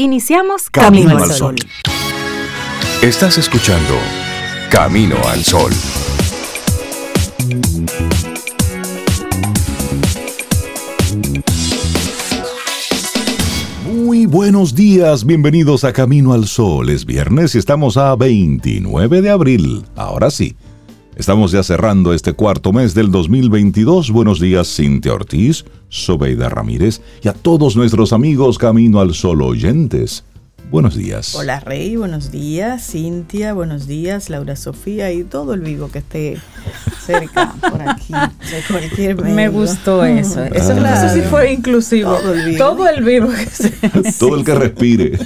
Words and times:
Iniciamos 0.00 0.70
Camino, 0.70 1.18
al 1.18 1.32
Sol. 1.32 1.56
Estás 3.02 3.36
escuchando 3.36 3.94
Camino 4.70 5.16
al 5.26 5.42
Sol. 5.42 5.72
Muy 13.92 14.26
buenos 14.26 14.76
días, 14.76 15.26
bienvenidos 15.26 15.82
a 15.82 15.92
Camino 15.92 16.32
al 16.32 16.46
Sol. 16.46 16.90
Es 16.90 17.04
viernes 17.04 17.56
y 17.56 17.58
estamos 17.58 17.96
a 17.96 18.14
29 18.14 19.20
de 19.20 19.30
abril. 19.30 19.84
Ahora 19.96 20.30
sí, 20.30 20.54
estamos 21.18 21.50
ya 21.52 21.62
cerrando 21.62 22.14
este 22.14 22.32
cuarto 22.32 22.72
mes 22.72 22.94
del 22.94 23.10
2022. 23.10 24.12
Buenos 24.12 24.40
días, 24.40 24.74
Cintia 24.74 25.12
Ortiz, 25.12 25.64
Sobeida 25.88 26.48
Ramírez 26.48 27.02
y 27.22 27.28
a 27.28 27.34
todos 27.34 27.76
nuestros 27.76 28.12
amigos 28.12 28.56
Camino 28.56 29.00
al 29.00 29.12
Sol 29.12 29.42
oyentes. 29.42 30.24
Buenos 30.70 30.96
días. 30.96 31.34
Hola 31.34 31.60
Rey, 31.60 31.96
buenos 31.96 32.30
días. 32.30 32.90
Cintia, 32.90 33.54
buenos 33.54 33.86
días. 33.86 34.28
Laura 34.28 34.54
Sofía 34.54 35.10
y 35.12 35.24
todo 35.24 35.54
el 35.54 35.60
vivo 35.60 35.90
que 35.90 36.00
esté 36.00 36.36
cerca 37.06 37.54
por 37.70 37.80
aquí, 37.88 38.12
de 38.12 38.62
cualquier 38.68 39.16
medio. 39.16 39.34
Me 39.34 39.48
gustó 39.48 40.04
eso. 40.04 40.44
Eso 40.44 40.72
Ah. 40.72 40.74
no 40.74 41.08
sé 41.08 41.14
si 41.14 41.26
fue 41.26 41.54
inclusivo. 41.54 42.14
Todo 42.16 42.34
el 42.34 42.44
vivo. 42.44 42.58
Todo 42.58 42.86
el 42.88 43.02
vivo 43.02 43.28
que 43.30 43.46
se- 43.46 43.70
Todo 44.18 44.36
el 44.36 44.44
que 44.44 44.54
respire. 44.56 45.18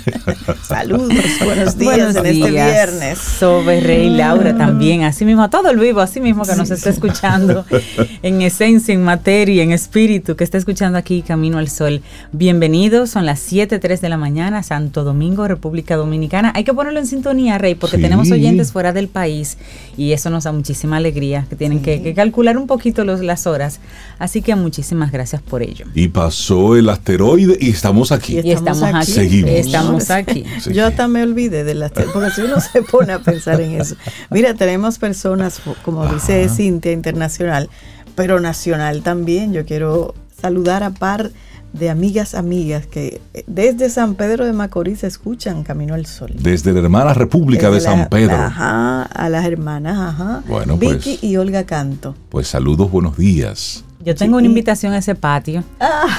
Saludos, 0.69 1.13
buenos 1.45 1.77
días 1.77 1.97
Buenos 1.97 2.17
en 2.17 2.27
este 2.27 2.51
viernes. 2.53 3.19
Sobe, 3.19 3.81
Rey, 3.81 4.11
Laura 4.11 4.57
también, 4.57 5.03
así 5.03 5.25
mismo, 5.25 5.43
a 5.43 5.51
todo 5.51 5.71
el 5.71 5.79
vivo, 5.81 6.01
así 6.01 6.21
mismo 6.21 6.45
que 6.45 6.55
nos 6.55 6.71
está 6.71 6.91
escuchando 6.91 7.67
en 8.23 8.43
esencia, 8.43 8.95
en 8.95 9.03
materia, 9.03 9.65
en 9.65 9.73
espíritu, 9.73 10.37
que 10.37 10.45
está 10.45 10.57
escuchando 10.57 10.99
aquí 10.99 11.23
Camino 11.23 11.59
al 11.59 11.69
Sol. 11.69 12.01
Bienvenidos, 12.31 13.11
son 13.11 13.27
las 13.27 13.41
7.03 13.53 13.99
de 13.99 14.09
la 14.09 14.17
mañana, 14.19 14.63
Santo 14.63 15.03
Domingo, 15.03 15.32
República 15.37 15.97
Dominicana. 15.97 16.53
Hay 16.55 16.65
que 16.65 16.73
ponerlo 16.75 16.99
en 16.99 17.07
sintonía, 17.07 17.59
Rey, 17.59 17.75
porque 17.75 17.97
Sí. 17.97 18.03
tenemos 18.03 18.31
oyentes 18.31 18.73
fuera 18.73 18.93
del 18.93 19.09
país 19.09 19.57
y 19.97 20.13
eso 20.13 20.31
nos 20.31 20.45
da 20.45 20.53
muchísima 20.53 20.97
alegría, 20.99 21.47
que 21.49 21.57
tienen 21.57 21.83
que, 21.83 22.03
que 22.03 22.15
calcular 22.15 22.57
un 22.59 22.67
poquito 22.67 23.05
los, 23.05 23.21
las 23.21 23.47
horas. 23.47 23.81
Así 24.19 24.43
que 24.43 24.55
muchísimas 24.55 25.11
gracias 25.13 25.43
por 25.43 25.63
ello. 25.63 25.87
Y 25.95 26.09
pasó 26.09 26.77
el 26.77 26.89
asteroide 26.89 27.57
y 27.61 27.71
estamos 27.71 28.13
aquí. 28.13 28.39
Y 28.39 28.49
Y 28.49 28.53
estamos 28.53 28.83
aquí. 28.83 29.11
Seguimos. 29.13 29.51
Estamos 29.51 30.11
aquí. 30.11 30.45
Sí. 30.63 30.73
Yo 30.75 30.87
hasta 30.87 31.09
me 31.09 31.23
olvidé 31.23 31.65
de 31.65 31.75
las 31.75 31.93
porque 31.93 32.31
si 32.31 32.43
uno 32.43 32.61
se 32.61 32.83
pone 32.83 33.13
a 33.13 33.19
pensar 33.19 33.61
en 33.61 33.81
eso. 33.81 33.97
Mira, 34.31 34.55
tenemos 34.55 34.99
personas, 34.99 35.61
como 35.83 36.07
dice 36.07 36.49
Cintia, 36.49 36.93
internacional, 36.93 37.69
pero 38.15 38.39
nacional 38.41 39.03
también. 39.03 39.53
Yo 39.53 39.65
quiero 39.65 40.15
saludar 40.41 40.83
a 40.83 40.91
par 40.91 41.31
de 41.73 41.91
amigas, 41.91 42.35
amigas 42.35 42.87
que 42.87 43.21
eh, 43.35 43.45
desde 43.47 43.89
San 43.91 44.15
Pedro 44.15 44.45
de 44.45 44.53
Macorís 44.53 45.05
escuchan 45.05 45.63
Camino 45.63 45.95
al 45.95 46.07
Sol. 46.07 46.33
Desde 46.39 46.73
la 46.73 46.81
hermana 46.81 47.15
República 47.15 47.71
de 47.71 47.81
San 47.81 48.01
la- 48.01 48.09
Pedro. 48.09 48.37
Ajá, 48.37 49.03
a 49.03 49.29
las 49.29 49.45
hermanas, 49.47 49.99
ajá. 49.99 50.43
Bueno, 50.49 50.77
Vicky 50.77 51.19
pues. 51.21 51.25
y 51.25 51.37
Olga 51.37 51.65
Canto. 51.65 52.15
Pues 52.29 52.49
saludos, 52.49 52.91
buenos 52.91 53.17
días. 53.17 53.85
Yo 54.05 54.17
tengo 54.17 54.37
una 54.39 54.47
invitación 54.49 54.93
a 54.95 54.99
ese 54.99 55.15
patio. 55.15 55.63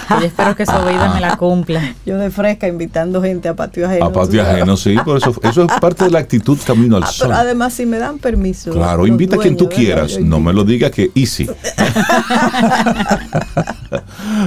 que 0.07 0.13
yo 0.21 0.25
espero 0.25 0.55
que 0.55 0.65
Sobeida 0.65 1.13
me 1.13 1.19
la 1.19 1.35
cumpla. 1.35 1.93
Yo 2.05 2.17
de 2.17 2.31
fresca 2.31 2.65
invitando 2.69 3.21
gente 3.21 3.49
a 3.49 3.57
patio 3.57 3.85
ajeno. 3.85 4.05
A 4.05 4.13
patio 4.13 4.41
ajeno, 4.41 4.77
sí, 4.77 4.95
por 5.03 5.17
eso, 5.17 5.35
eso 5.43 5.63
es 5.65 5.79
parte 5.81 6.05
de 6.05 6.11
la 6.11 6.19
actitud 6.19 6.57
camino 6.65 6.95
al 6.95 7.03
Ah, 7.03 7.07
sol. 7.07 7.27
pero 7.27 7.39
además, 7.41 7.73
si 7.73 7.85
me 7.85 7.97
dan 7.97 8.19
permiso. 8.19 8.71
Claro, 8.71 9.05
invita 9.05 9.35
a 9.35 9.39
quien 9.39 9.57
tú 9.57 9.67
quieras, 9.67 10.17
no 10.17 10.39
me 10.39 10.53
lo 10.53 10.63
diga 10.63 10.89
que 10.91 11.11
easy. 11.13 11.45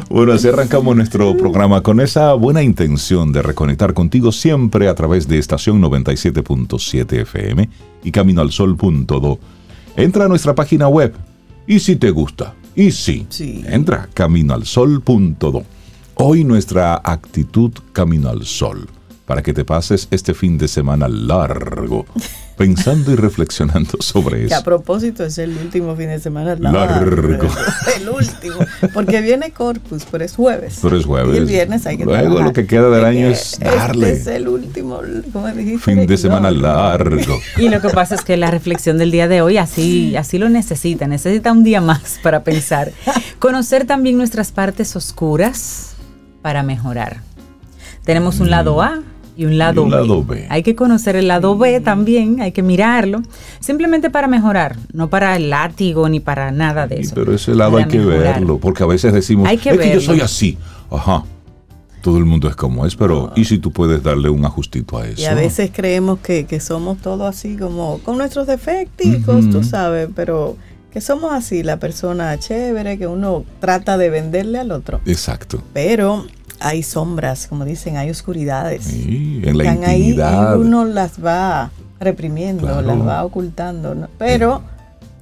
bueno, 0.09 0.33
así 0.33 0.49
arrancamos 0.49 0.95
nuestro 0.97 1.37
programa 1.37 1.83
con 1.83 2.01
esa 2.01 2.33
buena 2.35 2.63
intención 2.63 3.33
de 3.33 3.43
reconectar 3.43 3.95
contigo 3.95 4.33
siempre 4.33 4.89
a 4.89 4.95
través 4.95 5.29
de 5.29 5.39
estación 5.39 5.81
97.7 5.83 7.21
FM 7.23 7.69
y 8.05 8.11
caminoalsol.do. 8.11 9.39
Entra 9.97 10.25
a 10.27 10.29
nuestra 10.29 10.55
página 10.55 10.89
web 10.89 11.15
y 11.67 11.81
si 11.81 11.97
te 11.97 12.11
gusta, 12.11 12.55
y 12.75 12.91
si, 12.91 13.27
Sí. 13.29 13.65
entra 13.67 14.09
caminoalsol.do. 14.15 15.65
Hoy 16.17 16.45
nuestra 16.45 17.01
actitud 17.05 17.73
camino 17.93 18.29
al 18.31 18.45
sol, 18.45 18.89
para 19.27 19.43
que 19.43 19.53
te 19.53 19.65
pases 19.65 20.09
este 20.11 20.33
fin 20.35 20.57
de 20.57 20.69
semana 20.69 21.09
largo, 21.09 22.07
pensando 22.57 23.13
y 23.13 23.17
reflexionando 23.17 23.99
sobre 24.01 24.47
Que 24.47 24.55
a 24.55 24.59
eso. 24.59 24.65
propósito 24.65 25.25
es 25.25 25.37
el 25.39 25.51
último 25.59 25.95
fin 25.97 26.07
de 26.09 26.21
semana 26.21 26.55
Largo. 26.57 27.49
El 28.01 28.09
último. 28.09 28.57
Porque 28.95 29.21
viene 29.21 29.51
Corpus, 29.51 30.05
pero 30.11 30.25
es 30.25 30.35
jueves. 30.37 30.79
Pero 30.81 30.97
es 30.97 31.05
jueves. 31.05 31.35
Y 31.35 31.39
el 31.39 31.47
viernes 31.47 31.87
hay 31.87 31.99
que 31.99 32.05
Luego 32.05 32.21
trabajar. 32.23 32.47
lo 32.47 32.53
que 32.53 32.67
queda 32.67 32.89
del 32.89 33.05
año 33.05 33.27
es 33.29 33.59
darle. 33.61 34.11
Este 34.13 34.21
es 34.21 34.37
el 34.37 34.49
último, 34.49 35.01
¿cómo 35.33 35.49
dijiste? 35.49 35.79
Fin 35.79 36.07
de 36.07 36.17
semana 36.17 36.51
No, 36.51 36.61
largo. 36.61 37.39
Y 37.57 37.69
lo 37.69 37.81
que 37.81 37.89
pasa 37.91 38.15
es 38.15 38.23
que 38.23 38.37
la 38.37 38.51
reflexión 38.51 38.97
del 38.97 39.11
día 39.11 39.29
de 39.29 39.43
hoy 39.43 39.59
así, 39.59 40.17
así 40.17 40.39
lo 40.39 40.49
necesita, 40.49 41.07
necesita 41.09 41.53
un 41.53 41.65
día 41.65 41.81
más 41.81 42.19
para 42.23 42.45
pensar. 42.45 42.93
Conocer 43.39 43.87
también 43.87 44.17
nuestras 44.17 44.53
partes 44.53 44.95
oscuras 44.97 45.95
para 46.43 46.63
mejorar. 46.63 47.23
Tenemos 48.05 48.39
un 48.41 48.51
lado 48.51 48.81
A 48.83 49.03
y 49.37 49.45
un 49.45 49.59
lado, 49.59 49.83
un 49.83 49.91
B. 49.91 49.97
lado 49.97 50.25
B. 50.25 50.47
Hay 50.49 50.63
que 50.63 50.75
conocer 50.75 51.15
el 51.17 51.29
lado 51.29 51.59
B 51.59 51.81
también, 51.81 52.41
hay 52.41 52.53
que 52.53 52.63
mirarlo, 52.63 53.23
simplemente 53.61 54.09
para 54.11 54.29
mejorar, 54.29 54.77
no 54.93 55.11
para 55.11 55.37
el 55.37 55.51
látigo 55.51 56.09
ni 56.09 56.21
para 56.21 56.51
nada 56.51 56.87
de 56.87 56.97
Sí, 56.97 57.03
eso. 57.03 57.15
pero 57.15 57.35
ese 57.35 57.55
lado 57.55 57.73
Para 57.73 57.85
hay 57.85 57.91
que 57.91 57.99
mejorar. 57.99 58.35
verlo, 58.35 58.59
porque 58.59 58.83
a 58.83 58.87
veces 58.87 59.13
decimos, 59.13 59.47
Hay 59.49 59.59
que 59.59 59.71
es 59.71 59.79
que 59.79 59.93
yo 59.95 60.01
soy 60.01 60.21
así. 60.21 60.57
Ajá. 60.91 61.25
Todo 62.03 62.19
el 62.19 62.25
mundo 62.25 62.49
es 62.49 62.55
como 62.55 62.87
es, 62.87 62.95
pero 62.95 63.33
¿y 63.35 63.45
si 63.47 63.59
tú 63.59 63.73
puedes 63.73 64.03
darle 64.03 64.31
un 64.31 64.45
ajustito 64.45 64.97
a 64.97 65.07
eso? 65.09 65.21
Y 65.21 65.25
a 65.25 65.35
veces 65.35 65.71
creemos 65.75 66.21
que, 66.21 66.47
que 66.47 66.61
somos 66.61 66.99
todos 66.99 67.23
así 67.29 67.57
como 67.57 67.99
con 68.05 68.17
nuestros 68.17 68.47
defecticos, 68.47 69.51
tú 69.51 69.65
sabes, 69.65 70.09
pero 70.15 70.57
que 70.93 71.01
somos 71.01 71.33
así, 71.33 71.63
la 71.65 71.79
persona 71.79 72.39
chévere 72.39 72.97
que 72.97 73.07
uno 73.09 73.45
trata 73.61 73.99
de 73.99 74.09
venderle 74.09 74.59
al 74.61 74.71
otro. 74.71 75.01
Exacto. 75.05 75.63
Pero 75.75 76.25
hay 76.61 76.83
sombras, 76.83 77.47
como 77.47 77.65
dicen, 77.65 77.97
hay 77.97 78.11
oscuridades. 78.11 78.85
Sí, 78.85 79.41
en 79.45 79.59
la 79.59 79.65
están 79.65 79.85
ahí 79.89 80.11
y 80.11 80.21
uno 80.59 80.85
las 80.85 81.25
va 81.25 81.71
reprimiendo, 82.01 82.63
Claro. 82.63 82.83
las 82.83 82.99
va 83.07 83.25
ocultando. 83.25 83.95
¿no? 83.95 84.09
Pero, 84.19 84.63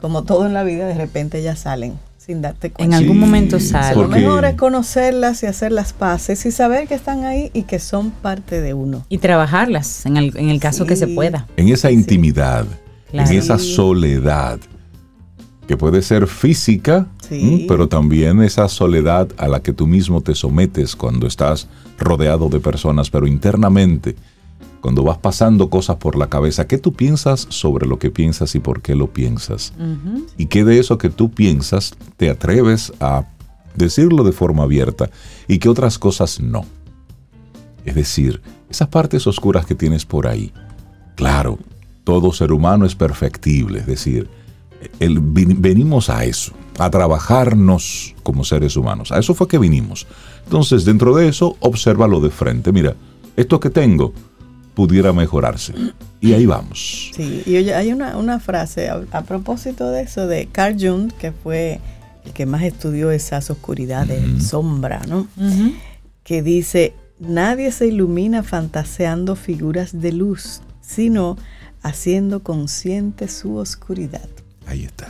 como 0.01 0.25
todo 0.25 0.47
en 0.47 0.53
la 0.55 0.63
vida, 0.65 0.87
de 0.87 0.95
repente 0.95 1.43
ya 1.43 1.57
salen 1.57 1.95
sin 2.19 2.41
darte 2.41 2.69
En 2.69 2.73
cuenta. 2.73 2.97
algún 2.97 3.17
Sí, 3.17 3.21
momento 3.21 3.57
Lo 3.57 3.61
sale. 3.61 3.95
porque- 3.97 4.21
mejor 4.21 4.45
es 4.47 4.55
conocerlas 4.55 5.43
y 5.43 5.47
hacer 5.47 5.73
las 5.73 5.93
paces 5.93 6.45
y 6.47 6.51
saber 6.51 6.89
que 6.89 6.95
están 6.95 7.25
ahí 7.25 7.51
y 7.53 7.63
que 7.65 7.79
son 7.79 8.11
parte 8.11 8.61
de 8.63 8.73
uno. 8.73 9.05
Y 9.11 9.19
trabajarlas 9.19 10.07
en 10.07 10.17
el, 10.17 10.35
en 10.37 10.49
el 10.49 10.59
caso 10.59 10.87
que 10.87 10.97
se 10.97 11.07
pueda. 11.07 11.47
en 11.59 11.69
esa 11.69 11.91
intimidad, 11.91 12.65
Claro. 13.11 13.31
en 13.31 13.37
esa 13.39 13.59
soledad, 13.59 14.59
que 15.67 15.77
puede 15.77 16.03
ser 16.03 16.27
física, 16.27 17.07
pero 17.69 17.89
también 17.89 18.43
esa 18.43 18.69
soledad 18.69 19.29
a 19.39 19.49
la 19.49 19.63
que 19.63 19.73
tú 19.73 19.87
mismo 19.87 20.21
te 20.21 20.35
sometes 20.35 20.95
cuando 20.95 21.27
estás 21.27 21.69
rodeado 21.99 22.49
de 22.49 22.61
personas, 22.61 23.11
pero 23.11 23.27
internamente, 23.27 24.17
cuando 24.81 25.03
vas 25.03 25.17
pasando 25.19 25.71
cosas 25.71 25.97
por 25.97 26.17
la 26.17 26.29
cabeza, 26.29 26.67
¿qué 26.67 26.77
tú 26.77 26.93
piensas 26.93 27.47
sobre 27.49 27.87
lo 27.87 27.99
que 27.99 28.11
piensas 28.11 28.55
y 28.55 28.61
por 28.61 28.83
qué 28.83 28.95
lo 28.95 29.11
piensas? 29.13 29.73
Y 30.37 30.47
qué 30.47 30.65
de 30.65 30.79
eso 30.79 30.99
que 30.99 31.09
tú 31.09 31.31
piensas 31.31 31.95
te 32.19 32.29
atreves 32.29 32.93
a 33.01 33.27
decirlo 33.75 34.25
de 34.25 34.33
forma 34.33 34.65
abierta 34.65 35.09
y 35.49 35.59
que 35.59 35.71
otras 35.71 35.99
cosas 35.99 36.41
no. 36.41 36.67
Es 37.87 37.95
decir, 37.95 38.43
esas 38.69 38.89
partes 38.89 39.27
oscuras 39.27 39.65
que 39.65 39.75
tienes 39.75 40.05
por 40.05 40.27
ahí. 40.27 40.53
Claro, 41.17 41.59
todo 42.05 42.33
ser 42.33 42.53
humano 42.53 42.85
es 42.85 42.95
perfectible, 42.95 43.81
es 43.81 43.87
decir, 43.87 44.29
el- 45.01 45.21
venimos 45.21 46.11
a 46.11 46.25
eso, 46.25 46.53
a 46.79 46.91
trabajarnos 46.91 48.15
como 48.23 48.45
seres 48.45 48.77
humanos. 48.77 49.13
A 49.13 49.19
eso 49.19 49.35
fue 49.35 49.49
que 49.49 49.59
vinimos. 49.59 50.07
Entonces, 50.45 50.85
dentro 50.85 51.15
de 51.15 51.29
eso, 51.29 51.57
obsérvalo 51.61 52.21
de 52.21 52.31
frente. 52.31 52.73
Mira, 52.73 52.95
esto 53.37 53.61
que 53.61 53.71
tengo 53.71 54.13
pudiera 54.75 55.13
mejorarse. 55.13 55.73
Y 56.21 56.33
ahí 56.33 56.47
vamos. 56.47 57.11
Sí, 57.15 57.43
y 57.47 57.57
oye, 57.57 57.75
hay 57.75 57.93
una, 57.93 58.17
una 58.17 58.41
frase 58.41 58.89
a, 58.89 59.03
a 59.13 59.23
propósito 59.23 59.91
de 59.91 60.03
eso 60.03 60.27
de 60.27 60.47
Carl 60.47 60.77
Jung, 60.81 61.13
que 61.13 61.33
fue 61.33 61.81
el 62.25 62.33
que 62.33 62.47
más 62.47 62.63
estudió 62.63 63.11
esas 63.11 63.51
oscuridades, 63.51 64.49
sombra, 64.49 65.03
¿no? 65.07 65.27
Que 66.25 66.43
dice, 66.43 66.95
nadie 67.21 67.71
se 67.71 67.87
ilumina 67.87 68.43
fantaseando 68.43 69.37
figuras 69.37 70.01
de 70.01 70.13
luz, 70.13 70.61
sino 70.81 71.37
haciendo 71.83 72.43
consciente 72.43 73.29
su 73.29 73.57
oscuridad. 73.57 74.29
Ahí 74.67 74.85
está. 74.85 75.09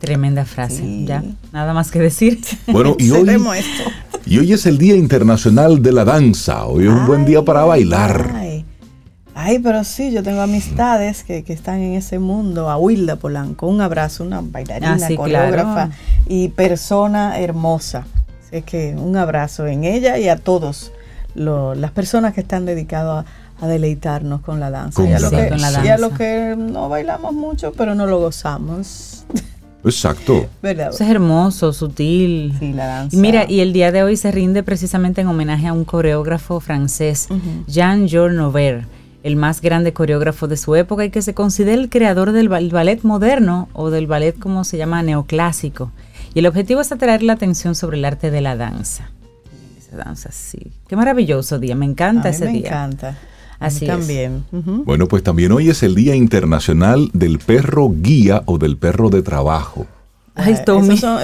Tremenda 0.00 0.44
frase, 0.44 0.78
Sí. 0.82 1.04
ya, 1.06 1.22
nada 1.52 1.72
más 1.72 1.90
que 1.90 1.98
decir. 1.98 2.40
Bueno, 2.66 2.94
y 2.98 3.10
hoy, 3.10 3.28
esto. 3.30 3.90
y 4.26 4.38
hoy 4.38 4.52
es 4.52 4.66
el 4.66 4.76
Día 4.78 4.96
Internacional 4.96 5.82
de 5.82 5.92
la 5.92 6.04
Danza. 6.04 6.66
Hoy 6.66 6.84
es 6.84 6.90
un 6.90 7.06
buen 7.06 7.24
día 7.24 7.42
para 7.42 7.64
bailar. 7.64 8.32
Ay, 8.34 8.64
ay, 9.34 9.58
pero 9.60 9.82
sí, 9.84 10.12
yo 10.12 10.22
tengo 10.22 10.42
amistades 10.42 11.24
que, 11.24 11.42
que 11.42 11.52
están 11.54 11.78
en 11.80 11.94
ese 11.94 12.18
mundo. 12.18 12.68
A 12.70 12.76
Wilda 12.76 13.16
Polanco, 13.16 13.66
un 13.66 13.80
abrazo, 13.80 14.24
una 14.24 14.42
bailarina, 14.42 14.94
Ah, 14.94 14.98
sí, 14.98 15.16
coreógrafa 15.16 15.72
claro. 15.86 15.90
y 16.26 16.48
persona 16.48 17.38
hermosa. 17.38 18.06
Así 18.46 18.60
que 18.62 18.94
un 18.98 19.16
abrazo 19.16 19.66
en 19.66 19.84
ella 19.84 20.18
y 20.18 20.28
a 20.28 20.36
todos 20.36 20.92
las 21.34 21.90
personas 21.92 22.32
que 22.34 22.42
están 22.42 22.64
dedicadas 22.66 23.24
a, 23.26 23.28
deleitarnos 23.62 24.40
con 24.42 24.60
la 24.60 24.70
danza. 24.70 24.96
Con 25.02 25.08
y, 25.10 25.12
a 25.14 25.18
la 25.18 25.30
lo 25.30 25.30
que, 25.36 25.50
danza. 25.50 25.84
y 25.84 25.88
a 25.88 25.98
lo 25.98 26.10
que 26.10 26.54
no 26.56 26.88
bailamos 26.88 27.32
mucho, 27.32 27.72
pero 27.72 27.94
no 27.94 28.06
lo 28.06 28.18
gozamos. 28.20 29.24
Exacto. 29.84 30.46
¿Verdad? 30.62 30.90
Eso 30.94 31.04
es 31.04 31.10
hermoso, 31.10 31.72
sutil. 31.74 32.54
Sí, 32.58 32.72
la 32.72 32.86
danza. 32.86 33.14
Y 33.16 33.20
mira, 33.20 33.44
y 33.50 33.60
el 33.60 33.72
día 33.74 33.92
de 33.92 34.02
hoy 34.02 34.16
se 34.16 34.30
rinde 34.30 34.62
precisamente 34.62 35.20
en 35.20 35.26
homenaje 35.28 35.66
a 35.66 35.72
un 35.74 35.84
coreógrafo 35.84 36.58
francés, 36.60 37.28
Jean 37.66 38.08
Georges 38.08 38.36
Nover, 38.38 38.86
el 39.22 39.36
más 39.36 39.60
grande 39.60 39.92
coreógrafo 39.92 40.48
de 40.48 40.56
su 40.56 40.74
época 40.74 41.04
y 41.04 41.10
que 41.10 41.20
se 41.22 41.34
considera 41.34 41.74
el 41.80 41.90
creador 41.90 42.32
del 42.32 42.48
ba- 42.48 42.60
ballet 42.72 43.02
moderno 43.02 43.68
o 43.74 43.90
del 43.90 44.06
ballet 44.06 44.38
como 44.38 44.64
se 44.64 44.78
llama 44.78 45.02
neoclásico. 45.02 45.90
Y 46.32 46.38
el 46.38 46.46
objetivo 46.46 46.80
es 46.80 46.90
atraer 46.90 47.22
la 47.22 47.34
atención 47.34 47.74
sobre 47.74 47.98
el 47.98 48.04
arte 48.06 48.30
de 48.30 48.40
la 48.40 48.56
danza. 48.56 49.10
Esa 49.78 49.96
danza, 49.98 50.30
sí. 50.32 50.72
Qué 50.88 50.96
maravilloso 50.96 51.58
día, 51.58 51.74
me 51.74 51.84
encanta 51.84 52.28
a 52.28 52.30
mí 52.32 52.36
ese 52.36 52.44
me 52.46 52.52
día. 52.52 52.68
encanta. 52.68 53.18
Así 53.58 53.84
mí 53.84 53.90
es. 53.90 53.96
también. 53.98 54.44
Ujú. 54.52 54.84
Bueno, 54.84 55.06
pues 55.08 55.22
también 55.22 55.52
hoy 55.52 55.70
es 55.70 55.82
el 55.82 55.94
Día 55.94 56.14
Internacional 56.14 57.10
del 57.12 57.38
Perro 57.38 57.90
Guía 57.94 58.42
o 58.46 58.58
del 58.58 58.76
Perro 58.76 59.10
de 59.10 59.22
Trabajo. 59.22 59.86
Ay, 60.36 60.54
Eh, 60.54 60.62
Tommy. 60.66 60.96
son- 60.98 61.20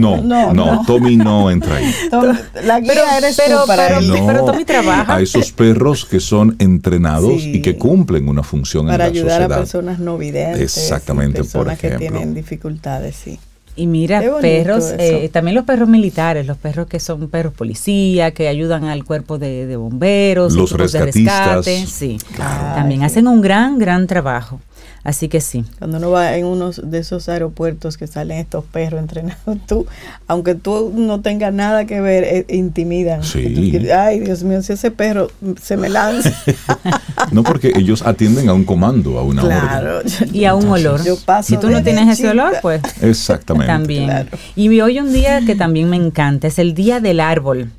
No, 0.00 0.16
no, 0.22 0.52
no, 0.54 0.76
no. 0.76 0.84
Tommy 0.86 1.16
no 1.16 1.50
entra 1.50 1.74
ahí. 1.76 1.92
Tom- 2.10 2.36
la 2.64 2.78
guía 2.78 2.92
Pero- 2.94 3.02
eres 3.18 3.36
pero- 3.44 3.60
tú 3.62 3.66
para 3.66 3.88
pero- 3.88 3.98
él. 3.98 4.08
No, 4.08 4.26
pero 4.26 4.44
Tommy 4.44 4.64
trabaja. 4.64 5.16
A 5.16 5.20
esos 5.20 5.50
perros 5.50 6.04
que 6.04 6.20
son 6.20 6.54
entrenados 6.60 7.42
Sí. 7.42 7.56
y 7.56 7.62
que 7.62 7.76
cumplen 7.76 8.28
una 8.28 8.44
función 8.44 8.86
para 8.86 9.08
en 9.08 9.12
la 9.14 9.18
ayudar 9.20 9.42
a 9.42 9.44
sociedad. 9.46 9.58
personas 9.58 9.98
no 9.98 10.16
videntes. 10.18 10.60
Exactamente, 10.60 11.38
personas 11.38 11.74
por 11.74 11.80
que 11.80 11.86
ejemplo. 11.88 12.08
tienen 12.10 12.34
dificultades, 12.34 13.16
sí. 13.16 13.40
Y 13.76 13.86
mira, 13.88 14.22
perros, 14.40 14.92
eh, 14.98 15.28
también 15.32 15.56
los 15.56 15.64
perros 15.64 15.88
militares, 15.88 16.46
los 16.46 16.56
perros 16.56 16.86
que 16.86 17.00
son 17.00 17.28
perros 17.28 17.52
policía, 17.54 18.30
que 18.30 18.46
ayudan 18.46 18.84
al 18.84 19.04
cuerpo 19.04 19.36
de, 19.38 19.66
de 19.66 19.76
bomberos, 19.76 20.52
Los 20.52 20.70
equipos 20.70 20.92
de 20.92 20.98
rescatistas. 21.00 21.56
rescate, 21.66 21.86
sí, 21.86 22.18
Claro. 22.36 22.74
también 22.76 23.02
hacen 23.02 23.26
un 23.26 23.40
gran, 23.40 23.78
gran 23.78 24.06
trabajo. 24.06 24.60
Así 25.04 25.28
que 25.28 25.42
sí. 25.42 25.66
Cuando 25.78 25.98
uno 25.98 26.10
va 26.10 26.34
en 26.34 26.46
uno 26.46 26.70
de 26.70 26.98
esos 26.98 27.28
aeropuertos 27.28 27.98
que 27.98 28.06
salen 28.06 28.38
estos 28.38 28.64
perros 28.64 29.00
entrenados, 29.00 29.58
tú, 29.66 29.86
aunque 30.26 30.54
tú 30.54 30.92
no 30.96 31.20
tengas 31.20 31.52
nada 31.52 31.84
que 31.84 32.00
ver, 32.00 32.24
eh, 32.24 32.46
intimidan. 32.48 33.22
Sí. 33.22 33.70
Tú 33.70 33.92
Ay, 33.94 34.20
Dios 34.20 34.42
mío, 34.42 34.62
si 34.62 34.72
ese 34.72 34.90
perro 34.90 35.28
se 35.60 35.76
me 35.76 35.88
lanza. 35.88 36.32
No 37.32 37.42
porque 37.42 37.72
ellos 37.74 38.02
atienden 38.02 38.48
a 38.48 38.52
un 38.52 38.64
comando, 38.64 39.18
a 39.18 39.22
una 39.24 39.42
claro. 39.42 39.98
orden. 39.98 40.12
Y 40.32 40.44
a 40.44 40.54
un 40.54 40.68
olor. 40.68 41.02
Yo 41.04 41.16
paso 41.16 41.48
si 41.48 41.56
tú 41.56 41.70
no 41.70 41.82
tienes 41.82 42.08
ese 42.08 42.28
olor, 42.28 42.54
pues 42.62 42.82
Exactamente. 43.00 43.66
también. 43.66 44.04
Claro. 44.04 44.28
Y 44.54 44.80
hoy 44.80 45.00
un 45.00 45.12
día 45.12 45.40
que 45.44 45.56
también 45.56 45.90
me 45.90 45.96
encanta, 45.96 46.46
es 46.46 46.58
el 46.58 46.74
Día 46.74 47.00
del 47.00 47.20
Árbol. 47.20 47.70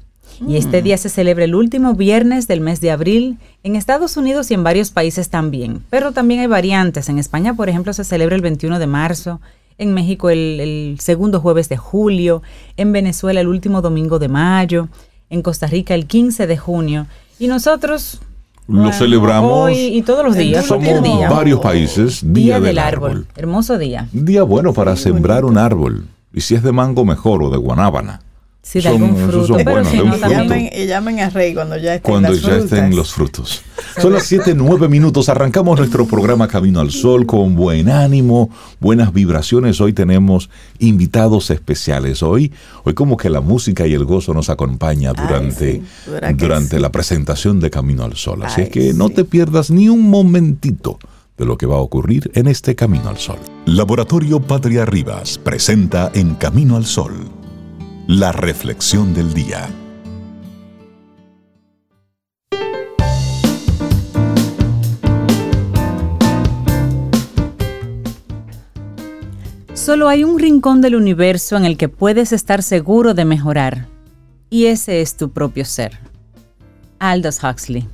Y 0.48 0.58
este 0.58 0.82
día 0.82 0.98
se 0.98 1.10
celebra 1.10 1.46
el 1.46 1.56
último 1.56 1.94
viernes 1.94 2.48
del 2.48 2.62
mes 2.62 2.82
de 2.82 2.92
abril 2.92 3.38
en 3.64 3.76
Estados 3.76 4.18
Unidos 4.18 4.52
y 4.52 4.54
en 4.54 4.64
varios 4.64 4.92
países 4.92 5.30
también. 5.30 5.84
Pero 5.90 6.12
también 6.12 6.40
hay 6.42 6.48
variantes. 6.48 7.10
En 7.10 7.20
España, 7.20 7.54
por 7.54 7.70
ejemplo, 7.70 7.94
se 7.94 8.04
celebra 8.04 8.36
el 8.36 8.42
21 8.42 8.80
de 8.80 8.88
marzo. 8.88 9.40
En 9.78 9.94
México 9.94 10.30
el, 10.30 10.60
el 10.60 10.98
segundo 11.00 11.40
jueves 11.40 11.70
de 11.70 11.78
julio. 11.78 12.42
En 12.78 12.92
Venezuela 12.92 13.42
el 13.42 13.48
último 13.48 13.82
domingo 13.82 14.20
de 14.20 14.30
mayo. 14.30 14.90
En 15.30 15.42
Costa 15.42 15.68
Rica 15.68 15.96
el 15.96 16.06
15 16.06 16.48
de 16.48 16.58
junio. 16.58 17.08
Y 17.40 17.48
nosotros... 17.48 18.22
Lo 18.68 18.78
bueno, 18.80 18.94
celebramos. 18.94 19.52
Hoy 19.52 19.78
y 19.78 20.02
todos 20.02 20.26
los 20.26 20.36
días. 20.36 20.66
Somos 20.66 21.04
día. 21.04 21.30
varios 21.30 21.60
países. 21.60 22.22
Día, 22.24 22.60
del, 22.60 22.80
árbol. 22.80 23.28
Hermoso 23.36 23.78
día. 23.78 24.08
Día 24.12 24.42
bueno 24.42 24.74
para 24.74 24.96
sembrar 24.96 25.46
un 25.46 25.60
árbol. 25.60 26.08
Y 26.34 26.42
si 26.42 26.56
es 26.56 26.64
de 26.64 26.72
mango, 26.72 27.06
mejor, 27.06 27.44
o 27.44 27.52
de 27.52 27.58
guanábana. 27.58 28.22
Sí, 28.68 28.80
de 28.80 28.84
Son- 28.84 28.94
algún 28.94 29.16
fruto. 29.16 29.46
son 29.48 29.58
Pero 29.58 29.72
buenos, 29.72 29.92
si 29.92 29.98
no, 29.98 30.12
fruto. 30.14 30.28
llamen, 30.28 30.70
y 30.76 30.86
llamen 30.88 31.20
a 31.20 31.30
Rey 31.30 31.54
cuando 31.54 31.78
ya 31.78 31.94
estén 31.96 32.12
Cuando 32.12 32.30
las 32.30 32.42
ya 32.42 32.56
estén 32.58 32.96
los 32.96 33.14
frutos. 33.14 33.62
Son 34.02 34.12
las 34.12 34.24
7, 34.24 34.54
9 34.56 34.90
minutos. 34.90 35.30
Arrancamos 35.30 35.78
nuestro 35.78 36.08
programa 36.08 36.48
Camino 36.48 36.80
al 36.80 36.90
Sol 36.92 37.28
con 37.28 37.56
buen 37.56 37.90
ánimo, 37.90 38.50
buenas 38.80 39.14
vibraciones. 39.14 39.80
Hoy 39.80 39.94
tenemos 39.94 40.50
invitados 40.80 41.52
especiales. 41.52 42.24
Hoy, 42.24 42.52
hoy 42.84 42.94
como 42.96 43.18
que 43.18 43.30
la 43.30 43.40
música 43.40 43.86
y 43.86 43.94
el 43.94 44.04
gozo 44.04 44.34
nos 44.34 44.50
acompaña 44.50 45.12
Ay, 45.16 45.28
durante, 45.28 45.72
sí, 45.74 45.84
¿verdad 46.12 46.30
que 46.30 46.34
durante 46.34 46.76
sí? 46.78 46.82
la 46.82 46.92
presentación 46.92 47.60
de 47.60 47.70
Camino 47.70 48.04
al 48.04 48.16
Sol. 48.16 48.42
Así 48.44 48.62
Ay, 48.62 48.68
es 48.68 48.74
que 48.74 48.94
no 48.96 49.10
te 49.12 49.24
pierdas 49.26 49.70
ni 49.70 49.90
un 49.90 50.10
momentito 50.10 50.98
de 51.38 51.46
lo 51.46 51.58
que 51.58 51.66
va 51.68 51.76
a 51.76 51.80
ocurrir 51.80 52.32
en 52.34 52.48
este 52.48 52.76
Camino 52.76 53.10
al 53.10 53.18
Sol. 53.18 53.38
Laboratorio 53.66 54.40
Patria 54.42 54.86
Rivas 54.86 55.38
presenta 55.38 56.10
En 56.16 56.36
Camino 56.36 56.76
al 56.78 56.86
Sol, 56.86 57.14
la 58.08 58.32
reflexión 58.32 59.16
del 59.16 59.34
día. 59.34 59.68
Solo 69.74 70.08
hay 70.08 70.24
un 70.24 70.40
rincón 70.40 70.82
del 70.82 70.96
universo 70.96 71.58
en 71.58 71.66
el 71.66 71.78
que 71.78 71.90
puedes 71.90 72.32
estar 72.32 72.62
seguro 72.62 73.14
de 73.14 73.26
mejorar. 73.26 73.88
Y 74.50 74.66
ese 74.66 75.02
es 75.02 75.18
tu 75.18 75.32
propio 75.32 75.66
ser. 75.66 76.00
Aldous 77.00 77.40
Huxley. 77.44 77.88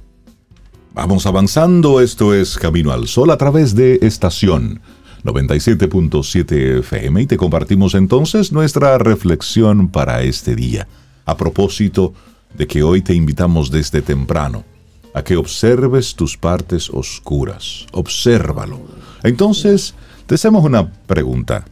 Vamos 0.93 1.25
avanzando, 1.25 2.01
esto 2.01 2.33
es 2.33 2.57
Camino 2.57 2.91
al 2.91 3.07
Sol 3.07 3.31
a 3.31 3.37
través 3.37 3.75
de 3.75 3.99
estación 4.01 4.81
97.7 5.23 6.79
FM 6.79 7.21
y 7.21 7.27
te 7.27 7.37
compartimos 7.37 7.93
entonces 7.95 8.51
nuestra 8.51 8.97
reflexión 8.97 9.89
para 9.89 10.23
este 10.23 10.55
día. 10.55 10.87
A 11.25 11.37
propósito 11.37 12.13
de 12.57 12.67
que 12.67 12.83
hoy 12.83 13.01
te 13.01 13.13
invitamos 13.13 13.71
desde 13.71 14.01
temprano 14.01 14.65
a 15.13 15.23
que 15.23 15.35
observes 15.37 16.15
tus 16.15 16.37
partes 16.37 16.89
oscuras. 16.89 17.85
Obsérvalo. 17.91 18.79
Entonces, 19.23 19.93
te 20.25 20.35
hacemos 20.35 20.63
una 20.63 20.91
pregunta. 20.91 21.65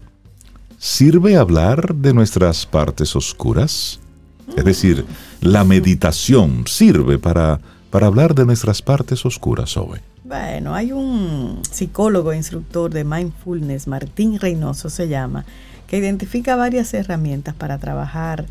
¿Sirve 0.77 1.37
hablar 1.37 1.95
de 1.95 2.13
nuestras 2.13 2.65
partes 2.65 3.15
oscuras? 3.15 3.99
Es 4.55 4.65
decir, 4.65 5.05
la 5.41 5.63
meditación 5.63 6.63
sirve 6.67 7.17
para, 7.17 7.59
para 7.89 8.07
hablar 8.07 8.35
de 8.35 8.45
nuestras 8.45 8.81
partes 8.81 9.25
oscuras 9.25 9.77
hoy. 9.77 9.99
Bueno, 10.29 10.75
hay 10.75 10.91
un 10.91 11.59
psicólogo 11.71 12.31
e 12.31 12.37
instructor 12.37 12.93
de 12.93 13.03
mindfulness, 13.03 13.87
Martín 13.87 14.39
Reynoso 14.39 14.91
se 14.91 15.07
llama, 15.07 15.43
que 15.87 15.97
identifica 15.97 16.55
varias 16.55 16.93
herramientas 16.93 17.55
para 17.55 17.79
trabajar 17.79 18.45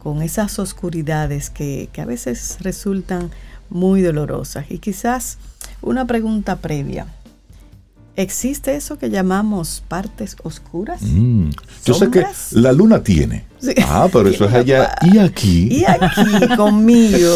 con 0.00 0.22
esas 0.22 0.58
oscuridades 0.58 1.48
que, 1.48 1.88
que 1.92 2.00
a 2.00 2.04
veces 2.04 2.58
resultan 2.62 3.30
muy 3.68 4.02
dolorosas. 4.02 4.68
Y 4.72 4.78
quizás 4.78 5.38
una 5.82 6.04
pregunta 6.04 6.56
previa. 6.56 7.06
¿Existe 8.16 8.74
eso 8.74 8.98
que 8.98 9.08
llamamos 9.08 9.82
partes 9.88 10.36
oscuras? 10.42 11.00
Mm, 11.02 11.50
Yo 11.84 11.94
sé 11.94 12.10
que 12.10 12.24
la 12.52 12.72
luna 12.72 13.02
tiene. 13.02 13.44
Sí. 13.60 13.72
Ah, 13.86 14.08
pero 14.12 14.28
eso 14.28 14.44
es 14.46 14.52
allá 14.52 14.94
y 15.02 15.18
aquí. 15.18 15.68
Y 15.70 15.84
aquí 15.84 16.54
conmigo. 16.56 17.34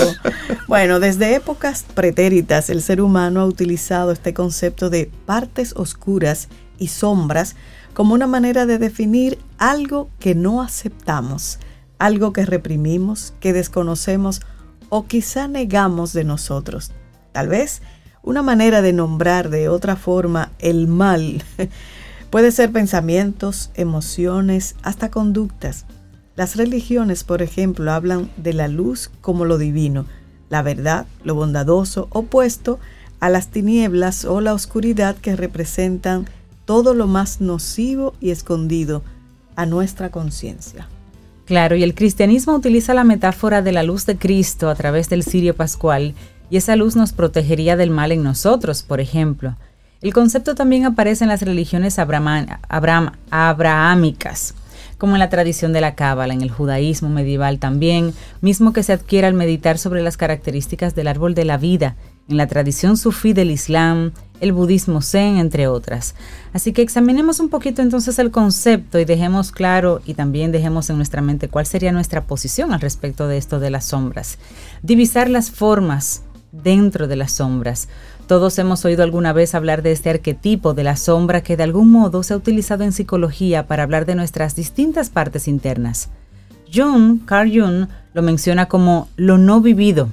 Bueno, 0.68 1.00
desde 1.00 1.34
épocas 1.36 1.84
pretéritas 1.94 2.70
el 2.70 2.82
ser 2.82 3.00
humano 3.00 3.40
ha 3.40 3.46
utilizado 3.46 4.12
este 4.12 4.34
concepto 4.34 4.90
de 4.90 5.10
partes 5.26 5.74
oscuras 5.76 6.48
y 6.78 6.88
sombras 6.88 7.54
como 7.94 8.14
una 8.14 8.26
manera 8.26 8.66
de 8.66 8.78
definir 8.78 9.38
algo 9.58 10.10
que 10.18 10.34
no 10.34 10.60
aceptamos, 10.60 11.60
algo 11.98 12.32
que 12.32 12.44
reprimimos, 12.44 13.32
que 13.38 13.52
desconocemos 13.52 14.42
o 14.88 15.06
quizá 15.06 15.46
negamos 15.46 16.12
de 16.12 16.24
nosotros. 16.24 16.90
Tal 17.32 17.48
vez 17.48 17.80
una 18.24 18.42
manera 18.42 18.82
de 18.82 18.92
nombrar 18.92 19.50
de 19.50 19.68
otra 19.68 19.96
forma 19.96 20.50
el 20.58 20.88
mal 20.88 21.42
puede 22.30 22.50
ser 22.50 22.72
pensamientos, 22.72 23.70
emociones, 23.74 24.74
hasta 24.82 25.10
conductas. 25.10 25.84
Las 26.34 26.56
religiones, 26.56 27.22
por 27.22 27.42
ejemplo, 27.42 27.92
hablan 27.92 28.30
de 28.36 28.54
la 28.54 28.66
luz 28.66 29.10
como 29.20 29.44
lo 29.44 29.56
divino, 29.58 30.06
la 30.48 30.62
verdad, 30.62 31.06
lo 31.22 31.34
bondadoso, 31.34 32.08
opuesto 32.10 32.80
a 33.20 33.28
las 33.30 33.48
tinieblas 33.48 34.24
o 34.24 34.40
la 34.40 34.52
oscuridad 34.52 35.16
que 35.16 35.36
representan 35.36 36.26
todo 36.64 36.94
lo 36.94 37.06
más 37.06 37.40
nocivo 37.40 38.14
y 38.20 38.30
escondido 38.30 39.02
a 39.54 39.66
nuestra 39.66 40.10
conciencia. 40.10 40.88
Claro, 41.44 41.76
y 41.76 41.82
el 41.82 41.94
cristianismo 41.94 42.54
utiliza 42.54 42.94
la 42.94 43.04
metáfora 43.04 43.60
de 43.60 43.72
la 43.72 43.82
luz 43.82 44.06
de 44.06 44.16
Cristo 44.16 44.70
a 44.70 44.74
través 44.74 45.10
del 45.10 45.22
cirio 45.22 45.54
pascual, 45.54 46.14
y 46.50 46.56
esa 46.56 46.76
luz 46.76 46.96
nos 46.96 47.12
protegería 47.12 47.76
del 47.76 47.90
mal 47.90 48.12
en 48.12 48.22
nosotros, 48.22 48.82
por 48.82 49.00
ejemplo. 49.00 49.56
El 50.00 50.12
concepto 50.12 50.54
también 50.54 50.84
aparece 50.84 51.24
en 51.24 51.30
las 51.30 51.40
religiones 51.42 51.98
abraham- 51.98 53.12
abrahámicas. 53.30 54.54
como 54.98 55.16
en 55.16 55.20
la 55.20 55.28
tradición 55.28 55.72
de 55.72 55.80
la 55.82 55.96
cábala, 55.96 56.32
en 56.34 56.40
el 56.40 56.50
judaísmo 56.50 57.08
medieval 57.10 57.58
también, 57.58 58.14
mismo 58.40 58.72
que 58.72 58.82
se 58.82 58.92
adquiere 58.92 59.26
al 59.26 59.34
meditar 59.34 59.76
sobre 59.76 60.02
las 60.02 60.16
características 60.16 60.94
del 60.94 61.08
árbol 61.08 61.34
de 61.34 61.44
la 61.44 61.58
vida, 61.58 61.96
en 62.28 62.36
la 62.38 62.46
tradición 62.46 62.96
sufí 62.96 63.32
del 63.34 63.50
Islam, 63.50 64.12
el 64.40 64.52
budismo 64.52 65.02
zen, 65.02 65.36
entre 65.38 65.66
otras. 65.68 66.14
Así 66.54 66.72
que 66.72 66.80
examinemos 66.80 67.40
un 67.40 67.50
poquito 67.50 67.82
entonces 67.82 68.18
el 68.18 68.30
concepto 68.30 68.98
y 68.98 69.04
dejemos 69.04 69.52
claro 69.52 70.00
y 70.06 70.14
también 70.14 70.52
dejemos 70.52 70.88
en 70.88 70.96
nuestra 70.96 71.20
mente 71.20 71.48
cuál 71.48 71.66
sería 71.66 71.92
nuestra 71.92 72.22
posición 72.22 72.72
al 72.72 72.80
respecto 72.80 73.28
de 73.28 73.36
esto 73.36 73.58
de 73.60 73.70
las 73.70 73.84
sombras. 73.86 74.38
Divisar 74.82 75.28
las 75.28 75.50
formas 75.50 76.22
dentro 76.62 77.08
de 77.08 77.16
las 77.16 77.32
sombras. 77.32 77.88
Todos 78.26 78.58
hemos 78.58 78.84
oído 78.84 79.02
alguna 79.02 79.32
vez 79.32 79.54
hablar 79.54 79.82
de 79.82 79.92
este 79.92 80.10
arquetipo 80.10 80.74
de 80.74 80.84
la 80.84 80.96
sombra 80.96 81.42
que 81.42 81.56
de 81.56 81.62
algún 81.62 81.90
modo 81.90 82.22
se 82.22 82.34
ha 82.34 82.36
utilizado 82.36 82.84
en 82.84 82.92
psicología 82.92 83.66
para 83.66 83.82
hablar 83.82 84.06
de 84.06 84.14
nuestras 84.14 84.54
distintas 84.54 85.10
partes 85.10 85.48
internas. 85.48 86.08
Jung, 86.72 87.24
Carl 87.24 87.50
Jung, 87.50 87.88
lo 88.14 88.22
menciona 88.22 88.66
como 88.66 89.08
lo 89.16 89.38
no 89.38 89.60
vivido, 89.60 90.08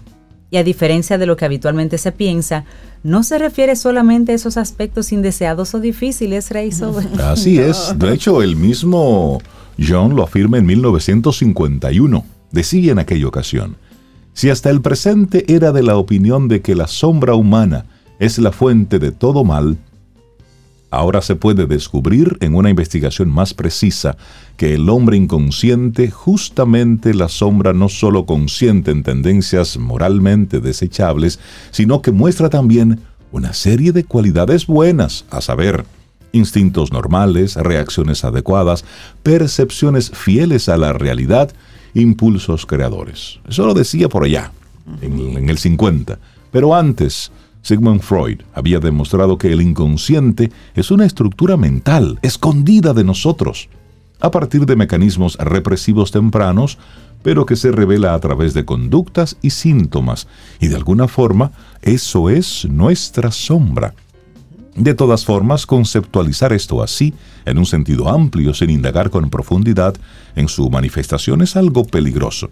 y 0.52 0.58
a 0.58 0.64
diferencia 0.64 1.18
de 1.18 1.26
lo 1.26 1.38
que 1.38 1.46
habitualmente 1.46 1.98
se 1.98 2.12
piensa, 2.12 2.66
no 3.04 3.24
se 3.24 3.40
refiere 3.40 3.76
solamente 3.78 4.34
a 4.34 4.36
esos 4.36 4.58
aspectos 4.58 5.14
indeseados 5.14 5.74
o 5.74 5.80
difíciles, 5.80 6.52
Rey. 6.52 6.70
Así 7.24 7.58
es. 7.58 7.94
De 7.98 8.14
hecho, 8.14 8.44
el 8.44 8.58
mismo 8.58 9.42
John 9.80 10.16
lo 10.16 10.24
afirma 10.24 10.58
en 10.58 10.66
1951. 10.66 12.26
Decía 12.52 12.92
en 12.92 13.00
aquella 13.00 13.28
ocasión, 13.28 13.78
si 14.34 14.50
hasta 14.50 14.70
el 14.70 14.82
presente 14.82 15.54
era 15.54 15.72
de 15.72 15.84
la 15.84 15.98
opinión 15.98 16.48
de 16.48 16.62
que 16.62 16.76
la 16.76 16.88
sombra 16.88 17.36
humana 17.36 17.86
es 18.20 18.38
la 18.38 18.52
fuente 18.52 19.00
de 19.00 19.12
todo 19.12 19.44
mal, 19.44 19.78
ahora 20.92 21.22
se 21.22 21.36
puede 21.36 21.66
descubrir 21.66 22.38
en 22.42 22.54
una 22.54 22.70
investigación 22.70 23.30
más 23.30 23.54
precisa 23.54 24.18
que 24.58 24.76
el 24.76 24.90
hombre 24.90 25.18
inconsciente, 25.18 26.12
justamente 26.12 27.14
la 27.14 27.30
sombra 27.30 27.74
no 27.74 27.90
solo 27.90 28.26
consciente 28.26 28.92
en 28.92 29.04
tendencias 29.04 29.78
moralmente 29.78 30.60
desechables, 30.60 31.40
sino 31.72 32.02
que 32.02 32.12
muestra 32.12 32.50
también 32.50 33.00
una 33.32 33.54
serie 33.54 33.94
de 33.94 34.04
cualidades 34.04 34.68
buenas, 34.68 35.26
a 35.32 35.42
saber, 35.42 35.86
instintos 36.34 36.92
normales, 36.92 37.56
reacciones 37.56 38.24
adecuadas, 38.24 38.86
percepciones 39.24 40.12
fieles 40.12 40.70
a 40.70 40.78
la 40.78 40.94
realidad, 40.94 41.52
impulsos 41.94 42.66
creadores. 42.66 43.40
Eso 43.48 43.66
lo 43.66 43.74
decía 43.74 44.10
por 44.10 44.24
allá, 44.24 44.52
en, 45.02 45.50
el 45.50 45.58
50. 45.58 46.20
Pero 46.52 46.76
antes, 46.76 47.32
Sigmund 47.62 48.02
Freud 48.02 48.42
había 48.54 48.80
demostrado 48.80 49.38
que 49.38 49.52
el 49.52 49.62
inconsciente 49.62 50.52
es 50.76 50.92
una 50.92 51.06
estructura 51.06 51.58
mental 51.58 52.20
escondida 52.22 52.94
de 52.94 53.04
nosotros 53.04 53.70
a 54.22 54.32
partir 54.32 54.66
de 54.66 54.76
mecanismos 54.76 55.36
represivos 55.40 56.12
tempranos, 56.12 56.78
pero 57.24 57.46
que 57.46 57.56
se 57.56 57.72
revela 57.72 58.14
a 58.14 58.20
través 58.20 58.54
de 58.54 58.66
conductas 58.66 59.38
y 59.42 59.50
síntomas, 59.50 60.28
y 60.60 60.68
de 60.68 60.76
alguna 60.76 61.08
forma 61.08 61.52
eso 61.82 62.30
es 62.30 62.66
nuestra 62.66 63.32
sombra. 63.32 63.94
De 64.76 64.94
todas 64.94 65.26
formas, 65.26 65.66
conceptualizar 65.66 66.54
esto 66.54 66.82
así, 66.82 67.14
en 67.46 67.58
un 67.58 67.66
sentido 67.66 68.08
amplio, 68.08 68.54
sin 68.54 68.70
indagar 68.70 69.10
con 69.10 69.30
profundidad 69.30 69.96
en 70.36 70.48
su 70.48 70.70
manifestación, 70.70 71.42
es 71.42 71.56
algo 71.58 71.84
peligroso. 71.84 72.50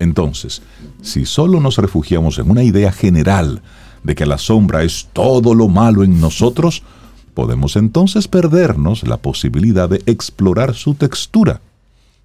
Entonces, 0.00 0.62
si 1.02 1.26
solo 1.26 1.60
nos 1.60 1.76
refugiamos 1.76 2.38
en 2.38 2.50
una 2.50 2.64
idea 2.64 2.90
general 2.90 3.62
de 4.02 4.14
que 4.14 4.26
la 4.26 4.38
sombra 4.38 4.82
es 4.82 5.08
todo 5.12 5.54
lo 5.54 5.68
malo 5.68 6.02
en 6.02 6.20
nosotros, 6.20 6.82
podemos 7.34 7.76
entonces 7.76 8.26
perdernos 8.26 9.06
la 9.06 9.18
posibilidad 9.18 9.88
de 9.88 10.02
explorar 10.06 10.74
su 10.74 10.94
textura, 10.94 11.60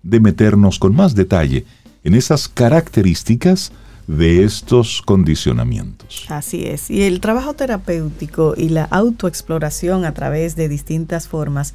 de 0.01 0.19
meternos 0.19 0.79
con 0.79 0.95
más 0.95 1.13
detalle 1.15 1.65
en 2.03 2.15
esas 2.15 2.47
características 2.47 3.71
de 4.07 4.43
estos 4.43 5.01
condicionamientos. 5.01 6.25
Así 6.29 6.65
es. 6.65 6.89
Y 6.89 7.03
el 7.03 7.19
trabajo 7.21 7.53
terapéutico 7.53 8.53
y 8.55 8.69
la 8.69 8.83
autoexploración 8.85 10.05
a 10.05 10.13
través 10.13 10.55
de 10.55 10.69
distintas 10.69 11.27
formas 11.27 11.73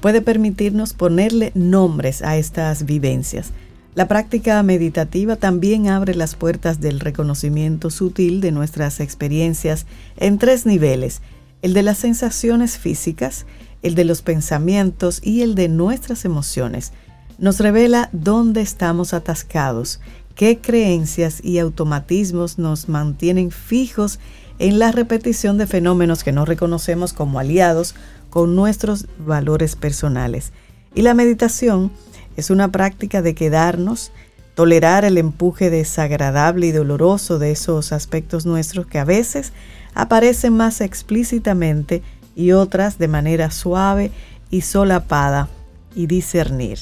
puede 0.00 0.22
permitirnos 0.22 0.92
ponerle 0.92 1.52
nombres 1.54 2.22
a 2.22 2.36
estas 2.36 2.84
vivencias. 2.84 3.52
La 3.94 4.06
práctica 4.06 4.62
meditativa 4.62 5.36
también 5.36 5.88
abre 5.88 6.14
las 6.14 6.36
puertas 6.36 6.80
del 6.80 7.00
reconocimiento 7.00 7.90
sutil 7.90 8.40
de 8.40 8.52
nuestras 8.52 9.00
experiencias 9.00 9.86
en 10.16 10.38
tres 10.38 10.64
niveles, 10.64 11.22
el 11.62 11.74
de 11.74 11.82
las 11.82 11.98
sensaciones 11.98 12.78
físicas, 12.78 13.46
el 13.82 13.94
de 13.94 14.04
los 14.04 14.22
pensamientos 14.22 15.20
y 15.24 15.42
el 15.42 15.54
de 15.54 15.68
nuestras 15.68 16.24
emociones. 16.24 16.92
Nos 17.38 17.58
revela 17.58 18.10
dónde 18.12 18.60
estamos 18.60 19.12
atascados, 19.12 20.00
qué 20.40 20.58
creencias 20.58 21.44
y 21.44 21.58
automatismos 21.58 22.58
nos 22.58 22.88
mantienen 22.88 23.50
fijos 23.50 24.18
en 24.58 24.78
la 24.78 24.90
repetición 24.90 25.58
de 25.58 25.66
fenómenos 25.66 26.24
que 26.24 26.32
no 26.32 26.46
reconocemos 26.46 27.12
como 27.12 27.38
aliados 27.38 27.94
con 28.30 28.56
nuestros 28.56 29.06
valores 29.18 29.76
personales. 29.76 30.52
Y 30.94 31.02
la 31.02 31.12
meditación 31.12 31.92
es 32.38 32.48
una 32.48 32.72
práctica 32.72 33.20
de 33.20 33.34
quedarnos, 33.34 34.12
tolerar 34.54 35.04
el 35.04 35.18
empuje 35.18 35.68
desagradable 35.68 36.68
y 36.68 36.72
doloroso 36.72 37.38
de 37.38 37.50
esos 37.50 37.92
aspectos 37.92 38.46
nuestros 38.46 38.86
que 38.86 38.98
a 38.98 39.04
veces 39.04 39.52
aparecen 39.92 40.54
más 40.54 40.80
explícitamente 40.80 42.02
y 42.34 42.52
otras 42.52 42.96
de 42.96 43.08
manera 43.08 43.50
suave 43.50 44.10
y 44.48 44.62
solapada 44.62 45.50
y 45.94 46.06
discernir. 46.06 46.78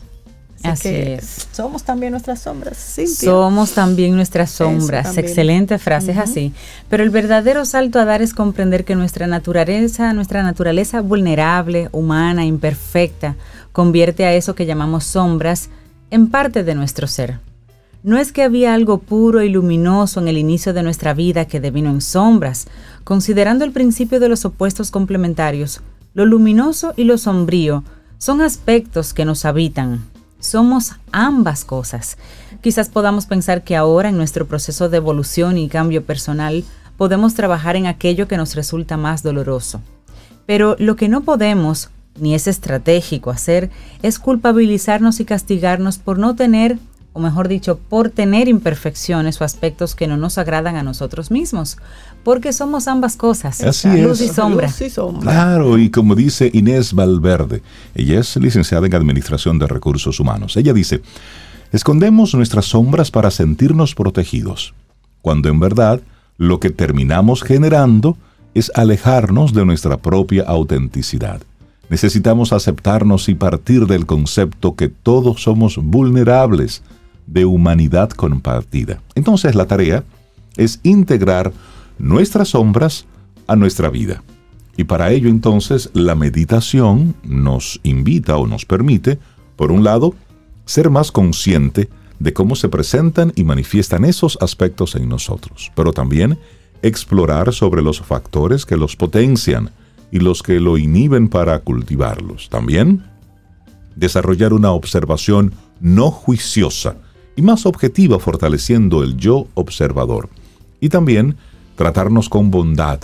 Así, 0.62 0.88
es. 0.88 1.48
Somos 1.52 1.84
también 1.84 2.10
nuestras 2.10 2.40
sombras. 2.40 2.96
Somos 3.06 3.72
también 3.72 4.14
nuestras 4.14 4.50
sombras. 4.50 5.16
Excelente 5.16 5.78
frase, 5.78 6.12
es 6.12 6.18
así. 6.18 6.52
Pero 6.88 7.02
el 7.02 7.10
verdadero 7.10 7.64
salto 7.64 7.98
a 7.98 8.04
dar 8.04 8.22
es 8.22 8.34
comprender 8.34 8.84
que 8.84 8.96
nuestra 8.96 9.26
naturaleza, 9.26 10.12
nuestra 10.12 10.42
naturaleza 10.42 11.00
vulnerable, 11.00 11.88
humana, 11.92 12.44
imperfecta, 12.44 13.36
convierte 13.72 14.24
a 14.24 14.34
eso 14.34 14.54
que 14.54 14.66
llamamos 14.66 15.04
sombras 15.04 15.70
en 16.10 16.28
parte 16.28 16.64
de 16.64 16.74
nuestro 16.74 17.06
ser. 17.06 17.38
No 18.02 18.16
es 18.16 18.32
que 18.32 18.42
había 18.42 18.74
algo 18.74 18.98
puro 18.98 19.42
y 19.42 19.48
luminoso 19.48 20.20
en 20.20 20.28
el 20.28 20.38
inicio 20.38 20.72
de 20.72 20.82
nuestra 20.82 21.14
vida 21.14 21.46
que 21.46 21.60
devino 21.60 21.90
en 21.90 22.00
sombras. 22.00 22.68
Considerando 23.04 23.64
el 23.64 23.72
principio 23.72 24.20
de 24.20 24.28
los 24.28 24.44
opuestos 24.44 24.90
complementarios, 24.90 25.80
lo 26.14 26.24
luminoso 26.24 26.94
y 26.96 27.04
lo 27.04 27.18
sombrío 27.18 27.84
son 28.18 28.40
aspectos 28.40 29.14
que 29.14 29.24
nos 29.24 29.44
habitan. 29.44 30.00
Somos 30.40 30.92
ambas 31.12 31.64
cosas. 31.64 32.16
Quizás 32.60 32.88
podamos 32.88 33.26
pensar 33.26 33.64
que 33.64 33.76
ahora 33.76 34.08
en 34.08 34.16
nuestro 34.16 34.46
proceso 34.46 34.88
de 34.88 34.96
evolución 34.96 35.58
y 35.58 35.68
cambio 35.68 36.04
personal 36.04 36.64
podemos 36.96 37.34
trabajar 37.34 37.76
en 37.76 37.86
aquello 37.86 38.28
que 38.28 38.36
nos 38.36 38.54
resulta 38.54 38.96
más 38.96 39.22
doloroso. 39.22 39.80
Pero 40.46 40.76
lo 40.78 40.96
que 40.96 41.08
no 41.08 41.22
podemos, 41.22 41.90
ni 42.18 42.34
es 42.34 42.46
estratégico 42.46 43.30
hacer, 43.30 43.70
es 44.02 44.18
culpabilizarnos 44.18 45.20
y 45.20 45.24
castigarnos 45.24 45.98
por 45.98 46.18
no 46.18 46.34
tener 46.34 46.78
o 47.18 47.20
mejor 47.20 47.48
dicho, 47.48 47.78
por 47.78 48.10
tener 48.10 48.46
imperfecciones 48.46 49.40
o 49.40 49.44
aspectos 49.44 49.96
que 49.96 50.06
no 50.06 50.16
nos 50.16 50.38
agradan 50.38 50.76
a 50.76 50.84
nosotros 50.84 51.32
mismos, 51.32 51.76
porque 52.28 52.52
somos 52.52 52.88
ambas 52.88 53.16
cosas, 53.16 53.58
luz, 53.86 54.20
Y 54.20 54.28
sombra. 54.28 54.70
Claro, 55.22 55.78
y 55.78 55.88
como 55.88 56.14
dice 56.14 56.50
Inés 56.52 56.92
Valverde, 56.92 57.62
ella 57.94 58.20
es 58.20 58.36
licenciada 58.36 58.86
en 58.86 58.94
Administración 58.94 59.58
de 59.58 59.66
Recursos 59.66 60.20
Humanos, 60.20 60.54
ella 60.58 60.74
dice, 60.74 61.00
escondemos 61.72 62.34
nuestras 62.34 62.66
sombras 62.66 63.10
para 63.10 63.30
sentirnos 63.30 63.94
protegidos, 63.94 64.74
cuando 65.22 65.48
en 65.48 65.58
verdad 65.58 66.02
lo 66.36 66.60
que 66.60 66.68
terminamos 66.68 67.42
generando 67.42 68.18
es 68.52 68.70
alejarnos 68.74 69.54
de 69.54 69.64
nuestra 69.64 69.96
propia 69.96 70.42
autenticidad. 70.42 71.40
Necesitamos 71.88 72.52
aceptarnos 72.52 73.30
y 73.30 73.36
partir 73.36 73.86
del 73.86 74.04
concepto 74.04 74.76
que 74.76 74.88
todos 74.88 75.42
somos 75.42 75.78
vulnerables, 75.78 76.82
de 77.26 77.46
humanidad 77.46 78.10
compartida. 78.10 79.00
Entonces 79.14 79.54
la 79.54 79.64
tarea 79.64 80.04
es 80.58 80.78
integrar 80.82 81.54
nuestras 81.98 82.48
sombras 82.50 83.06
a 83.46 83.56
nuestra 83.56 83.90
vida. 83.90 84.22
Y 84.76 84.84
para 84.84 85.10
ello 85.10 85.28
entonces 85.28 85.90
la 85.92 86.14
meditación 86.14 87.16
nos 87.24 87.80
invita 87.82 88.36
o 88.36 88.46
nos 88.46 88.64
permite, 88.64 89.18
por 89.56 89.72
un 89.72 89.82
lado, 89.82 90.14
ser 90.66 90.90
más 90.90 91.10
consciente 91.10 91.88
de 92.20 92.32
cómo 92.32 92.56
se 92.56 92.68
presentan 92.68 93.32
y 93.34 93.44
manifiestan 93.44 94.04
esos 94.04 94.38
aspectos 94.40 94.94
en 94.94 95.08
nosotros, 95.08 95.72
pero 95.74 95.92
también 95.92 96.38
explorar 96.82 97.52
sobre 97.52 97.82
los 97.82 98.00
factores 98.00 98.66
que 98.66 98.76
los 98.76 98.96
potencian 98.96 99.70
y 100.10 100.20
los 100.20 100.42
que 100.42 100.60
lo 100.60 100.78
inhiben 100.78 101.28
para 101.28 101.58
cultivarlos. 101.60 102.48
También 102.48 103.04
desarrollar 103.96 104.52
una 104.52 104.70
observación 104.70 105.52
no 105.80 106.10
juiciosa 106.10 106.96
y 107.36 107.42
más 107.42 107.66
objetiva 107.66 108.18
fortaleciendo 108.18 109.02
el 109.02 109.16
yo 109.16 109.48
observador. 109.54 110.28
Y 110.80 110.88
también 110.88 111.36
tratarnos 111.78 112.28
con 112.28 112.50
bondad, 112.50 112.98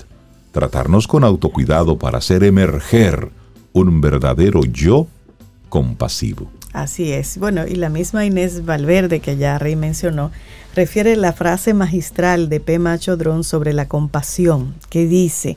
tratarnos 0.50 1.06
con 1.06 1.22
autocuidado 1.22 1.96
para 1.96 2.18
hacer 2.18 2.42
emerger 2.42 3.30
un 3.72 4.00
verdadero 4.00 4.64
yo 4.64 5.06
compasivo. 5.68 6.50
Así 6.72 7.12
es. 7.12 7.38
Bueno, 7.38 7.68
y 7.68 7.76
la 7.76 7.88
misma 7.88 8.26
Inés 8.26 8.64
Valverde 8.66 9.20
que 9.20 9.36
ya 9.36 9.60
Rey 9.60 9.76
mencionó, 9.76 10.32
refiere 10.74 11.14
la 11.14 11.32
frase 11.32 11.72
magistral 11.72 12.48
de 12.48 12.58
P. 12.58 12.80
Macho 12.80 13.16
Dron 13.16 13.44
sobre 13.44 13.72
la 13.74 13.86
compasión, 13.86 14.74
que 14.90 15.06
dice, 15.06 15.56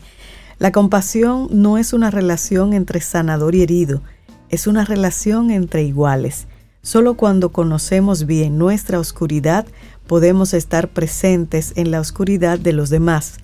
la 0.59 0.71
compasión 0.71 1.47
no 1.49 1.79
es 1.79 1.93
una 1.93 2.11
relación 2.11 2.73
entre 2.73 3.01
sanador 3.01 3.55
y 3.55 3.63
herido, 3.63 4.03
es 4.49 4.67
una 4.67 4.85
relación 4.85 5.49
entre 5.49 5.81
iguales. 5.81 6.45
Solo 6.83 7.15
cuando 7.15 7.51
conocemos 7.51 8.27
bien 8.27 8.59
nuestra 8.59 8.99
oscuridad 8.99 9.65
podemos 10.07 10.53
estar 10.53 10.87
presentes 10.87 11.73
en 11.75 11.91
la 11.91 11.99
oscuridad 11.99 12.57
de 12.57 12.73
los 12.73 12.89
demás. 12.89 13.37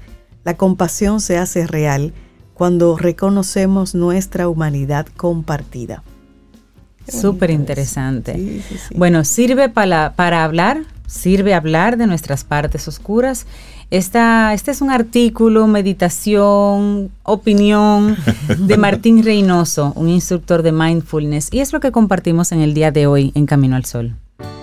La 0.44 0.58
compasión 0.58 1.22
se 1.22 1.38
hace 1.38 1.68
real 1.68 2.14
cuando 2.54 2.98
reconocemos 2.98 3.96
nuestra 3.96 4.48
humanidad 4.48 5.08
compartida. 5.18 6.04
Súper 7.08 7.52
interesante. 7.52 8.62
Bueno, 8.96 9.26
sirve 9.26 9.70
para, 9.70 10.14
para 10.16 10.44
hablar, 10.44 10.84
sirve 11.06 11.54
hablar 11.54 11.98
de 11.98 12.08
nuestras 12.08 12.44
partes 12.44 12.88
oscuras. 12.88 13.46
Esta, 13.92 14.54
este 14.54 14.72
es 14.72 14.82
un 14.82 14.90
artículo, 14.90 15.68
meditación, 15.68 17.12
opinión 17.24 18.16
de 18.58 18.78
Martín 18.78 19.24
Reynoso, 19.24 19.94
un 19.96 20.10
instructor 20.10 20.64
de 20.64 20.72
mindfulness, 20.72 21.50
y 21.52 21.60
es 21.60 21.74
lo 21.74 21.80
que 21.80 21.92
compartimos 21.92 22.52
en 22.52 22.62
el 22.62 22.74
día 22.74 22.92
de 22.92 23.06
hoy 23.06 23.32
en 23.36 23.46
Camino 23.46 23.76
al 23.76 23.86
Sol. 23.86 24.16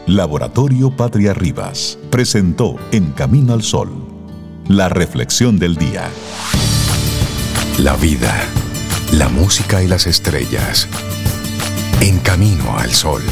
Laboratorio 0.07 0.91
Patria 0.91 1.35
Rivas 1.35 1.99
presentó 2.11 2.77
En 2.91 3.13
Camino 3.13 3.53
al 3.53 3.63
Sol, 3.63 3.91
la 4.69 4.89
reflexión 4.89 5.59
del 5.59 5.77
día. 5.77 6.09
La 7.79 7.97
vida, 7.97 8.35
la 9.13 9.29
música 9.29 9.83
y 9.83 9.89
las 9.89 10.07
estrellas 10.07 10.89
en 12.01 12.19
Camino 12.21 12.79
al 12.79 12.91
Sol. 12.91 13.23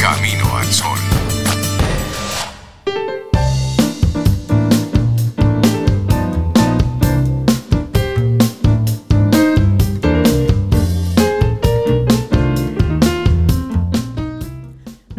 Camino 0.00 0.56
al 0.56 0.66
Sol. 0.66 1.13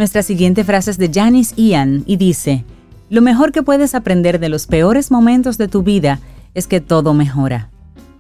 Nuestra 0.06 0.22
siguiente 0.22 0.64
frase 0.64 0.92
es 0.92 1.00
de 1.00 1.10
Janice 1.12 1.56
Ian 1.58 2.04
y 2.06 2.18
dice, 2.18 2.64
Lo 3.10 3.24
mejor 3.24 3.52
que 3.52 3.64
puedes 3.64 3.96
aprender 3.96 4.40
de 4.40 4.50
los 4.50 4.68
peores 4.68 5.10
momentos 5.10 5.58
de 5.58 5.68
tu 5.68 5.82
vida 5.82 6.20
es 6.54 6.68
que 6.68 6.80
todo 6.80 7.16
mejora. 7.16 7.72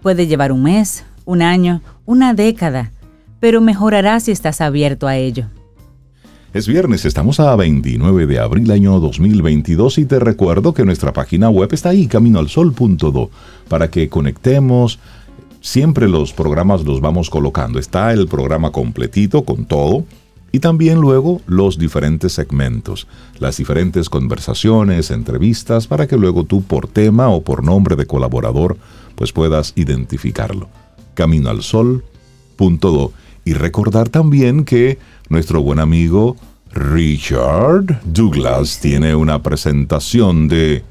Puede 0.01 0.25
llevar 0.25 0.51
un 0.51 0.63
mes, 0.63 1.05
un 1.25 1.43
año, 1.43 1.83
una 2.07 2.33
década, 2.33 2.91
pero 3.39 3.61
mejorará 3.61 4.19
si 4.19 4.31
estás 4.31 4.61
abierto 4.61 5.05
a 5.05 5.17
ello. 5.17 5.45
Es 6.55 6.67
viernes, 6.67 7.05
estamos 7.05 7.39
a 7.39 7.55
29 7.55 8.25
de 8.25 8.39
abril 8.39 8.71
año 8.71 8.99
2022 8.99 9.99
y 9.99 10.05
te 10.05 10.17
recuerdo 10.17 10.73
que 10.73 10.85
nuestra 10.85 11.13
página 11.13 11.51
web 11.51 11.69
está 11.71 11.89
ahí, 11.89 12.07
caminoalsol.do, 12.07 13.29
para 13.69 13.91
que 13.91 14.09
conectemos. 14.09 14.97
Siempre 15.61 16.09
los 16.09 16.33
programas 16.33 16.83
los 16.83 16.99
vamos 16.99 17.29
colocando. 17.29 17.77
Está 17.77 18.11
el 18.11 18.27
programa 18.27 18.71
completito 18.71 19.45
con 19.45 19.65
todo 19.65 20.03
y 20.55 20.61
también 20.61 21.01
luego 21.01 21.41
los 21.47 21.77
diferentes 21.77 22.31
segmentos, 22.31 23.07
las 23.39 23.57
diferentes 23.57 24.07
conversaciones, 24.07 25.11
entrevistas, 25.11 25.85
para 25.85 26.07
que 26.07 26.15
luego 26.15 26.45
tú 26.45 26.63
por 26.63 26.87
tema 26.87 27.27
o 27.27 27.41
por 27.41 27.61
nombre 27.61 27.97
de 27.97 28.05
colaborador 28.05 28.77
pues 29.15 29.33
puedas 29.33 29.73
identificarlo. 29.75 30.69
Caminoalsol.do 31.13 33.11
y 33.43 33.51
recordar 33.51 34.07
también 34.07 34.63
que 34.63 34.97
nuestro 35.27 35.61
buen 35.61 35.79
amigo 35.79 36.37
Richard 36.71 37.99
Douglas 38.05 38.79
tiene 38.79 39.13
una 39.13 39.43
presentación 39.43 40.47
de 40.47 40.85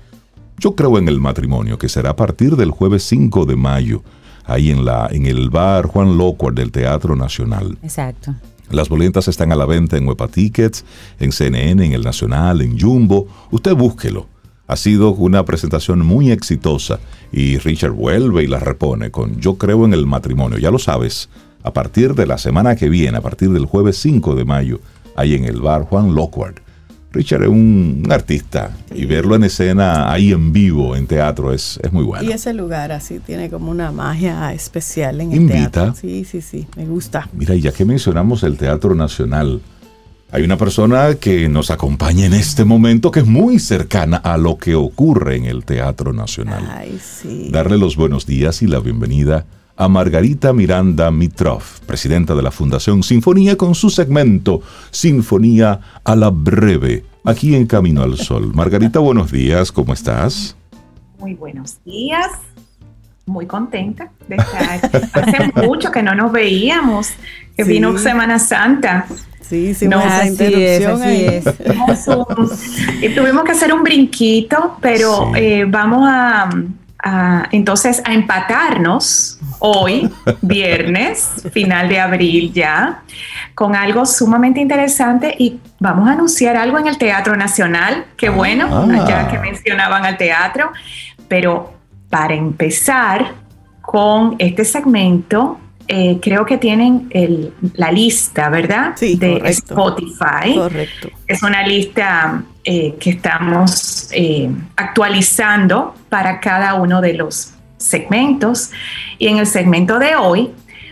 Yo 0.58 0.74
creo 0.74 0.98
en 0.98 1.08
el 1.08 1.20
matrimonio, 1.20 1.78
que 1.78 1.88
será 1.88 2.10
a 2.10 2.16
partir 2.16 2.56
del 2.56 2.70
jueves 2.70 3.04
5 3.04 3.46
de 3.46 3.56
mayo, 3.56 4.02
ahí 4.44 4.70
en, 4.70 4.84
la, 4.84 5.08
en 5.10 5.24
el 5.24 5.48
bar 5.48 5.86
Juan 5.86 6.18
Locuar 6.18 6.52
del 6.52 6.70
Teatro 6.70 7.16
Nacional. 7.16 7.78
Exacto. 7.82 8.34
Las 8.70 8.88
boletas 8.88 9.28
están 9.28 9.52
a 9.52 9.56
la 9.56 9.66
venta 9.66 9.96
en 9.96 10.08
Huepa 10.08 10.28
Tickets, 10.28 10.84
en 11.20 11.32
CNN, 11.32 11.84
en 11.84 11.92
El 11.92 12.02
Nacional, 12.02 12.62
en 12.62 12.78
Jumbo. 12.78 13.28
Usted 13.50 13.74
búsquelo. 13.74 14.26
Ha 14.66 14.76
sido 14.76 15.10
una 15.10 15.44
presentación 15.44 16.04
muy 16.04 16.30
exitosa 16.30 16.98
y 17.30 17.58
Richard 17.58 17.92
vuelve 17.92 18.42
y 18.42 18.46
la 18.46 18.58
repone 18.58 19.10
con 19.10 19.38
Yo 19.38 19.58
creo 19.58 19.84
en 19.84 19.92
el 19.92 20.06
matrimonio. 20.06 20.56
Ya 20.56 20.70
lo 20.70 20.78
sabes, 20.78 21.28
a 21.62 21.72
partir 21.72 22.14
de 22.14 22.26
la 22.26 22.38
semana 22.38 22.74
que 22.74 22.88
viene, 22.88 23.18
a 23.18 23.20
partir 23.20 23.50
del 23.50 23.66
jueves 23.66 23.98
5 23.98 24.34
de 24.34 24.44
mayo, 24.46 24.80
ahí 25.16 25.34
en 25.34 25.44
el 25.44 25.60
bar 25.60 25.82
Juan 25.82 26.14
Lockward. 26.14 26.63
Richard 27.14 27.42
es 27.44 27.48
un, 27.48 28.06
artista 28.10 28.76
y 28.94 29.06
verlo 29.06 29.36
en 29.36 29.44
escena 29.44 30.12
ahí 30.12 30.32
en 30.32 30.52
vivo, 30.52 30.96
en 30.96 31.06
teatro, 31.06 31.52
es, 31.52 31.78
es, 31.82 31.92
muy 31.92 32.04
bueno. 32.04 32.28
Y 32.28 32.32
ese 32.32 32.52
lugar 32.52 32.90
así 32.92 33.20
tiene 33.20 33.48
como 33.48 33.70
una 33.70 33.92
magia 33.92 34.52
especial 34.52 35.20
en 35.20 35.32
el 35.32 35.42
Invita. 35.42 35.70
teatro. 35.70 35.94
Sí, 35.94 36.24
sí, 36.24 36.40
sí, 36.40 36.66
me 36.76 36.84
gusta. 36.86 37.28
Mira, 37.32 37.54
ya 37.54 37.72
que 37.72 37.84
mencionamos 37.84 38.42
el 38.42 38.56
Teatro 38.56 38.94
Nacional, 38.94 39.60
hay 40.32 40.42
una 40.42 40.56
persona 40.56 41.14
que 41.14 41.48
nos 41.48 41.70
acompaña 41.70 42.26
en 42.26 42.34
este 42.34 42.64
momento 42.64 43.12
que 43.12 43.20
es 43.20 43.26
muy 43.26 43.60
cercana 43.60 44.16
a 44.16 44.36
lo 44.36 44.58
que 44.58 44.74
ocurre 44.74 45.36
en 45.36 45.44
el 45.44 45.64
Teatro 45.64 46.12
Nacional. 46.12 46.68
Ay, 46.68 46.98
sí. 47.00 47.48
Darle 47.52 47.78
los 47.78 47.94
buenos 47.94 48.26
días 48.26 48.60
y 48.60 48.66
la 48.66 48.80
bienvenida 48.80 49.46
a 49.76 49.88
Margarita 49.88 50.52
Miranda 50.52 51.10
Mitrov, 51.10 51.62
presidenta 51.86 52.34
de 52.34 52.42
la 52.42 52.50
Fundación 52.50 53.02
Sinfonía, 53.02 53.56
con 53.56 53.74
su 53.74 53.90
segmento 53.90 54.62
Sinfonía 54.90 55.80
a 56.04 56.14
la 56.14 56.30
Breve, 56.30 57.04
aquí 57.24 57.54
en 57.54 57.66
Camino 57.66 58.02
al 58.02 58.16
Sol. 58.16 58.52
Margarita, 58.54 59.00
buenos 59.00 59.32
días, 59.32 59.72
¿cómo 59.72 59.92
estás? 59.92 60.56
Muy 61.18 61.34
buenos 61.34 61.82
días, 61.84 62.28
muy 63.26 63.46
contenta 63.46 64.12
de 64.28 64.36
estar. 64.36 64.90
Hace 65.12 65.52
mucho 65.66 65.90
que 65.90 66.02
no 66.02 66.14
nos 66.14 66.30
veíamos, 66.30 67.08
que 67.56 67.64
vino 67.64 67.98
Semana 67.98 68.38
Santa. 68.38 69.06
Sí, 69.40 69.74
sí, 69.74 69.88
no, 69.88 70.00
esa 70.00 70.26
interrupción 70.26 71.02
es, 71.02 71.44
y 73.02 73.08
tuvimos 73.14 73.44
que 73.44 73.52
hacer 73.52 73.74
un 73.74 73.82
brinquito, 73.82 74.78
pero 74.80 75.36
eh, 75.36 75.66
vamos 75.68 76.08
a 76.08 76.48
entonces 77.50 78.02
a 78.04 78.14
empatarnos 78.14 79.38
hoy, 79.58 80.10
viernes, 80.42 81.46
final 81.52 81.88
de 81.88 82.00
abril 82.00 82.52
ya, 82.52 83.02
con 83.54 83.74
algo 83.74 84.06
sumamente 84.06 84.60
interesante 84.60 85.34
y 85.38 85.60
vamos 85.80 86.08
a 86.08 86.12
anunciar 86.12 86.56
algo 86.56 86.78
en 86.78 86.86
el 86.86 86.98
Teatro 86.98 87.36
Nacional, 87.36 88.06
qué 88.16 88.30
bueno, 88.30 88.68
ah. 88.70 89.06
ya 89.08 89.28
que 89.28 89.38
mencionaban 89.38 90.04
al 90.04 90.16
teatro, 90.16 90.72
pero 91.28 91.74
para 92.10 92.34
empezar 92.34 93.34
con 93.80 94.36
este 94.38 94.64
segmento, 94.64 95.60
eh, 95.86 96.18
creo 96.22 96.46
que 96.46 96.56
tienen 96.56 97.08
la 97.74 97.92
lista, 97.92 98.48
¿verdad? 98.48 98.92
Sí, 98.96 99.16
de 99.16 99.42
Spotify. 99.44 100.54
Correcto. 100.54 101.08
Es 101.26 101.42
una 101.42 101.66
lista 101.66 102.42
eh, 102.64 102.94
que 102.98 103.10
estamos 103.10 104.08
eh, 104.12 104.50
actualizando 104.76 105.94
para 106.08 106.40
cada 106.40 106.74
uno 106.74 107.00
de 107.00 107.14
los 107.14 107.52
segmentos. 107.76 108.70
Y 109.18 109.28
en 109.28 109.38
el 109.38 109.46
segmento 109.46 109.98
de 109.98 110.16
hoy 110.16 110.50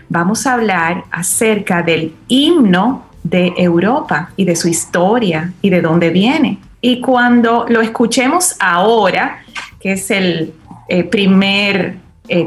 vamos 0.09 0.47
a 0.47 0.55
hablar 0.55 1.05
acerca 1.11 1.83
del 1.83 2.15
himno 2.29 3.07
de 3.23 3.55
Europa 3.57 4.31
y 4.37 4.45
de 4.45 4.57
su 4.57 4.69
historia 4.69 5.53
y 5.63 5.71
de 5.71 5.81
dónde 5.81 6.11
viene. 6.11 6.59
Y 6.81 7.01
cuando 7.01 7.67
lo 7.69 7.81
escuchemos 7.81 8.57
ahora, 8.59 9.43
que 9.81 9.93
es 9.93 10.11
el 10.11 10.53
primer 11.11 11.97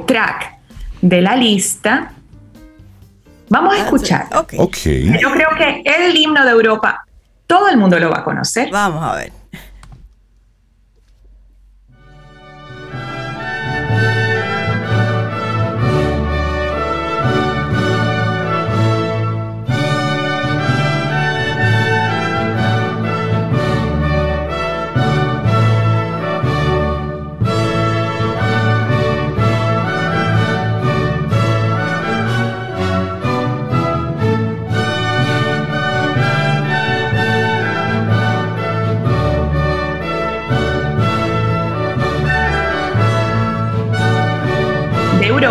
track 0.06 0.58
de 1.02 1.22
la 1.22 1.36
lista, 1.36 2.12
Vamos 3.50 3.76
a 3.76 3.84
escuchar. 3.84 4.28
Okay. 4.34 5.18
Yo 5.22 5.32
creo 5.32 5.50
que 5.58 5.84
el 5.86 6.16
himno 6.16 6.44
de 6.44 6.52
Europa, 6.52 7.05
todo 7.48 7.70
el 7.70 7.78
mundo 7.78 8.00
lo 8.00 8.10
va 8.10 8.20
a 8.20 8.24
conocer. 8.24 8.70
Vamos 8.72 9.04
a 9.04 9.16
ver. 9.16 9.32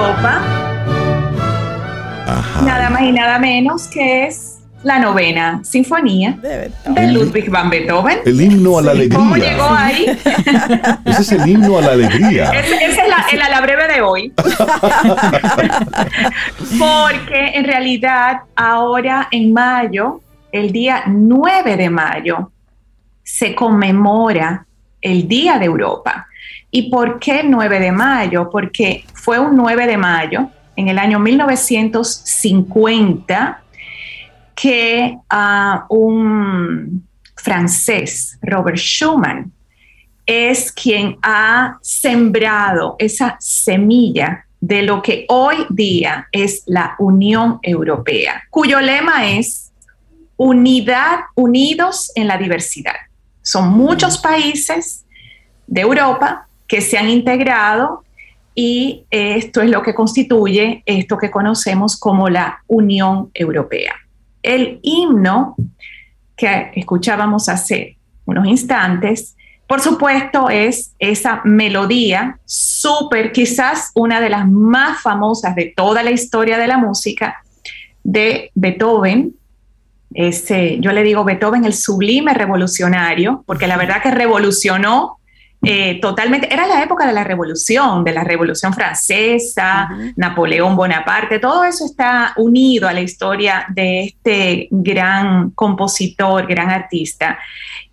Europa. 0.04 0.42
Nada 2.62 2.90
más 2.90 3.02
y 3.02 3.12
nada 3.12 3.38
menos 3.38 3.86
que 3.88 4.26
es 4.26 4.58
la 4.82 4.98
novena 4.98 5.60
sinfonía 5.64 6.32
de, 6.42 6.70
Ludwig 7.10 7.48
van 7.48 7.70
Beethoven. 7.70 8.18
El 8.26 8.38
himno 8.38 8.78
a 8.78 8.82
la 8.82 8.90
alegría. 8.90 9.18
¿Cómo 9.18 9.36
llegó 9.36 9.64
ahí? 9.64 10.04
Ese 11.06 11.22
es 11.22 11.32
el 11.32 11.48
himno 11.48 11.78
a 11.78 11.82
la 11.82 11.92
alegría. 11.92 12.50
Ese, 12.50 12.84
es 12.84 12.98
el 13.32 13.40
a 13.40 13.48
la 13.48 13.62
breve 13.62 13.88
de 13.88 14.02
hoy. 14.02 14.32
Porque 16.78 17.52
en 17.54 17.64
realidad 17.64 18.40
ahora 18.54 19.28
en 19.30 19.54
mayo, 19.54 20.20
el 20.52 20.70
día 20.70 21.04
9 21.06 21.78
de 21.78 21.88
mayo, 21.88 22.50
se 23.22 23.54
conmemora 23.54 24.66
el 25.00 25.26
Día 25.26 25.58
de 25.58 25.64
Europa. 25.64 26.26
¿Y 26.76 26.90
por 26.90 27.20
qué 27.20 27.44
9 27.44 27.78
de 27.78 27.92
mayo? 27.92 28.50
Porque 28.50 29.04
fue 29.14 29.38
un 29.38 29.56
9 29.56 29.86
de 29.86 29.96
mayo 29.96 30.50
en 30.74 30.88
el 30.88 30.98
año 30.98 31.20
1950 31.20 33.62
que 34.56 35.16
uh, 35.32 35.78
un 35.88 37.06
francés, 37.36 38.40
Robert 38.42 38.76
Schumann, 38.76 39.52
es 40.26 40.72
quien 40.72 41.16
ha 41.22 41.78
sembrado 41.80 42.96
esa 42.98 43.36
semilla 43.38 44.44
de 44.60 44.82
lo 44.82 45.00
que 45.00 45.26
hoy 45.28 45.66
día 45.70 46.26
es 46.32 46.64
la 46.66 46.96
Unión 46.98 47.60
Europea, 47.62 48.42
cuyo 48.50 48.80
lema 48.80 49.30
es 49.30 49.70
unidad, 50.36 51.20
unidos 51.36 52.10
en 52.16 52.26
la 52.26 52.36
diversidad. 52.36 52.96
Son 53.42 53.68
muchos 53.68 54.18
países 54.18 55.04
de 55.68 55.82
Europa 55.82 56.48
que 56.74 56.80
se 56.80 56.98
han 56.98 57.08
integrado 57.08 58.02
y 58.52 59.04
esto 59.08 59.62
es 59.62 59.70
lo 59.70 59.80
que 59.80 59.94
constituye 59.94 60.82
esto 60.86 61.16
que 61.16 61.30
conocemos 61.30 61.96
como 61.96 62.28
la 62.28 62.64
Unión 62.66 63.30
Europea. 63.32 63.94
El 64.42 64.80
himno 64.82 65.54
que 66.34 66.72
escuchábamos 66.74 67.48
hace 67.48 67.96
unos 68.24 68.48
instantes, 68.48 69.36
por 69.68 69.82
supuesto, 69.82 70.50
es 70.50 70.96
esa 70.98 71.42
melodía 71.44 72.40
súper, 72.44 73.30
quizás 73.30 73.92
una 73.94 74.20
de 74.20 74.30
las 74.30 74.50
más 74.50 75.00
famosas 75.00 75.54
de 75.54 75.72
toda 75.76 76.02
la 76.02 76.10
historia 76.10 76.58
de 76.58 76.66
la 76.66 76.76
música, 76.76 77.36
de 78.02 78.50
Beethoven. 78.56 79.36
Ese, 80.12 80.80
yo 80.80 80.90
le 80.90 81.04
digo 81.04 81.22
Beethoven 81.22 81.66
el 81.66 81.72
sublime 81.72 82.34
revolucionario, 82.34 83.44
porque 83.46 83.68
la 83.68 83.76
verdad 83.76 84.02
que 84.02 84.10
revolucionó 84.10 85.20
eh, 85.62 85.98
totalmente, 86.00 86.52
era 86.52 86.66
la 86.66 86.82
época 86.82 87.06
de 87.06 87.12
la 87.12 87.24
revolución, 87.24 88.04
de 88.04 88.12
la 88.12 88.22
revolución 88.22 88.74
francesa, 88.74 89.88
Napoleón 90.16 90.76
Bonaparte, 90.76 91.38
todo 91.38 91.64
eso 91.64 91.86
está 91.86 92.34
unido 92.36 92.86
a 92.86 92.92
la 92.92 93.00
historia 93.00 93.66
de 93.70 94.04
este 94.04 94.68
gran 94.70 95.50
compositor, 95.50 96.46
gran 96.46 96.70
artista. 96.70 97.38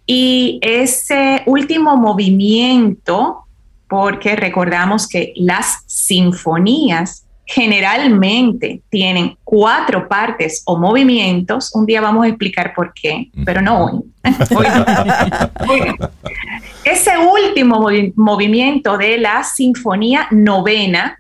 Y 0.06 0.60
ese 0.62 1.44
último 1.46 1.96
movimiento, 1.96 3.46
porque 3.88 4.36
recordamos 4.36 5.08
que 5.08 5.32
las 5.38 5.84
sinfonías 5.86 7.26
generalmente 7.54 8.82
tienen 8.90 9.38
cuatro 9.44 10.08
partes 10.08 10.64
o 10.66 10.78
movimientos. 10.78 11.76
Un 11.76 11.86
día 11.86 12.00
vamos 12.00 12.24
a 12.24 12.30
explicar 12.30 12.74
por 12.74 12.94
qué, 12.94 13.30
pero 13.46 13.62
no 13.62 13.86
hoy. 13.86 14.00
Ese 16.86 17.12
último 17.18 17.86
movimiento 18.16 18.98
de 18.98 19.18
la 19.18 19.44
Sinfonía 19.44 20.28
Novena, 20.32 21.20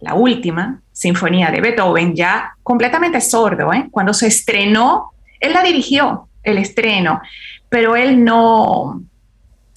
la 0.00 0.14
última 0.14 0.80
Sinfonía 0.92 1.50
de 1.50 1.60
Beethoven, 1.60 2.16
ya 2.16 2.54
completamente 2.62 3.20
sordo, 3.20 3.70
¿eh? 3.74 3.86
cuando 3.90 4.14
se 4.14 4.28
estrenó, 4.28 5.12
él 5.40 5.52
la 5.52 5.62
dirigió, 5.62 6.28
el 6.42 6.56
estreno, 6.56 7.20
pero 7.68 7.96
él 7.96 8.24
no, 8.24 9.02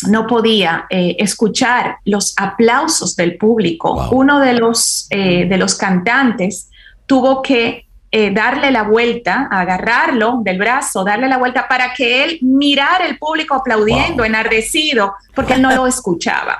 no 0.07 0.27
podía 0.27 0.85
eh, 0.89 1.15
escuchar 1.19 1.97
los 2.05 2.33
aplausos 2.37 3.15
del 3.15 3.37
público. 3.37 4.09
Uno 4.11 4.39
de 4.39 4.53
los, 4.53 5.07
eh, 5.09 5.45
de 5.45 5.57
los 5.57 5.75
cantantes 5.75 6.69
tuvo 7.05 7.41
que 7.41 7.85
eh, 8.15 8.29
darle 8.31 8.69
la 8.69 8.83
vuelta, 8.83 9.47
agarrarlo 9.49 10.41
del 10.43 10.59
brazo, 10.59 11.03
darle 11.03 11.27
la 11.27 11.37
vuelta 11.37 11.67
para 11.67 11.93
que 11.95 12.23
él 12.23 12.37
mirara 12.41 13.07
el 13.07 13.17
público 13.17 13.55
aplaudiendo, 13.55 14.23
enardecido, 14.23 15.15
porque 15.33 15.53
él 15.53 15.63
no 15.63 15.73
lo 15.73 15.87
escuchaba. 15.87 16.59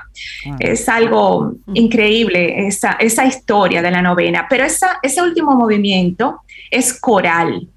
Es 0.58 0.88
algo 0.88 1.54
increíble 1.72 2.66
esa, 2.66 2.92
esa 2.98 3.24
historia 3.24 3.82
de 3.82 3.90
la 3.92 4.02
novena, 4.02 4.46
pero 4.50 4.64
esa, 4.64 4.98
ese 5.00 5.22
último 5.22 5.54
movimiento 5.54 6.40
es 6.72 6.98
coral. 6.98 7.68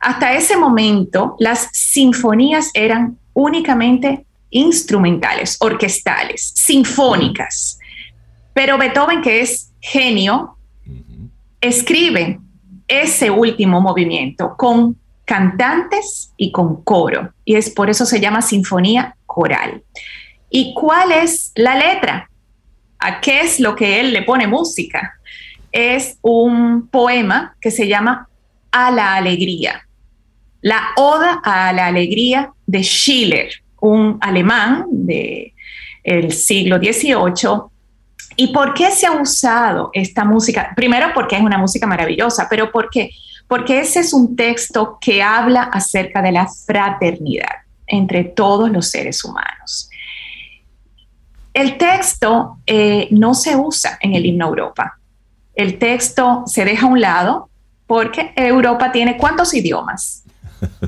Hasta 0.00 0.32
ese 0.32 0.56
momento, 0.56 1.36
las 1.38 1.68
sinfonías 1.72 2.70
eran 2.74 3.16
únicamente 3.32 4.24
instrumentales, 4.50 5.56
orquestales, 5.60 6.52
sinfónicas. 6.54 7.78
Pero 8.54 8.78
Beethoven, 8.78 9.22
que 9.22 9.40
es 9.40 9.72
genio, 9.80 10.56
escribe 11.60 12.40
ese 12.86 13.30
último 13.30 13.80
movimiento 13.80 14.54
con 14.56 14.96
cantantes 15.24 16.32
y 16.36 16.50
con 16.50 16.82
coro. 16.82 17.32
Y 17.44 17.56
es 17.56 17.70
por 17.70 17.90
eso 17.90 18.06
se 18.06 18.20
llama 18.20 18.42
sinfonía 18.42 19.16
coral. 19.26 19.82
¿Y 20.50 20.72
cuál 20.74 21.12
es 21.12 21.52
la 21.54 21.76
letra? 21.76 22.30
¿A 22.98 23.20
qué 23.20 23.42
es 23.42 23.60
lo 23.60 23.76
que 23.76 24.00
él 24.00 24.12
le 24.12 24.22
pone 24.22 24.46
música? 24.46 25.12
Es 25.70 26.18
un 26.22 26.88
poema 26.88 27.54
que 27.60 27.70
se 27.70 27.86
llama 27.86 28.28
A 28.72 28.90
la 28.90 29.14
alegría. 29.14 29.86
La 30.62 30.88
Oda 30.96 31.40
a 31.44 31.72
la 31.72 31.86
Alegría 31.86 32.52
de 32.66 32.82
Schiller 32.82 33.50
un 33.80 34.18
alemán 34.20 34.86
del 34.90 35.52
el 36.02 36.32
siglo 36.32 36.78
XVIII. 36.78 37.70
¿Y 38.36 38.52
por 38.52 38.72
qué 38.74 38.90
se 38.90 39.06
ha 39.06 39.12
usado 39.12 39.90
esta 39.92 40.24
música? 40.24 40.72
Primero 40.76 41.08
porque 41.14 41.36
es 41.36 41.42
una 41.42 41.58
música 41.58 41.86
maravillosa, 41.86 42.46
pero 42.48 42.70
¿por 42.70 42.88
qué? 42.90 43.10
Porque 43.46 43.80
ese 43.80 44.00
es 44.00 44.12
un 44.12 44.36
texto 44.36 44.98
que 45.00 45.22
habla 45.22 45.62
acerca 45.62 46.22
de 46.22 46.32
la 46.32 46.46
fraternidad 46.46 47.62
entre 47.86 48.24
todos 48.24 48.70
los 48.70 48.88
seres 48.88 49.24
humanos. 49.24 49.90
El 51.52 51.76
texto 51.76 52.58
eh, 52.66 53.08
no 53.10 53.34
se 53.34 53.56
usa 53.56 53.98
en 54.00 54.14
el 54.14 54.24
himno 54.26 54.46
Europa. 54.46 54.98
El 55.54 55.78
texto 55.78 56.44
se 56.46 56.64
deja 56.64 56.86
a 56.86 56.90
un 56.90 57.00
lado 57.00 57.48
porque 57.88 58.32
Europa 58.36 58.92
tiene 58.92 59.16
cuántos 59.16 59.54
idiomas? 59.54 60.22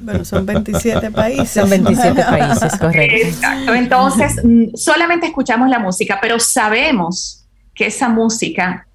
Bueno, 0.02 0.24
son 0.24 0.46
27 0.46 1.10
países. 1.10 1.50
Son 1.50 1.68
27 1.68 2.22
países, 2.24 2.78
correcto. 2.78 3.28
Exacto. 3.28 3.74
Entonces, 3.74 4.40
mm, 4.44 4.74
solamente 4.74 5.26
escuchamos 5.26 5.68
la 5.68 5.78
música, 5.78 6.18
pero 6.20 6.38
sabemos 6.38 7.46
que 7.74 7.86
esa 7.86 8.08
música 8.08 8.86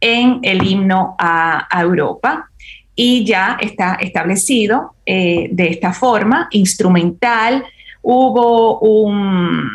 en 0.00 0.40
el 0.42 0.66
himno 0.66 1.14
a, 1.18 1.68
a 1.70 1.82
Europa 1.82 2.50
y 2.94 3.24
ya 3.24 3.56
está 3.60 3.94
establecido 4.00 4.94
eh, 5.04 5.48
de 5.50 5.68
esta 5.68 5.92
forma, 5.92 6.48
instrumental. 6.52 7.64
Hubo 8.02 8.78
un 8.80 9.70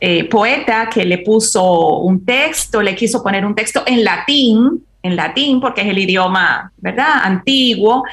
eh, 0.00 0.24
poeta 0.24 0.88
que 0.88 1.04
le 1.04 1.18
puso 1.18 1.98
un 1.98 2.24
texto, 2.24 2.80
le 2.80 2.94
quiso 2.94 3.22
poner 3.22 3.44
un 3.44 3.54
texto 3.54 3.82
en 3.86 4.04
latín, 4.04 4.84
en 5.02 5.16
latín, 5.16 5.60
porque 5.60 5.82
es 5.82 5.88
el 5.88 5.98
idioma, 5.98 6.72
¿verdad?, 6.78 7.20
antiguo 7.22 8.04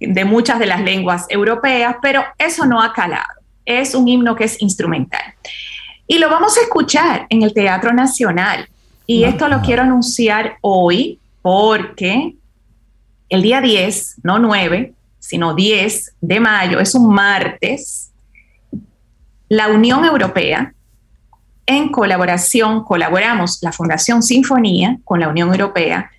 de 0.00 0.24
muchas 0.24 0.58
de 0.58 0.66
las 0.66 0.80
lenguas 0.80 1.26
europeas, 1.28 1.96
pero 2.00 2.24
eso 2.38 2.66
no 2.66 2.82
ha 2.82 2.92
calado. 2.92 3.40
Es 3.64 3.94
un 3.94 4.08
himno 4.08 4.34
que 4.34 4.44
es 4.44 4.60
instrumental. 4.60 5.34
Y 6.06 6.18
lo 6.18 6.28
vamos 6.28 6.56
a 6.58 6.62
escuchar 6.62 7.26
en 7.28 7.42
el 7.42 7.52
Teatro 7.52 7.92
Nacional. 7.92 8.68
Y 9.06 9.24
esto 9.24 9.48
lo 9.48 9.60
quiero 9.60 9.82
anunciar 9.82 10.56
hoy 10.60 11.18
porque 11.42 12.34
el 13.30 13.42
día 13.42 13.60
10, 13.60 14.20
no 14.22 14.38
9, 14.38 14.92
sino 15.18 15.54
10 15.54 16.16
de 16.20 16.40
mayo, 16.40 16.80
es 16.80 16.94
un 16.94 17.14
martes, 17.14 18.12
la 19.48 19.68
Unión 19.68 20.04
Europea, 20.04 20.74
en 21.66 21.90
colaboración, 21.90 22.84
colaboramos 22.84 23.58
la 23.62 23.72
Fundación 23.72 24.22
Sinfonía 24.22 24.98
con 25.04 25.20
la 25.20 25.28
Unión 25.28 25.50
Europea, 25.50 26.10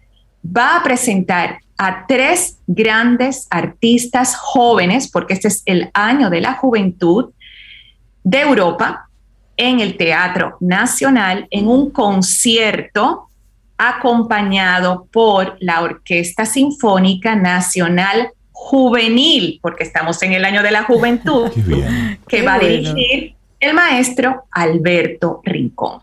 va 0.46 0.78
a 0.78 0.84
presentar 0.84 1.60
a 1.78 2.06
tres 2.08 2.60
grandes 2.68 3.48
artistas 3.50 4.36
jóvenes, 4.36 5.10
porque 5.10 5.34
este 5.34 5.50
es 5.50 5.64
el 5.66 5.90
año 5.94 6.30
de 6.30 6.42
la 6.42 6.54
juventud 6.54 7.32
de 8.24 8.42
Europa, 8.42 9.10
en 9.58 9.80
el 9.80 9.98
Teatro 9.98 10.58
Nacional, 10.60 11.48
en 11.52 11.68
un 11.68 11.92
concierto 11.92 13.30
acompañado 13.90 15.08
por 15.12 15.58
la 15.60 15.82
Orquesta 15.82 16.46
Sinfónica 16.46 17.36
Nacional 17.36 18.30
Juvenil, 18.52 19.60
porque 19.62 19.84
estamos 19.84 20.22
en 20.22 20.34
el 20.34 20.46
año 20.46 20.62
de 20.62 20.72
la 20.72 20.84
juventud, 20.84 21.50
que 22.28 22.42
va 22.44 22.56
a 22.56 22.60
dirigir 22.60 23.36
el 23.60 23.74
maestro 23.74 24.46
Alberto 24.52 25.42
Rincón. 25.44 26.02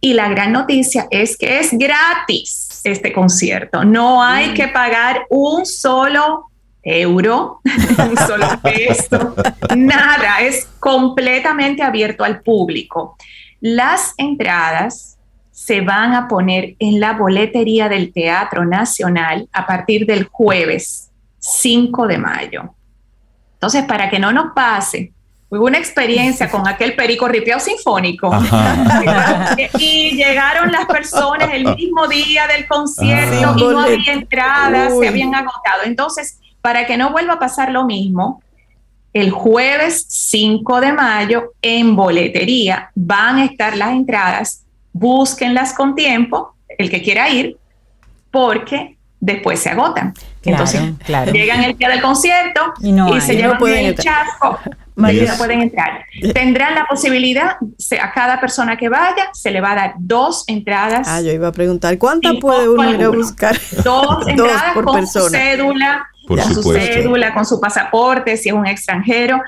Y 0.00 0.14
la 0.14 0.28
gran 0.28 0.52
noticia 0.52 1.06
es 1.10 1.36
que 1.36 1.60
es 1.60 1.70
gratis 1.72 2.80
este 2.84 3.12
concierto. 3.12 3.84
No 3.84 4.22
hay 4.22 4.50
mm. 4.50 4.54
que 4.54 4.68
pagar 4.68 5.26
un 5.28 5.66
solo 5.66 6.50
euro, 6.82 7.60
un 7.64 8.16
solo 8.26 8.46
peso, 8.62 9.34
nada, 9.76 10.40
es 10.40 10.66
completamente 10.78 11.82
abierto 11.82 12.24
al 12.24 12.40
público. 12.40 13.16
Las 13.60 14.14
entradas 14.16 15.18
se 15.62 15.82
van 15.82 16.14
a 16.14 16.26
poner 16.26 16.74
en 16.78 17.00
la 17.00 17.12
boletería 17.12 17.90
del 17.90 18.14
Teatro 18.14 18.64
Nacional 18.64 19.46
a 19.52 19.66
partir 19.66 20.06
del 20.06 20.24
jueves 20.24 21.10
5 21.38 22.06
de 22.06 22.16
mayo. 22.16 22.74
Entonces, 23.52 23.84
para 23.84 24.08
que 24.08 24.18
no 24.18 24.32
nos 24.32 24.54
pase, 24.54 25.12
hubo 25.50 25.66
una 25.66 25.76
experiencia 25.76 26.50
con 26.50 26.66
aquel 26.66 26.96
perico 26.96 27.28
ripiao 27.28 27.60
sinfónico 27.60 28.32
y 29.78 30.16
llegaron 30.16 30.72
las 30.72 30.86
personas 30.86 31.50
el 31.52 31.76
mismo 31.76 32.08
día 32.08 32.46
del 32.46 32.66
concierto 32.66 33.54
y 33.58 33.62
no 33.62 33.80
había 33.80 34.14
entradas, 34.14 34.98
se 34.98 35.08
habían 35.08 35.34
agotado. 35.34 35.82
Entonces, 35.84 36.40
para 36.62 36.86
que 36.86 36.96
no 36.96 37.12
vuelva 37.12 37.34
a 37.34 37.38
pasar 37.38 37.70
lo 37.70 37.84
mismo, 37.84 38.42
el 39.12 39.30
jueves 39.30 40.06
5 40.08 40.80
de 40.80 40.92
mayo 40.94 41.52
en 41.60 41.94
boletería 41.96 42.90
van 42.94 43.36
a 43.36 43.44
estar 43.44 43.76
las 43.76 43.90
entradas, 43.90 44.64
búsquenlas 45.00 45.72
con 45.72 45.94
tiempo, 45.94 46.54
el 46.76 46.90
que 46.90 47.02
quiera 47.02 47.30
ir, 47.30 47.56
porque 48.30 48.98
después 49.18 49.58
se 49.58 49.70
agotan. 49.70 50.12
Entonces, 50.44 50.82
llegan 51.32 51.64
el 51.64 51.76
día 51.76 51.88
del 51.88 52.02
concierto 52.02 52.74
y, 52.80 53.20
se 53.20 53.34
llevan 53.36 53.62
el 53.66 53.94
chasco 53.96 54.58
y 54.96 55.20
no 55.26 55.36
pueden 55.38 55.62
entrar. 55.62 56.04
Tendrán 56.34 56.74
la 56.74 56.86
posibilidad, 56.86 57.56
a 58.00 58.12
cada 58.12 58.40
persona 58.40 58.76
que 58.76 58.90
vaya, 58.90 59.30
se 59.32 59.50
le 59.50 59.62
va 59.62 59.72
a 59.72 59.74
dar 59.74 59.94
dos 59.98 60.44
entradas. 60.46 61.08
Ah, 61.08 61.22
yo 61.22 61.32
iba 61.32 61.48
a 61.48 61.52
preguntar, 61.52 61.96
¿cuántas 61.96 62.36
puede 62.36 62.68
uno 62.68 62.90
ir 62.90 63.02
a 63.02 63.08
buscar? 63.08 63.58
Dos 63.82 64.28
entradas 64.28 64.74
por 64.74 64.84
con 64.84 64.94
persona. 64.96 65.38
cédula, 65.38 66.06
con 66.28 66.54
su 66.54 66.62
cédula, 66.62 67.34
con 67.34 67.46
su 67.46 67.58
pasaporte, 67.58 68.36
si 68.36 68.50
es 68.50 68.54
un 68.54 68.66
extranjero, 68.66 69.40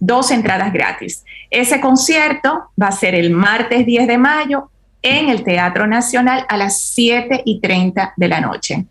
dos 0.00 0.30
entradas 0.30 0.72
gratis. 0.72 1.24
Ese 1.50 1.80
concierto 1.80 2.70
va 2.80 2.88
a 2.88 2.92
ser 2.92 3.14
el 3.14 3.30
martes 3.30 3.86
10 3.86 4.06
de 4.06 4.18
mayo 4.18 4.70
en 5.02 5.28
el 5.28 5.44
Teatro 5.44 5.86
Nacional 5.86 6.44
a 6.48 6.56
las 6.56 6.80
7 6.80 7.42
y 7.44 7.60
30 7.60 8.14
de 8.16 8.28
la 8.28 8.40
noche. 8.40 8.86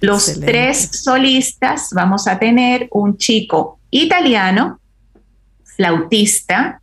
Los 0.00 0.40
tres 0.40 1.02
solistas 1.02 1.90
vamos 1.92 2.26
a 2.26 2.38
tener 2.38 2.88
un 2.90 3.18
chico 3.18 3.78
italiano, 3.90 4.80
flautista, 5.62 6.80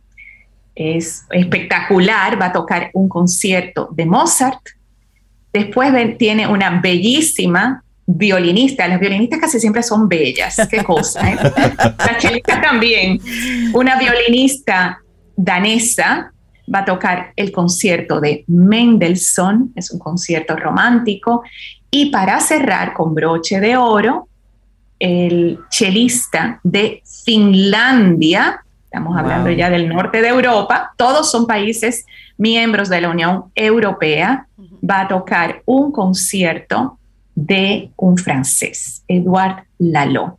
es 0.74 1.24
espectacular, 1.30 2.40
va 2.40 2.46
a 2.46 2.52
tocar 2.52 2.90
un 2.92 3.08
concierto 3.08 3.88
de 3.92 4.06
Mozart. 4.06 4.60
Después 5.52 5.92
tiene 6.16 6.46
una 6.46 6.80
bellísima 6.80 7.82
violinista, 8.06 8.86
las 8.86 9.00
violinistas 9.00 9.40
casi 9.40 9.60
siempre 9.60 9.82
son 9.82 10.08
bellas, 10.08 10.56
qué 10.70 10.82
cosa, 10.82 11.30
¿eh? 11.30 11.36
la 12.46 12.60
también, 12.62 13.20
una 13.74 13.98
violinista 13.98 15.00
danesa 15.36 16.32
va 16.72 16.80
a 16.80 16.84
tocar 16.84 17.32
el 17.36 17.52
concierto 17.52 18.20
de 18.20 18.44
Mendelssohn, 18.46 19.72
es 19.74 19.90
un 19.90 19.98
concierto 19.98 20.56
romántico, 20.56 21.42
y 21.90 22.10
para 22.10 22.38
cerrar 22.40 22.92
con 22.92 23.14
broche 23.14 23.60
de 23.60 23.76
oro, 23.76 24.28
el 24.98 25.58
chelista 25.70 26.60
de 26.62 27.02
Finlandia, 27.24 28.62
estamos 28.84 29.16
hablando 29.16 29.50
ya 29.50 29.70
del 29.70 29.88
norte 29.88 30.22
de 30.22 30.28
Europa, 30.28 30.92
todos 30.96 31.30
son 31.30 31.46
países 31.46 32.04
miembros 32.36 32.88
de 32.88 33.00
la 33.00 33.10
Unión 33.10 33.44
Europea, 33.54 34.46
va 34.88 35.02
a 35.02 35.08
tocar 35.08 35.62
un 35.66 35.92
concierto 35.92 36.98
de 37.34 37.90
un 37.96 38.16
francés, 38.16 39.04
Edouard 39.06 39.64
Lalo. 39.78 40.38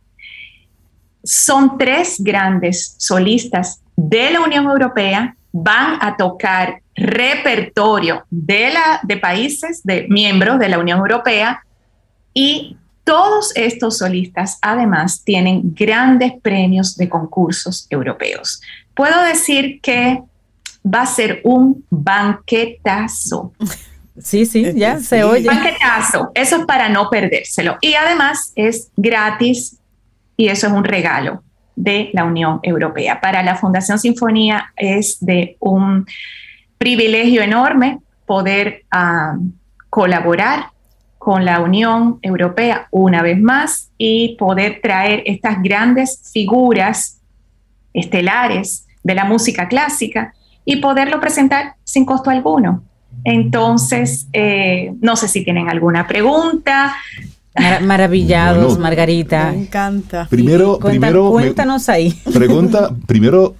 Son 1.22 1.78
tres 1.78 2.16
grandes 2.18 2.94
solistas 2.98 3.82
de 3.96 4.30
la 4.30 4.40
Unión 4.40 4.64
Europea, 4.64 5.36
van 5.52 5.98
a 6.00 6.16
tocar 6.16 6.80
repertorio 6.94 8.24
de, 8.30 8.70
la, 8.70 9.00
de 9.02 9.16
países, 9.16 9.82
de 9.84 10.06
miembros 10.08 10.58
de 10.58 10.68
la 10.68 10.78
Unión 10.78 10.98
Europea, 10.98 11.64
y 12.34 12.76
todos 13.04 13.52
estos 13.56 13.98
solistas 13.98 14.58
además 14.62 15.24
tienen 15.24 15.74
grandes 15.74 16.32
premios 16.42 16.96
de 16.96 17.08
concursos 17.08 17.86
europeos. 17.90 18.60
Puedo 18.94 19.22
decir 19.22 19.80
que 19.80 20.22
va 20.84 21.02
a 21.02 21.06
ser 21.06 21.40
un 21.44 21.84
banquetazo. 21.90 23.52
Sí, 24.22 24.44
sí, 24.44 24.66
eh, 24.66 24.74
ya 24.76 24.98
se 24.98 25.24
oye. 25.24 25.46
Paquetazo, 25.46 26.30
eso 26.34 26.56
es 26.56 26.66
para 26.66 26.90
no 26.90 27.08
perdérselo. 27.08 27.78
Y 27.80 27.94
además 27.94 28.52
es 28.54 28.90
gratis 28.94 29.78
y 30.36 30.48
eso 30.48 30.66
es 30.66 30.72
un 30.74 30.84
regalo 30.84 31.42
de 31.76 32.10
la 32.12 32.24
Unión 32.24 32.60
Europea. 32.62 33.20
Para 33.20 33.42
la 33.42 33.56
Fundación 33.56 33.98
Sinfonía 33.98 34.72
es 34.76 35.18
de 35.20 35.56
un 35.60 36.06
privilegio 36.78 37.42
enorme 37.42 38.00
poder 38.26 38.84
ah, 38.90 39.36
colaborar 39.88 40.66
con 41.18 41.44
la 41.44 41.60
Unión 41.60 42.18
Europea 42.22 42.88
una 42.90 43.20
vez 43.22 43.38
más 43.38 43.90
y 43.98 44.36
poder 44.38 44.80
traer 44.82 45.22
estas 45.26 45.62
grandes 45.62 46.30
figuras 46.32 47.20
estelares 47.92 48.86
de 49.02 49.14
la 49.14 49.24
música 49.24 49.68
clásica 49.68 50.32
y 50.64 50.76
poderlo 50.76 51.20
presentar 51.20 51.74
sin 51.84 52.04
costo 52.04 52.30
alguno. 52.30 52.82
Entonces, 53.24 54.28
eh, 54.32 54.92
no 55.00 55.16
sé 55.16 55.28
si 55.28 55.44
tienen 55.44 55.68
alguna 55.68 56.06
pregunta. 56.06 56.94
Maravillados, 57.82 58.78
Margarita. 58.78 59.52
Me 59.52 59.62
encanta. 59.62 60.26
Primero, 60.28 60.78
primero 60.78 61.30
cuéntanos 61.30 61.88
ahí. 61.88 62.12
Pregunta, 62.32 62.94
primero 63.06 63.54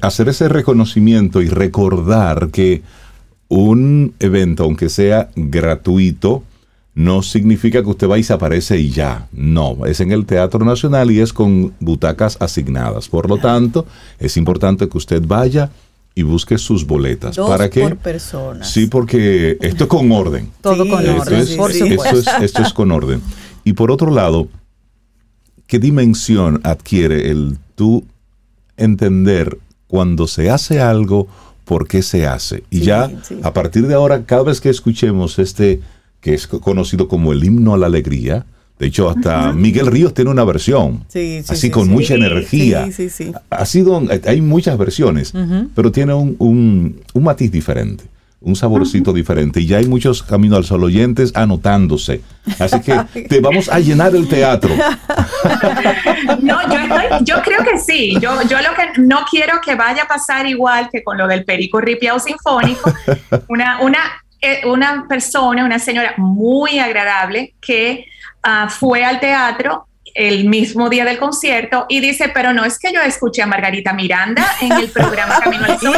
hacer 0.00 0.28
ese 0.28 0.48
reconocimiento 0.48 1.42
y 1.42 1.48
recordar 1.48 2.48
que 2.50 2.82
un 3.48 4.14
evento, 4.18 4.64
aunque 4.64 4.88
sea 4.88 5.30
gratuito, 5.36 6.42
no 6.94 7.22
significa 7.22 7.82
que 7.82 7.90
usted 7.90 8.08
va 8.08 8.18
y 8.18 8.22
se 8.22 8.32
aparece 8.32 8.78
y 8.78 8.90
ya. 8.90 9.28
No, 9.32 9.84
es 9.84 10.00
en 10.00 10.12
el 10.12 10.24
Teatro 10.24 10.64
Nacional 10.64 11.10
y 11.10 11.20
es 11.20 11.32
con 11.32 11.74
butacas 11.78 12.38
asignadas. 12.40 13.08
Por 13.08 13.28
lo 13.28 13.36
tanto, 13.36 13.86
es 14.18 14.36
importante 14.38 14.88
que 14.88 14.96
usted 14.96 15.22
vaya 15.24 15.70
y 16.18 16.22
busque 16.22 16.56
sus 16.56 16.86
boletas. 16.86 17.36
¿Para 17.36 17.68
qué? 17.68 17.82
por 17.82 17.98
persona. 17.98 18.64
Sí, 18.64 18.86
porque 18.86 19.58
esto 19.60 19.84
es 19.84 19.90
con 19.90 20.10
orden. 20.10 20.50
Todo 20.62 20.88
con 20.88 21.06
orden, 21.06 21.40
Esto 21.40 22.62
es, 22.62 22.72
con 22.72 22.90
orden. 22.90 23.20
Y 23.64 23.74
por 23.74 23.90
otro 23.90 24.10
lado, 24.10 24.48
¿qué 25.66 25.78
dimensión 25.78 26.62
adquiere 26.64 27.30
el 27.30 27.58
tú 27.74 28.02
entender 28.78 29.58
cuando 29.88 30.26
se 30.26 30.48
hace 30.48 30.80
algo, 30.80 31.28
por 31.66 31.86
qué 31.86 32.00
se 32.00 32.26
hace? 32.26 32.64
Y 32.70 32.80
ya, 32.80 33.10
a 33.42 33.52
partir 33.52 33.86
de 33.86 33.92
ahora, 33.92 34.24
cada 34.24 34.44
vez 34.44 34.62
que 34.62 34.70
escuchemos 34.70 35.38
este, 35.38 35.82
que 36.22 36.32
es 36.32 36.46
conocido 36.46 37.08
como 37.08 37.34
el 37.34 37.44
himno 37.44 37.74
a 37.74 37.78
la 37.78 37.88
alegría, 37.88 38.46
de 38.78 38.86
hecho, 38.88 39.08
hasta 39.08 39.52
Miguel 39.52 39.86
Ríos 39.86 40.12
tiene 40.12 40.30
una 40.30 40.44
versión, 40.44 41.06
así 41.48 41.70
con 41.70 41.88
mucha 41.88 42.14
energía. 42.14 42.86
Ha 43.48 43.64
sido, 43.64 44.02
hay 44.26 44.40
muchas 44.42 44.76
versiones, 44.76 45.32
pero 45.74 45.90
tiene 45.90 46.12
un, 46.12 46.36
un, 46.38 47.22
matiz 47.22 47.50
diferente, 47.50 48.04
un 48.42 48.54
saborcito 48.54 49.14
diferente. 49.14 49.60
Y 49.60 49.66
ya 49.66 49.78
hay 49.78 49.86
muchos 49.86 50.22
Camino 50.22 50.56
al 50.56 50.64
Sol 50.64 50.84
oyentes 50.84 51.32
anotándose. 51.34 52.20
Así 52.58 52.80
que 52.80 53.22
te 53.28 53.40
vamos 53.40 53.70
a 53.70 53.80
llenar 53.80 54.14
el 54.14 54.28
teatro. 54.28 54.74
No, 56.40 56.60
yo, 56.62 56.78
yo 57.22 57.42
creo 57.42 57.62
que 57.62 57.78
sí. 57.78 58.16
Yo, 58.20 58.42
yo 58.42 58.58
lo 58.58 58.74
que 58.74 59.00
no 59.00 59.20
quiero 59.30 59.60
que 59.64 59.74
vaya 59.74 60.04
a 60.04 60.08
pasar 60.08 60.46
igual 60.46 60.88
que 60.90 61.02
con 61.02 61.18
lo 61.18 61.26
del 61.26 61.44
Perico 61.44 61.80
Ripiao 61.80 62.18
Sinfónico. 62.18 62.92
Una, 63.48 63.80
una, 63.80 63.98
eh, 64.40 64.60
una 64.66 65.06
persona, 65.08 65.64
una 65.64 65.78
señora 65.78 66.14
muy 66.16 66.78
agradable 66.78 67.54
que 67.60 68.06
Ah, 68.48 68.68
fue 68.68 69.04
al 69.04 69.18
teatro 69.18 69.88
el 70.14 70.48
mismo 70.48 70.88
día 70.88 71.04
del 71.04 71.18
concierto 71.18 71.84
y 71.88 71.98
dice, 71.98 72.30
pero 72.32 72.52
no 72.52 72.64
es 72.64 72.78
que 72.78 72.92
yo 72.92 73.02
escuché 73.02 73.42
a 73.42 73.46
Margarita 73.46 73.92
Miranda 73.92 74.46
en 74.60 74.70
el 74.70 74.88
programa 74.88 75.40
Camino 75.44 75.64
al 75.64 75.80
Sol. 75.80 75.96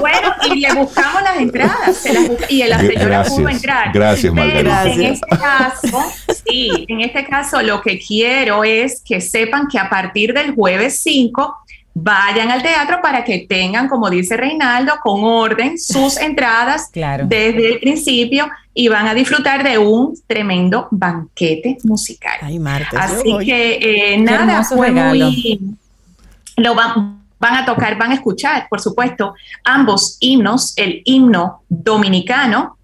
bueno, 0.00 0.34
y 0.50 0.56
le 0.58 0.74
buscamos 0.74 1.22
las 1.22 1.36
entradas 1.36 2.04
y 2.48 2.64
la 2.64 2.80
señora 2.80 3.22
pudo 3.22 3.48
entrar. 3.48 3.92
Gracias, 3.92 4.34
Margarita. 4.34 4.84
en 4.88 5.02
este 5.02 5.28
caso, 5.28 6.12
sí, 6.44 6.86
en 6.88 7.02
este 7.02 7.24
caso 7.24 7.62
lo 7.62 7.80
que 7.80 8.00
quiero 8.00 8.64
es 8.64 9.00
que 9.06 9.20
sepan 9.20 9.68
que 9.68 9.78
a 9.78 9.88
partir 9.88 10.34
del 10.34 10.56
jueves 10.56 11.00
5 11.02 11.56
vayan 12.02 12.50
al 12.50 12.62
teatro 12.62 13.00
para 13.02 13.24
que 13.24 13.46
tengan, 13.48 13.88
como 13.88 14.08
dice 14.08 14.36
Reinaldo, 14.36 14.94
con 15.02 15.24
orden 15.24 15.78
sus 15.78 16.16
entradas 16.20 16.90
desde 16.92 17.72
el 17.72 17.80
principio 17.80 18.48
y 18.72 18.88
van 18.88 19.08
a 19.08 19.14
disfrutar 19.14 19.64
de 19.64 19.78
un 19.78 20.14
tremendo 20.26 20.88
banquete 20.90 21.78
musical. 21.84 22.38
Así 22.96 23.36
que 23.44 24.14
eh, 24.14 24.18
nada, 24.18 24.62
fue 24.64 24.90
muy... 24.90 25.60
Lo 26.56 26.74
van, 26.74 27.22
van 27.38 27.56
a 27.56 27.64
tocar, 27.64 27.96
van 27.96 28.12
a 28.12 28.14
escuchar, 28.14 28.66
por 28.68 28.80
supuesto, 28.80 29.34
ambos 29.64 30.16
himnos, 30.20 30.74
el 30.76 31.02
himno 31.04 31.62
dominicano 31.68 32.77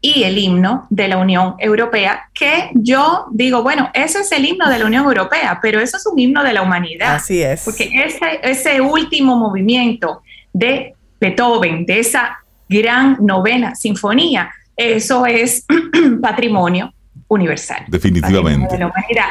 y 0.00 0.22
el 0.24 0.38
himno 0.38 0.86
de 0.90 1.08
la 1.08 1.16
Unión 1.16 1.54
Europea, 1.58 2.28
que 2.34 2.70
yo 2.74 3.26
digo, 3.32 3.62
bueno, 3.62 3.90
eso 3.94 4.20
es 4.20 4.30
el 4.32 4.44
himno 4.44 4.68
de 4.68 4.78
la 4.78 4.86
Unión 4.86 5.04
Europea, 5.04 5.58
pero 5.60 5.80
eso 5.80 5.96
es 5.96 6.06
un 6.06 6.18
himno 6.18 6.44
de 6.44 6.52
la 6.52 6.62
humanidad. 6.62 7.16
Así 7.16 7.42
es. 7.42 7.64
Porque 7.64 7.90
ese, 7.92 8.40
ese 8.42 8.80
último 8.80 9.36
movimiento 9.36 10.22
de 10.52 10.94
Beethoven, 11.20 11.86
de 11.86 12.00
esa 12.00 12.38
gran 12.68 13.16
novena 13.20 13.74
sinfonía, 13.74 14.50
eso 14.76 15.26
es 15.26 15.64
patrimonio 16.20 16.92
universal. 17.28 17.84
Definitivamente. 17.88 18.78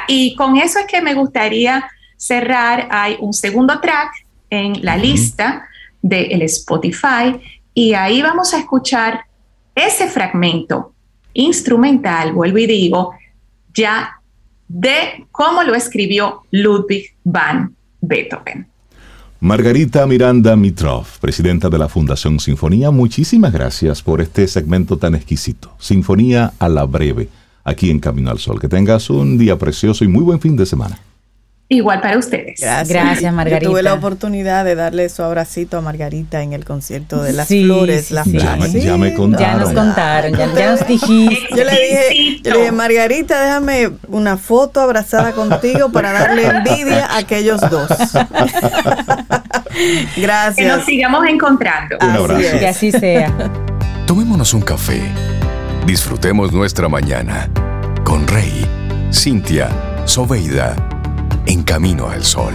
Y 0.08 0.36
con 0.36 0.58
eso 0.58 0.80
es 0.80 0.86
que 0.86 1.02
me 1.02 1.14
gustaría 1.14 1.90
cerrar. 2.18 2.88
Hay 2.92 3.18
un 3.20 3.34
segundo 3.34 3.80
track 3.80 4.12
en 4.50 4.84
la 4.84 4.98
lista 4.98 5.68
del 6.02 6.42
Spotify 6.44 7.40
y 7.74 7.94
ahí 7.94 8.22
vamos 8.22 8.54
a 8.54 8.60
escuchar 8.60 9.26
ese 9.76 10.08
fragmento 10.08 10.94
instrumental, 11.34 12.34
vuelvo 12.34 12.58
y 12.58 12.66
digo, 12.66 13.12
ya 13.74 14.22
de 14.68 15.28
cómo 15.32 15.64
lo 15.64 15.76
escribió 15.76 16.44
Ludwig 16.52 17.16
van 17.24 17.76
Beethoven. 18.02 18.68
Margarita 19.42 20.08
Miranda 20.08 20.56
Mitrov, 20.56 21.06
presidenta 21.20 21.70
de 21.70 21.78
la 21.78 21.90
Fundación 21.90 22.40
Sinfonía, 22.40 22.90
muchísimas 22.90 23.52
gracias 23.52 24.02
por 24.02 24.22
este 24.22 24.48
segmento 24.48 24.98
tan 24.98 25.14
exquisito. 25.14 25.76
Sinfonía 25.78 26.54
a 26.58 26.70
la 26.70 26.86
breve, 26.86 27.28
aquí 27.64 27.92
en 27.92 28.00
Camino 28.00 28.32
al 28.32 28.40
Sol. 28.40 28.60
Que 28.60 28.70
tengas 28.70 29.10
un 29.10 29.38
día 29.38 29.58
precioso 29.60 30.04
y 30.04 30.08
muy 30.08 30.24
buen 30.24 30.40
fin 30.40 30.56
de 30.56 30.66
semana. 30.66 30.98
Igual 31.68 32.00
para 32.00 32.20
ustedes. 32.20 32.60
Gracias, 32.60 33.34
Margarita. 33.34 33.68
tuve 33.68 33.82
la 33.82 33.96
oportunidad 33.96 34.64
de 34.66 34.76
darle 34.76 35.10
su 35.10 35.24
abracito 35.24 35.80
a 35.80 35.82
Margarita 35.82 36.44
en 36.44 36.54
el 36.54 36.64
concierto 36.64 37.24
de 37.24 37.34
las 37.34 37.48
flores. 37.48 38.12
las 38.12 38.28
Ya, 38.32 38.98
me 38.98 39.16
contaron. 39.16 39.58
Ya 39.58 39.58
nos 39.58 39.74
contaron, 39.74 40.34
ya, 40.36 40.46
nos 40.46 40.88
dijiste. 40.88 41.48
Yo 41.58 41.64
le, 41.64 41.72
dije, 41.72 42.40
yo 42.44 42.54
le 42.54 42.60
dije, 42.60 42.72
Margarita, 42.72 43.42
déjame 43.42 43.90
una 44.10 44.38
foto 44.38 44.80
abrazada 44.80 45.32
contigo 45.32 45.92
para 45.92 46.12
darle 46.12 46.46
envidia 46.46 47.08
a 47.08 47.18
aquellos 47.18 47.60
dos. 47.62 47.90
Gracias. 50.18 50.56
Que 50.56 50.66
nos 50.68 50.86
sigamos 50.86 51.26
encontrando. 51.28 51.98
Un 52.00 52.10
abrazo. 52.12 52.60
Que 52.60 52.68
así 52.68 52.92
sea. 52.92 53.34
Tomémonos 54.06 54.54
un 54.54 54.62
café. 54.62 55.02
Disfrutemos 55.88 56.52
nuestra 56.54 56.88
mañana 56.90 57.50
con 58.04 58.28
Rey, 58.28 58.68
Cintia, 59.12 59.70
Soveida 60.06 60.76
en 61.56 61.64
camino 61.64 62.10
al 62.10 62.22
sol. 62.26 62.54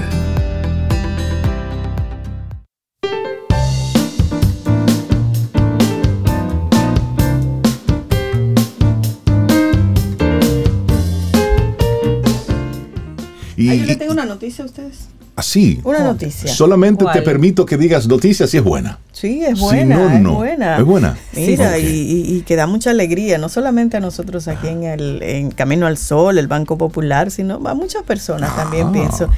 Y, 13.56 13.86
yo 13.86 13.96
tengo 13.96 14.12
una 14.12 14.26
noticia 14.26 14.64
a 14.64 14.66
ustedes. 14.66 15.08
Así. 15.40 15.80
Una 15.84 16.00
noticia. 16.00 16.52
Solamente 16.52 17.06
te 17.14 17.22
permito 17.22 17.64
que 17.64 17.78
digas 17.78 18.06
noticias 18.06 18.50
si 18.50 18.58
es 18.58 18.62
buena. 18.62 18.98
Sí, 19.10 19.42
es 19.42 19.58
buena. 19.58 19.94
es 19.94 20.22
buena. 20.22 20.76
Es 20.76 20.84
buena. 20.84 21.18
Mira, 21.32 21.78
y, 21.78 22.42
que 22.46 22.56
da 22.56 22.66
mucha 22.66 22.90
alegría, 22.90 23.38
no 23.38 23.48
solamente 23.48 23.96
a 23.96 24.00
nosotros 24.00 24.48
aquí 24.48 24.68
en 24.68 24.84
el 24.84 25.22
en 25.22 25.50
Camino 25.50 25.86
al 25.86 25.96
Sol, 25.96 26.36
el 26.36 26.46
Banco 26.46 26.76
Popular, 26.76 27.30
sino 27.30 27.54
a 27.66 27.74
muchas 27.74 28.02
personas 28.02 28.54
también 28.54 28.88
ah. 28.88 28.92
pienso. 28.92 29.30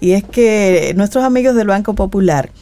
Y 0.00 0.12
es 0.12 0.22
que 0.22 0.92
nuestros 0.96 1.24
amigos 1.24 1.56
del 1.56 1.66
Banco 1.66 1.94
Popular 1.94 2.52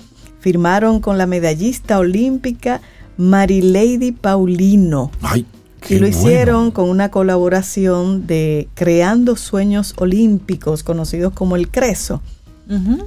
firmaron 0.41 1.01
con 1.01 1.19
la 1.19 1.27
medallista 1.27 1.99
olímpica 1.99 2.81
Marilady 3.19 4.13
Paulino. 4.13 5.11
Ay, 5.21 5.45
y 5.87 5.99
lo 5.99 6.07
hicieron 6.07 6.71
con 6.71 6.89
una 6.89 7.11
colaboración 7.11 8.27
de 8.27 8.69
Creando 8.75 9.37
Sueños 9.37 9.93
Olímpicos, 9.99 10.83
conocidos 10.83 11.35
como 11.35 11.57
el 11.57 11.69
CRESO. 11.69 12.23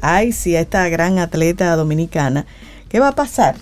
Ay, 0.01 0.31
sí, 0.31 0.55
a 0.55 0.61
esta 0.61 0.87
gran 0.89 1.19
atleta 1.19 1.75
dominicana. 1.75 2.45
¿Qué 2.87 2.99
va 2.99 3.09
a 3.09 3.15
pasar? 3.15 3.55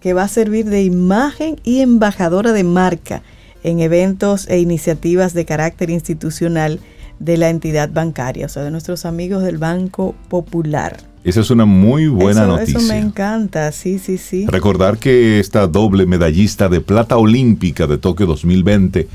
Que 0.00 0.12
va 0.12 0.24
a 0.24 0.28
servir 0.28 0.66
de 0.66 0.82
imagen 0.82 1.56
y 1.64 1.80
embajadora 1.80 2.52
de 2.52 2.64
marca 2.64 3.22
en 3.62 3.80
eventos 3.80 4.48
e 4.48 4.58
iniciativas 4.58 5.34
de 5.34 5.44
carácter 5.44 5.90
institucional 5.90 6.80
de 7.18 7.36
la 7.36 7.48
entidad 7.48 7.90
bancaria, 7.92 8.46
o 8.46 8.48
sea, 8.48 8.62
de 8.62 8.70
nuestros 8.70 9.06
amigos 9.06 9.42
del 9.42 9.58
Banco 9.58 10.14
Popular. 10.28 10.96
Esa 11.24 11.40
es 11.40 11.50
una 11.50 11.64
muy 11.64 12.06
buena 12.06 12.46
noticia. 12.46 12.78
Eso 12.78 12.86
me 12.88 12.98
encanta, 12.98 13.72
sí, 13.72 13.98
sí, 13.98 14.18
sí. 14.18 14.46
Recordar 14.46 14.98
que 14.98 15.40
esta 15.40 15.66
doble 15.66 16.04
medallista 16.04 16.68
de 16.68 16.82
plata 16.82 17.16
olímpica 17.16 17.86
de 17.86 17.96
Tokio 17.96 18.26
2020, 18.26 19.08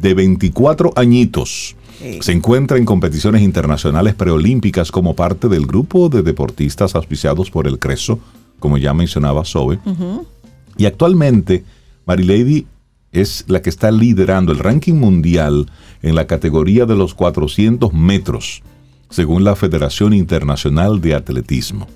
de 0.00 0.14
24 0.14 0.92
añitos, 0.96 1.76
se 2.20 2.32
encuentra 2.32 2.78
en 2.78 2.84
competiciones 2.84 3.42
internacionales 3.42 4.14
preolímpicas 4.14 4.92
como 4.92 5.16
parte 5.16 5.48
del 5.48 5.66
grupo 5.66 6.08
de 6.08 6.22
deportistas 6.22 6.94
auspiciados 6.94 7.50
por 7.50 7.66
el 7.66 7.78
CRESO, 7.78 8.20
como 8.60 8.78
ya 8.78 8.94
mencionaba 8.94 9.44
Sobe. 9.44 9.80
Y 10.76 10.86
actualmente, 10.86 11.64
Marilady 12.06 12.66
es 13.10 13.44
la 13.48 13.62
que 13.62 13.70
está 13.70 13.90
liderando 13.90 14.52
el 14.52 14.58
ranking 14.58 14.94
mundial 14.94 15.70
en 16.02 16.14
la 16.14 16.26
categoría 16.26 16.86
de 16.86 16.94
los 16.94 17.14
400 17.14 17.92
metros, 17.92 18.62
según 19.10 19.42
la 19.42 19.56
Federación 19.56 20.12
Internacional 20.12 21.00
de 21.00 21.14
Atletismo. 21.14 21.88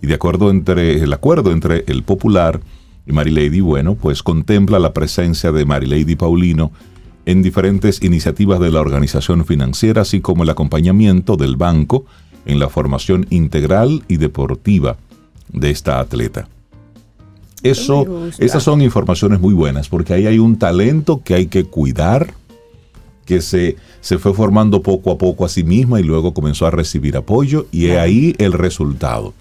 Y 0.00 0.06
de 0.06 0.14
acuerdo 0.14 0.50
entre 0.50 1.02
el 1.02 1.12
acuerdo 1.12 1.52
entre 1.52 1.84
el 1.88 2.02
Popular 2.04 2.60
y 3.06 3.12
Marilady, 3.12 3.60
bueno, 3.60 3.96
pues 3.96 4.22
contempla 4.22 4.78
la 4.78 4.92
presencia 4.92 5.52
de 5.52 5.64
Marilady 5.64 6.16
Paulino 6.16 6.72
en 7.26 7.42
diferentes 7.42 8.02
iniciativas 8.02 8.60
de 8.60 8.70
la 8.70 8.80
organización 8.80 9.44
financiera, 9.44 10.02
así 10.02 10.20
como 10.20 10.42
el 10.42 10.50
acompañamiento 10.50 11.36
del 11.36 11.56
banco 11.56 12.04
en 12.46 12.58
la 12.58 12.68
formación 12.68 13.26
integral 13.30 14.02
y 14.08 14.16
deportiva 14.16 14.96
de 15.52 15.70
esta 15.70 16.00
atleta. 16.00 16.48
Eso, 17.62 18.28
esas 18.38 18.62
son 18.64 18.82
informaciones 18.82 19.40
muy 19.40 19.54
buenas, 19.54 19.88
porque 19.88 20.14
ahí 20.14 20.26
hay 20.26 20.40
un 20.40 20.58
talento 20.58 21.22
que 21.24 21.34
hay 21.34 21.46
que 21.46 21.64
cuidar, 21.64 22.34
que 23.24 23.40
se, 23.40 23.76
se 24.00 24.18
fue 24.18 24.34
formando 24.34 24.82
poco 24.82 25.12
a 25.12 25.18
poco 25.18 25.44
a 25.44 25.48
sí 25.48 25.62
misma 25.62 26.00
y 26.00 26.02
luego 26.02 26.34
comenzó 26.34 26.66
a 26.66 26.72
recibir 26.72 27.16
apoyo, 27.16 27.66
y 27.70 27.90
ahí 27.90 28.34
el 28.38 28.52
resultado. 28.52 29.32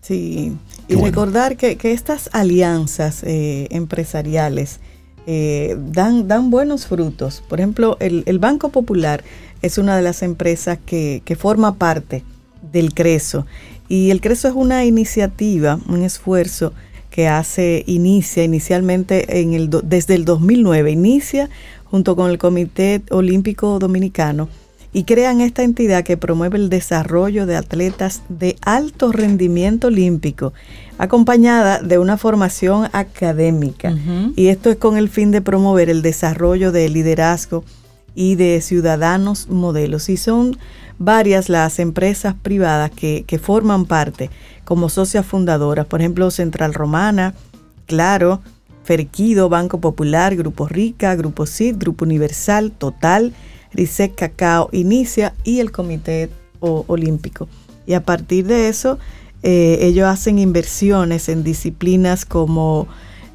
Sí, 0.00 0.54
y 0.88 0.94
recordar 0.94 1.56
que, 1.58 1.78
estas 1.82 2.30
alianzas 2.32 3.22
eh, 3.22 3.68
empresariales, 3.70 4.80
eh, 5.26 5.76
dan, 5.78 6.28
dan 6.28 6.50
buenos 6.50 6.86
frutos. 6.86 7.42
Por 7.48 7.60
ejemplo, 7.60 7.96
el, 8.00 8.38
Banco 8.38 8.70
Popular 8.70 9.22
es 9.62 9.78
una 9.78 9.96
de 9.96 10.02
las 10.02 10.22
empresas 10.22 10.78
que, 10.84 11.22
forma 11.38 11.74
parte 11.76 12.24
del 12.72 12.94
CRESO. 12.94 13.46
Y 13.88 14.10
el 14.10 14.20
CRESO 14.20 14.48
es 14.48 14.54
una 14.54 14.84
iniciativa, 14.84 15.78
un 15.88 16.02
esfuerzo 16.02 16.72
que 17.10 17.28
hace, 17.28 17.82
inicia 17.86 18.44
inicialmente 18.44 19.40
en 19.40 19.52
el, 19.54 19.68
desde 19.82 20.14
el 20.14 20.24
2009, 20.24 20.92
inicia 20.92 21.50
junto 21.84 22.14
con 22.14 22.30
el 22.30 22.38
Comité 22.38 23.02
Olímpico 23.10 23.78
Dominicano 23.80 24.48
y 24.92 25.04
crean 25.04 25.40
esta 25.40 25.62
entidad 25.62 26.04
que 26.04 26.16
promueve 26.16 26.58
el 26.58 26.68
desarrollo 26.68 27.46
de 27.46 27.56
atletas 27.56 28.22
de 28.28 28.56
alto 28.62 29.12
rendimiento 29.12 29.86
olímpico, 29.86 30.52
acompañada 30.98 31.80
de 31.80 31.98
una 31.98 32.16
formación 32.16 32.88
académica. 32.92 33.94
Y 34.36 34.48
esto 34.48 34.70
es 34.70 34.76
con 34.76 34.96
el 34.96 35.08
fin 35.08 35.30
de 35.30 35.42
promover 35.42 35.90
el 35.90 36.02
desarrollo 36.02 36.72
de 36.72 36.88
liderazgo 36.88 37.64
y 38.14 38.34
de 38.34 38.60
ciudadanos 38.60 39.48
modelos. 39.48 40.08
Y 40.08 40.16
son 40.16 40.58
varias 40.98 41.48
las 41.48 41.78
empresas 41.78 42.34
privadas 42.34 42.90
que, 42.90 43.24
que 43.26 43.38
forman 43.38 43.86
parte 43.86 44.30
como 44.64 44.88
socias 44.88 45.24
fundadoras, 45.24 45.86
por 45.86 46.00
ejemplo, 46.00 46.30
Central 46.30 46.74
Romana, 46.74 47.34
Claro, 47.86 48.40
Ferquido, 48.84 49.48
Banco 49.48 49.80
Popular, 49.80 50.36
Grupo 50.36 50.68
Rica, 50.68 51.14
Grupo 51.16 51.44
CID, 51.46 51.76
Grupo 51.76 52.04
Universal, 52.04 52.70
Total, 52.70 53.32
RISEC 53.72 54.14
Cacao 54.14 54.68
inicia 54.72 55.34
y 55.44 55.60
el 55.60 55.70
Comité 55.72 56.30
Olímpico. 56.60 57.48
Y 57.86 57.94
a 57.94 58.04
partir 58.04 58.46
de 58.46 58.68
eso, 58.68 58.98
eh, 59.42 59.78
ellos 59.82 60.06
hacen 60.06 60.38
inversiones 60.38 61.28
en 61.28 61.42
disciplinas 61.42 62.24
como 62.24 62.88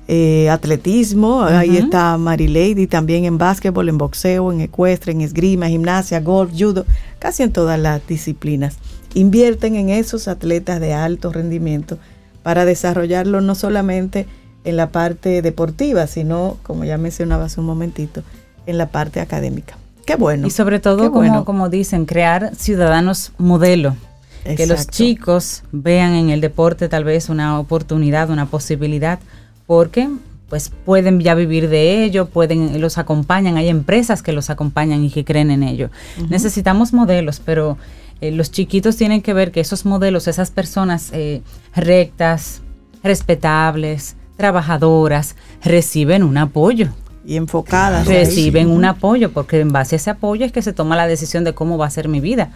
eh, 0.08 0.50
atletismo, 0.52 1.42
ahí 1.42 1.78
está 1.78 2.16
Lady, 2.18 2.86
también 2.86 3.26
en 3.26 3.40
básquetbol, 3.40 3.90
en 3.90 3.98
boxeo, 3.98 4.52
en 4.52 4.62
ecuestre, 4.62 5.14
en 5.14 5.22
esgrima, 5.22 5.68
gimnasia, 5.68 6.20
golf, 6.20 6.52
judo, 6.56 6.86
casi 7.18 7.42
en 7.42 7.52
todas 7.52 7.80
las 7.80 8.06
disciplinas. 8.06 8.78
invierten 9.16 9.76
en 9.76 9.90
esos 9.90 10.28
atletas 10.28 10.80
de 10.80 10.94
alto 10.94 11.32
rendimiento 11.32 11.98
para 12.44 12.66
desarrollarlo 12.66 13.42
no 13.42 13.56
solamente 13.56 14.28
en 14.64 14.78
la 14.78 14.92
parte 14.92 15.42
deportiva, 15.42 16.06
sino, 16.06 16.58
como 16.62 16.84
ya 16.86 17.00
mencionaba 17.00 17.46
hace 17.46 17.60
un 17.60 17.66
momentito, 17.66 18.22
en 18.68 18.78
la 18.78 18.90
parte 18.90 19.22
académica. 19.22 19.78
Qué 20.06 20.16
bueno. 20.16 20.48
Y 20.48 20.52
sobre 20.52 20.80
todo, 20.80 21.12
como, 21.12 21.46
como 21.46 21.70
dicen, 21.70 22.06
crear 22.06 22.56
ciudadanos 22.56 23.32
modelo. 23.38 23.96
Que 24.44 24.68
los 24.68 24.88
chicos 24.88 25.64
vean 25.72 26.14
en 26.14 26.30
el 26.30 26.40
deporte 26.40 26.88
tal 26.88 27.04
vez 27.04 27.30
una 27.30 27.60
oportunidad, 27.60 28.30
una 28.30 28.46
posibilidad, 28.46 29.18
porque 29.66 30.08
pues 30.50 30.72
pueden 30.86 31.20
ya 31.20 31.34
vivir 31.34 31.70
de 31.70 32.04
ello, 32.04 32.28
pueden, 32.28 32.80
los 32.80 33.00
acompañan, 33.00 33.58
hay 33.58 33.70
empresas 33.70 34.22
que 34.22 34.32
los 34.32 34.52
acompañan 34.52 35.04
y 35.04 35.10
que 35.10 35.26
creen 35.26 35.50
en 35.50 35.64
ello. 35.64 35.90
Necesitamos 36.30 36.94
modelos, 36.94 37.42
pero 37.44 37.80
eh, 38.22 38.32
los 38.32 38.52
chiquitos 38.52 38.96
tienen 38.96 39.22
que 39.22 39.34
ver 39.34 39.52
que 39.52 39.60
esos 39.60 39.86
modelos, 39.86 40.28
esas 40.28 40.52
personas 40.52 41.10
eh, 41.14 41.42
rectas, 41.76 42.62
respetables, 43.04 44.16
trabajadoras, 44.38 45.36
reciben 45.64 46.24
un 46.24 46.38
apoyo. 46.38 46.90
Y 47.26 47.38
enfocadas. 47.38 48.08
Reciben 48.08 48.70
un 48.70 48.86
apoyo, 48.86 49.32
porque 49.32 49.60
en 49.60 49.70
base 49.70 49.96
a 49.96 49.98
ese 49.98 50.10
apoyo 50.12 50.46
es 50.46 50.52
que 50.52 50.62
se 50.62 50.74
toma 50.74 50.96
la 50.96 51.08
decisión 51.08 51.44
de 51.44 51.54
cómo 51.54 51.78
va 51.78 51.88
a 51.88 51.90
ser 51.90 52.08
mi 52.08 52.20
vida. 52.20 52.52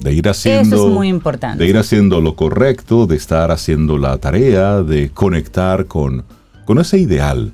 De 0.00 0.12
ir 0.12 0.28
haciendo. 0.28 0.76
Eso 0.76 0.88
es 0.88 0.94
muy 0.94 1.08
importante. 1.08 1.62
De 1.62 1.68
ir 1.68 1.76
haciendo 1.76 2.20
lo 2.20 2.34
correcto, 2.34 3.06
de 3.06 3.16
estar 3.16 3.50
haciendo 3.50 3.98
la 3.98 4.16
tarea, 4.18 4.82
de 4.82 5.10
conectar 5.10 5.86
con, 5.86 6.24
con 6.64 6.78
ese 6.78 6.98
ideal 6.98 7.52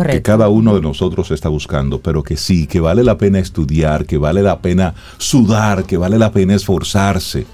que 0.00 0.22
cada 0.22 0.48
uno 0.48 0.74
de 0.74 0.80
nosotros 0.80 1.30
está 1.30 1.48
buscando, 1.48 2.00
pero 2.00 2.22
que 2.22 2.36
sí, 2.36 2.66
que 2.66 2.80
vale 2.80 3.04
la 3.04 3.18
pena 3.18 3.38
estudiar, 3.38 4.06
que 4.06 4.16
vale 4.16 4.42
la 4.42 4.60
pena 4.60 4.94
sudar, 5.18 5.84
que 5.84 5.98
vale 5.98 6.18
la 6.18 6.32
pena 6.32 6.54
esforzarse 6.54 7.46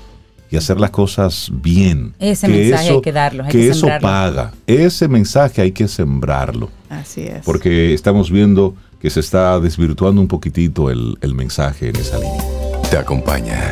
y 0.51 0.57
hacer 0.57 0.79
las 0.79 0.91
cosas 0.91 1.51
bien. 1.53 2.15
Ese 2.21 2.47
mensaje 2.47 2.91
hay 2.91 3.01
que 3.01 3.13
darlo, 3.13 3.45
hay 3.45 3.51
que, 3.51 3.69
eso 3.69 3.89
paga. 4.01 4.53
Ese 4.67 5.09
mensaje 5.09 5.63
hay 5.63 5.73
que 5.73 5.89
sembrarlo. 5.89 6.71
Así 6.89 7.23
es. 7.23 7.45
Porque 7.45 7.95
estamos 7.95 8.31
viendo 8.31 8.75
que 9.01 9.11
se 9.11 9.21
está 9.21 9.59
desvirtuando 9.61 10.21
un 10.21 10.29
poquitito 10.29 10.91
el, 10.91 11.17
el 11.21 11.35
mensaje 11.35 11.89
en 11.89 11.97
esa 11.97 12.19
línea. 12.19 12.43
Te 12.91 12.97
acompaña 12.97 13.71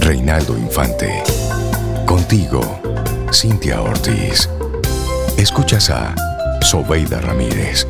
Reinaldo 0.00 0.58
Infante. 0.58 1.22
Contigo, 2.04 2.60
Cintia 3.32 3.80
Ortiz. 3.80 4.48
Escuchas 5.36 5.90
a 5.90 6.14
Sobeida 6.62 7.20
Ramírez. 7.20 7.86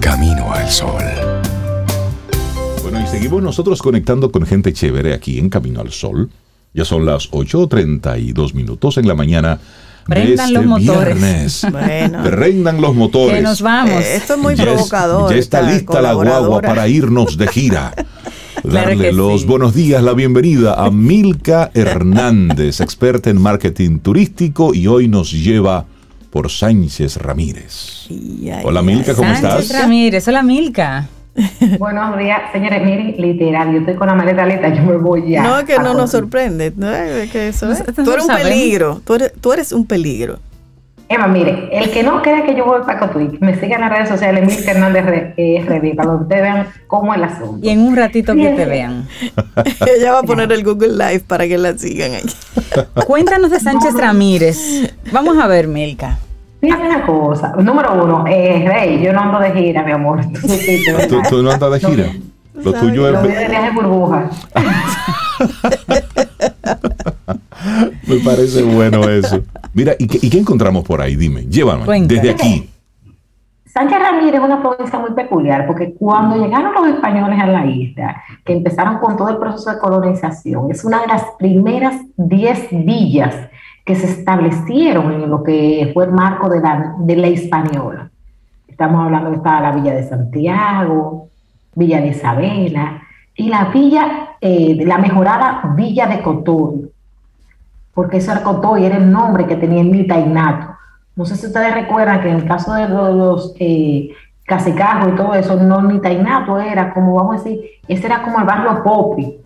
Camino 0.00 0.52
al 0.52 0.68
Sol. 0.70 1.02
Bueno, 2.82 3.02
y 3.02 3.06
seguimos 3.06 3.42
nosotros 3.42 3.80
conectando 3.82 4.30
con 4.30 4.46
gente 4.46 4.72
chévere 4.72 5.14
aquí 5.14 5.38
en 5.38 5.48
Camino 5.48 5.80
al 5.80 5.92
Sol. 5.92 6.30
Ya 6.74 6.84
son 6.84 7.06
las 7.06 7.30
8.32 7.30 8.52
minutos 8.52 8.98
en 8.98 9.08
la 9.08 9.14
mañana. 9.14 9.60
Prendan 10.06 10.46
este 10.46 10.52
los 10.52 10.66
motores. 10.66 11.16
Viernes. 11.16 11.66
Bueno. 11.72 12.22
Prendan 12.22 12.80
los 12.80 12.94
motores. 12.94 13.36
Que 13.36 13.42
nos 13.42 13.62
vamos. 13.62 14.02
Eh, 14.04 14.16
esto 14.16 14.34
es 14.34 14.38
muy 14.40 14.54
provocador. 14.54 15.32
ya 15.32 15.38
está 15.38 15.62
lista 15.62 16.00
la 16.02 16.12
guagua 16.12 16.60
para 16.60 16.88
irnos 16.88 17.36
de 17.36 17.48
gira. 17.48 17.94
Darle 18.64 19.12
los 19.12 19.44
buenos 19.44 19.74
días, 19.74 20.02
la 20.02 20.14
bienvenida 20.14 20.74
a 20.74 20.90
Milka 20.90 21.70
Hernández, 21.74 22.80
experta 22.80 23.28
en 23.28 23.38
marketing 23.40 23.98
turístico 23.98 24.72
y 24.72 24.86
hoy 24.86 25.06
nos 25.06 25.32
lleva 25.32 25.84
por 26.30 26.50
Sánchez 26.50 27.18
Ramírez. 27.18 28.08
hola 28.64 28.82
Milka, 28.82 29.14
¿cómo 29.14 29.34
Sánchez 29.34 29.66
estás? 29.66 29.82
Ramírez, 29.82 30.26
hola 30.28 30.42
Milka. 30.42 31.08
Buenos 31.78 32.18
días, 32.18 32.40
señores. 32.52 32.82
Miren, 32.84 33.14
literal, 33.18 33.72
yo 33.72 33.80
estoy 33.80 33.94
con 33.94 34.06
la 34.06 34.14
maleta 34.14 34.46
lista, 34.46 34.68
yo 34.68 34.82
me 34.82 34.96
voy 34.96 35.30
ya. 35.30 35.42
No, 35.42 35.64
que 35.64 35.78
no 35.78 35.94
nos 35.94 36.10
sorprende. 36.10 36.72
No, 36.76 36.90
es 36.90 37.30
que 37.30 37.48
eso 37.48 37.70
es. 37.72 37.84
Tú 37.94 38.12
eres 38.12 38.24
un 38.24 38.36
peligro. 38.36 39.00
Tú 39.04 39.14
eres, 39.14 39.32
tú 39.40 39.52
eres 39.52 39.72
un 39.72 39.86
peligro. 39.86 40.38
Emma, 41.06 41.26
mire, 41.26 41.68
el 41.70 41.90
que 41.90 42.02
no 42.02 42.22
crea 42.22 42.46
que 42.46 42.54
yo 42.54 42.64
voy 42.64 42.80
para 42.80 42.98
Cotuí, 42.98 43.36
me 43.40 43.60
siga 43.60 43.74
en 43.74 43.82
las 43.82 43.90
redes 43.90 44.08
sociales, 44.08 44.46
Milka 44.46 44.70
Hernández 44.70 45.04
RD, 45.04 45.94
para 45.96 46.10
que 46.10 46.22
ustedes 46.22 46.42
vean 46.42 46.66
cómo 46.86 47.12
es 47.12 47.18
el 47.18 47.24
asunto. 47.24 47.66
Y 47.66 47.68
en 47.68 47.80
un 47.80 47.94
ratito 47.94 48.34
que 48.34 48.48
te 48.50 48.64
vean. 48.64 49.06
Ella 49.86 50.12
va 50.12 50.20
a 50.20 50.22
poner 50.22 50.50
el 50.50 50.64
Google 50.64 50.92
Live 50.92 51.24
para 51.26 51.46
que 51.46 51.58
la 51.58 51.76
sigan 51.76 52.12
ahí. 52.12 52.24
Cuéntanos 53.06 53.50
de 53.50 53.60
Sánchez 53.60 53.94
Ramírez. 53.94 54.94
Vamos 55.12 55.36
a 55.38 55.46
ver, 55.46 55.68
Milka. 55.68 56.18
Fíjate 56.64 56.86
una 56.86 57.04
cosa. 57.04 57.52
Número 57.58 58.02
uno, 58.02 58.24
eh, 58.26 58.64
Rey, 58.66 59.02
yo 59.04 59.12
no 59.12 59.20
ando 59.20 59.38
de 59.38 59.52
gira, 59.52 59.82
mi 59.82 59.92
amor. 59.92 60.20
¿Tú, 61.08 61.20
tú 61.28 61.42
no 61.42 61.50
andas 61.50 61.72
de 61.72 61.80
gira? 61.80 62.06
Lo 62.54 62.72
tuyo 62.72 63.08
es... 63.08 63.22
de 63.22 63.48
viaje 63.48 63.70
burbuja. 63.70 64.30
Me 68.06 68.16
parece 68.24 68.62
bueno 68.62 69.06
eso. 69.10 69.42
Mira, 69.74 69.94
¿y 69.98 70.06
qué, 70.06 70.18
¿y 70.22 70.30
qué 70.30 70.38
encontramos 70.38 70.84
por 70.84 71.02
ahí? 71.02 71.16
Dime, 71.16 71.42
llévame, 71.42 71.84
desde 72.06 72.30
aquí. 72.30 72.70
Sánchez 73.66 73.98
Ramírez 73.98 74.34
es 74.34 74.40
una 74.40 74.62
provincia 74.62 74.98
muy 75.00 75.10
peculiar 75.10 75.66
porque 75.66 75.94
cuando 75.94 76.36
llegaron 76.36 76.72
los 76.72 76.86
españoles 76.86 77.40
a 77.40 77.46
la 77.46 77.66
isla, 77.66 78.22
que 78.44 78.54
empezaron 78.54 78.98
con 78.98 79.16
todo 79.16 79.30
el 79.30 79.36
proceso 79.36 79.70
de 79.70 79.78
colonización, 79.80 80.70
es 80.70 80.84
una 80.84 81.00
de 81.00 81.08
las 81.08 81.24
primeras 81.38 81.96
10 82.16 82.68
villas 82.70 83.34
que 83.84 83.94
se 83.94 84.06
establecieron 84.06 85.12
en 85.12 85.28
lo 85.28 85.42
que 85.42 85.90
fue 85.92 86.06
el 86.06 86.12
marco 86.12 86.48
de 86.48 86.60
la, 86.60 86.94
de 86.98 87.16
la 87.16 87.26
española. 87.28 88.10
Estamos 88.66 89.04
hablando 89.04 89.30
de 89.30 89.36
la 89.44 89.72
Villa 89.72 89.94
de 89.94 90.08
Santiago, 90.08 91.28
Villa 91.74 92.00
de 92.00 92.08
Isabela 92.08 93.02
y 93.36 93.48
la 93.48 93.66
villa, 93.66 94.36
eh, 94.40 94.82
la 94.86 94.98
mejorada 94.98 95.74
Villa 95.76 96.06
de 96.06 96.22
Cotoy, 96.22 96.90
porque 97.92 98.18
ese 98.18 98.32
Cotoy 98.42 98.86
era 98.86 98.96
el 98.96 99.10
nombre 99.10 99.46
que 99.46 99.56
tenía 99.56 99.82
Milta 99.82 100.18
Ignato. 100.18 100.74
No 101.16 101.24
sé 101.24 101.36
si 101.36 101.46
ustedes 101.46 101.74
recuerdan 101.74 102.20
que 102.22 102.30
en 102.30 102.36
el 102.36 102.46
caso 102.46 102.74
de 102.74 102.88
los, 102.88 103.54
eh, 103.58 104.10
Casicajos 104.46 105.08
y 105.10 105.16
todo 105.16 105.32
eso, 105.34 105.56
no 105.56 105.80
Milta 105.80 106.12
Ignato 106.12 106.60
era 106.60 106.92
como, 106.92 107.14
vamos 107.14 107.36
a 107.36 107.38
decir, 107.38 107.60
ese 107.88 108.06
era 108.06 108.22
como 108.22 108.40
el 108.40 108.44
barrio 108.44 108.82
Popi 108.82 109.40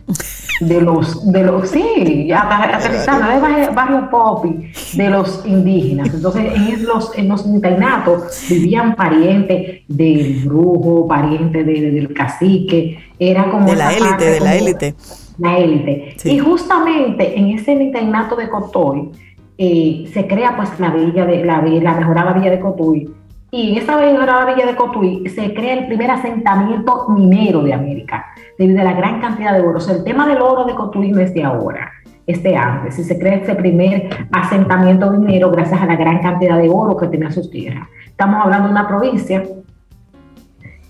de 0.61 0.81
los, 0.81 1.31
de 1.31 1.43
los, 1.45 1.71
sí, 1.71 2.31
aterrizando, 2.33 3.29
de 3.29 3.69
barrio 3.71 4.11
Popi 4.11 4.71
de 4.95 5.11
los 5.11 5.45
indígenas. 5.47 6.13
Entonces, 6.13 6.53
en 6.55 6.85
los, 6.85 7.17
en 7.17 7.29
los 7.29 7.47
internatos 7.47 8.47
vivían 8.49 8.95
parientes 8.95 9.83
del 9.89 10.45
brujo, 10.45 11.07
parientes 11.07 11.65
del 11.67 12.13
cacique, 12.15 12.99
era 13.19 13.51
como... 13.51 13.67
De 13.67 13.77
la 13.77 13.93
élite, 13.93 14.25
de 14.25 14.41
la 14.41 14.57
élite. 14.57 14.95
La 15.39 15.59
élite. 15.59 16.17
Y 16.25 16.39
justamente 16.39 17.39
en 17.39 17.51
ese 17.51 17.73
internato 17.73 18.37
de 18.37 18.49
Cotoy, 18.49 19.11
eh, 19.57 20.09
se 20.13 20.27
crea 20.27 20.57
pues 20.57 20.69
la 20.79 20.91
villa 20.91 21.27
de 21.27 21.45
la, 21.45 21.61
la 21.63 21.95
mejorada 21.95 22.33
villa 22.33 22.51
de 22.51 22.61
Cotoy 22.61 23.09
y 23.51 23.71
en 23.71 23.79
esa 23.79 23.97
villa 23.97 24.67
de 24.67 24.77
Cotuí 24.77 25.27
se 25.29 25.55
crea 25.55 25.75
el 25.75 25.87
primer 25.87 26.11
asentamiento 26.11 27.09
minero 27.09 27.63
de 27.63 27.73
América, 27.73 28.27
debido 28.59 28.81
a 28.81 28.85
la 28.85 28.93
gran 28.93 29.21
cantidad 29.21 29.55
de 29.55 29.61
oro. 29.61 29.79
O 29.79 29.81
sea, 29.81 29.95
el 29.95 30.05
tema 30.05 30.27
del 30.27 30.43
oro 30.43 30.65
de 30.65 30.75
Cotuí 30.75 31.11
no 31.11 31.21
es 31.21 31.33
de 31.33 31.45
ahora, 31.45 31.91
es 32.27 32.43
de 32.43 32.55
antes. 32.57 32.99
Y 32.99 33.05
se 33.05 33.19
crea 33.19 33.37
ese 33.37 33.55
primer 33.55 34.11
asentamiento 34.33 35.11
minero 35.11 35.51
gracias 35.51 35.81
a 35.81 35.87
la 35.87 35.97
gran 35.97 36.21
cantidad 36.21 36.59
de 36.59 36.69
oro 36.69 36.97
que 36.97 37.09
tenía 37.09 37.31
sus 37.31 37.51
tierras. 37.51 37.89
Estamos 38.07 38.45
hablando 38.45 38.69
de 38.69 38.73
una 38.73 38.87
provincia 38.87 39.43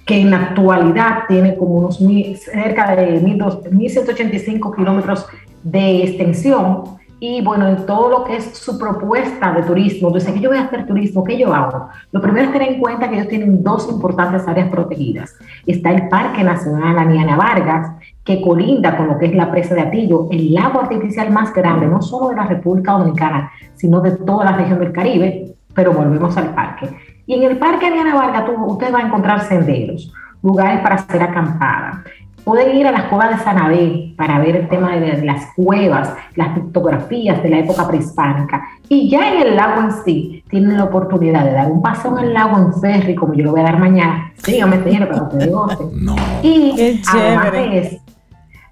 que 0.04 0.20
en 0.20 0.30
la 0.30 0.38
actualidad 0.38 1.26
tiene 1.28 1.54
como 1.54 1.74
unos 1.74 1.98
cerca 1.98 2.96
de 2.96 3.22
1.185 3.22 4.74
kilómetros 4.74 5.26
de 5.62 6.02
extensión 6.04 6.98
y 7.20 7.42
bueno, 7.42 7.66
en 7.66 7.84
todo 7.84 8.10
lo 8.10 8.24
que 8.24 8.36
es 8.36 8.56
su 8.56 8.78
propuesta 8.78 9.52
de 9.52 9.62
turismo, 9.62 10.10
dice 10.10 10.32
que 10.32 10.40
yo 10.40 10.50
voy 10.50 10.58
a 10.58 10.64
hacer 10.64 10.86
turismo, 10.86 11.24
¿qué 11.24 11.36
yo 11.36 11.52
hago? 11.52 11.88
Lo 12.12 12.20
primero 12.20 12.46
es 12.46 12.52
tener 12.52 12.72
en 12.74 12.80
cuenta 12.80 13.08
que 13.08 13.16
ellos 13.16 13.28
tienen 13.28 13.62
dos 13.64 13.88
importantes 13.90 14.46
áreas 14.46 14.68
protegidas. 14.68 15.36
Está 15.66 15.90
el 15.90 16.08
Parque 16.08 16.44
Nacional 16.44 16.96
Aniana 16.96 17.36
Vargas, 17.36 17.90
que 18.24 18.40
colinda 18.40 18.96
con 18.96 19.08
lo 19.08 19.18
que 19.18 19.26
es 19.26 19.34
la 19.34 19.50
presa 19.50 19.74
de 19.74 19.80
Atillo, 19.80 20.28
el 20.30 20.54
lago 20.54 20.80
artificial 20.80 21.30
más 21.32 21.52
grande, 21.52 21.88
no 21.88 22.02
solo 22.02 22.28
de 22.28 22.36
la 22.36 22.46
República 22.46 22.92
Dominicana, 22.92 23.50
sino 23.74 24.00
de 24.00 24.12
toda 24.12 24.44
la 24.44 24.56
región 24.56 24.78
del 24.78 24.92
Caribe, 24.92 25.56
pero 25.74 25.92
volvemos 25.92 26.36
al 26.36 26.54
parque. 26.54 26.88
Y 27.26 27.34
en 27.34 27.42
el 27.42 27.58
Parque 27.58 27.86
Aniana 27.86 28.14
Vargas 28.14 28.46
tú, 28.46 28.52
usted 28.64 28.94
va 28.94 29.00
a 29.00 29.06
encontrar 29.06 29.40
senderos, 29.40 30.12
lugares 30.42 30.80
para 30.80 30.94
hacer 30.94 31.20
acampada, 31.20 32.04
Pueden 32.48 32.78
ir 32.78 32.86
a 32.86 32.92
las 32.92 33.04
cuevas 33.10 33.36
de 33.36 33.44
Sanabé 33.44 34.14
para 34.16 34.38
ver 34.38 34.56
el 34.56 34.68
tema 34.68 34.96
de 34.96 35.22
las 35.22 35.52
cuevas, 35.54 36.14
las 36.34 36.54
pictografías 36.54 37.42
de 37.42 37.50
la 37.50 37.58
época 37.58 37.86
prehispánica. 37.86 38.66
Y 38.88 39.10
ya 39.10 39.34
en 39.34 39.48
el 39.48 39.54
lago 39.54 39.82
en 39.82 39.92
sí, 40.02 40.42
tienen 40.48 40.78
la 40.78 40.84
oportunidad 40.84 41.44
de 41.44 41.52
dar 41.52 41.70
un 41.70 41.82
paseo 41.82 42.18
en 42.18 42.24
el 42.24 42.32
lago 42.32 42.56
en 42.56 42.72
ferry, 42.80 43.14
como 43.14 43.34
yo 43.34 43.44
lo 43.44 43.50
voy 43.50 43.60
a 43.60 43.64
dar 43.64 43.78
mañana. 43.78 44.32
Síganme, 44.36 44.82
señores, 44.82 45.08
para 45.08 45.28
que 45.28 45.46
gocen. 45.46 45.88
No. 46.02 46.16
Y 46.42 47.02
además 47.12 47.52
de, 47.52 48.00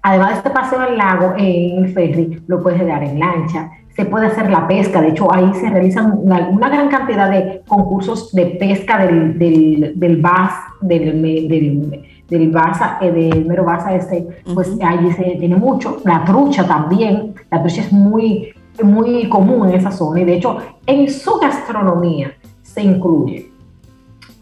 además 0.01 0.29
de 0.29 0.35
este 0.37 0.49
paseo 0.49 0.81
en 0.81 0.93
el 0.93 0.97
lago, 0.97 1.33
en 1.37 1.85
el 1.85 1.93
ferry, 1.93 2.41
lo 2.47 2.63
puedes 2.63 2.83
dar 2.83 3.03
en 3.03 3.19
lancha, 3.19 3.69
se 3.95 4.05
puede 4.05 4.25
hacer 4.25 4.49
la 4.49 4.67
pesca. 4.67 5.01
De 5.01 5.09
hecho, 5.09 5.31
ahí 5.31 5.53
se 5.53 5.69
realizan 5.69 6.17
una, 6.17 6.49
gran 6.67 6.89
cantidad 6.89 7.29
de 7.29 7.61
concursos 7.67 8.33
de 8.33 8.47
pesca 8.47 9.05
del, 9.05 9.37
del, 9.37 9.93
del 9.95 10.17
BAS, 10.17 10.53
del, 10.81 11.21
del 11.21 12.03
del 12.29 12.51
Baza, 12.51 12.97
eh, 13.01 13.11
del 13.11 13.45
mero 13.45 13.63
Baza 13.63 13.95
este, 13.95 14.27
pues 14.53 14.71
allí 14.83 15.11
se 15.13 15.23
tiene 15.39 15.55
mucho. 15.55 15.97
La 16.03 16.23
trucha 16.23 16.65
también, 16.67 17.33
la 17.49 17.61
trucha 17.61 17.81
es 17.81 17.91
muy, 17.91 18.53
muy 18.83 19.29
común 19.29 19.69
en 19.69 19.75
esa 19.75 19.91
zona 19.91 20.21
y 20.21 20.25
de 20.25 20.35
hecho 20.35 20.57
en 20.85 21.09
su 21.09 21.37
gastronomía 21.39 22.33
se 22.61 22.81
incluye. 22.81 23.51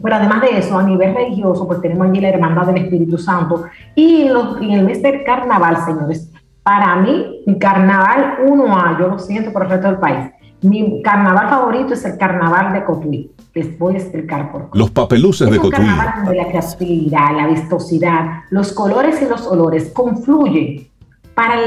Pero 0.02 0.16
además 0.16 0.42
de 0.42 0.58
eso, 0.58 0.78
a 0.78 0.84
nivel 0.84 1.16
religioso, 1.16 1.66
pues 1.66 1.82
tenemos 1.82 2.08
allí 2.08 2.20
la 2.20 2.30
Hermandad 2.30 2.68
del 2.68 2.84
Espíritu 2.84 3.18
Santo 3.18 3.64
y 3.96 4.28
en 4.28 4.72
el 4.72 4.86
mes 4.86 5.02
del 5.02 5.24
carnaval, 5.24 5.78
señores, 5.86 6.32
para 6.64 6.96
mí, 6.96 7.44
mi 7.46 7.58
carnaval 7.58 8.40
1A, 8.46 9.00
yo 9.00 9.08
lo 9.08 9.20
siento 9.20 9.54
por 9.54 9.64
el 9.64 9.70
resto 9.70 9.88
del 9.88 9.98
país, 9.98 10.32
mi 10.62 11.02
carnaval 11.02 11.50
favorito 11.50 11.94
es 11.94 12.04
el 12.06 12.18
carnaval 12.18 12.74
de 12.74 12.84
Cotuí. 12.84 13.32
Les 13.56 13.80
voy 13.80 13.96
a 13.96 14.00
explicar 14.00 14.52
por 14.52 14.70
qué. 14.70 14.78
Los 14.78 14.92
papeluces 14.92 15.50
de 15.50 15.58
Cotuí. 15.58 15.86
La 15.86 16.48
creatividad, 16.50 17.38
la 17.38 17.48
vistosidad, 17.48 18.44
los 18.50 18.74
colores 18.74 19.22
y 19.22 19.30
los 19.30 19.48
olores 19.48 19.92
confluyen 19.94 20.90
para 21.36 21.66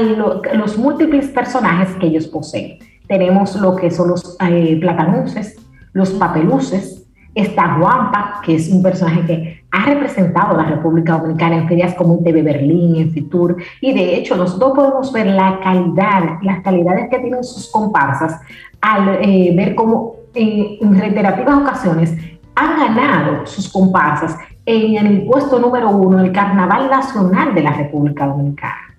los 0.53 0.77
múltiples 0.77 1.29
personajes 1.29 1.95
que 1.95 2.05
ellos 2.05 2.27
poseen. 2.27 2.77
Tenemos 3.07 3.55
lo 3.55 3.75
que 3.75 3.89
son 3.89 4.09
los 4.09 4.37
eh, 4.39 4.77
platanuces, 4.79 5.55
los 5.93 6.11
papeluces, 6.11 7.07
está 7.33 7.79
Juanpa, 7.79 8.41
que 8.43 8.53
es 8.53 8.69
un 8.69 8.83
personaje 8.83 9.25
que 9.25 9.63
ha 9.71 9.85
representado 9.85 10.53
a 10.53 10.63
la 10.63 10.69
República 10.69 11.17
Dominicana 11.17 11.57
en 11.57 11.67
ferias 11.67 11.95
como 11.95 12.19
en 12.19 12.23
TV 12.23 12.43
Berlín, 12.43 12.97
en 12.97 13.09
Fitur, 13.09 13.57
y 13.81 13.93
de 13.93 14.15
hecho 14.15 14.35
nosotros 14.35 14.73
podemos 14.75 15.11
ver 15.11 15.25
la 15.25 15.59
calidad, 15.63 16.37
las 16.43 16.61
calidades 16.61 17.09
que 17.09 17.17
tienen 17.17 17.43
sus 17.43 17.67
comparsas 17.71 18.39
al 18.79 19.19
eh, 19.23 19.53
ver 19.55 19.73
cómo 19.73 20.18
en 20.39 20.99
reiterativas 20.99 21.57
ocasiones 21.57 22.15
han 22.55 22.77
ganado 22.77 23.45
sus 23.45 23.69
comparsas 23.69 24.37
en 24.65 25.05
el 25.05 25.23
puesto 25.23 25.59
número 25.59 25.89
uno 25.89 26.17
del 26.17 26.31
Carnaval 26.31 26.89
Nacional 26.89 27.55
de 27.55 27.63
la 27.63 27.73
República 27.73 28.27
Dominicana. 28.27 28.95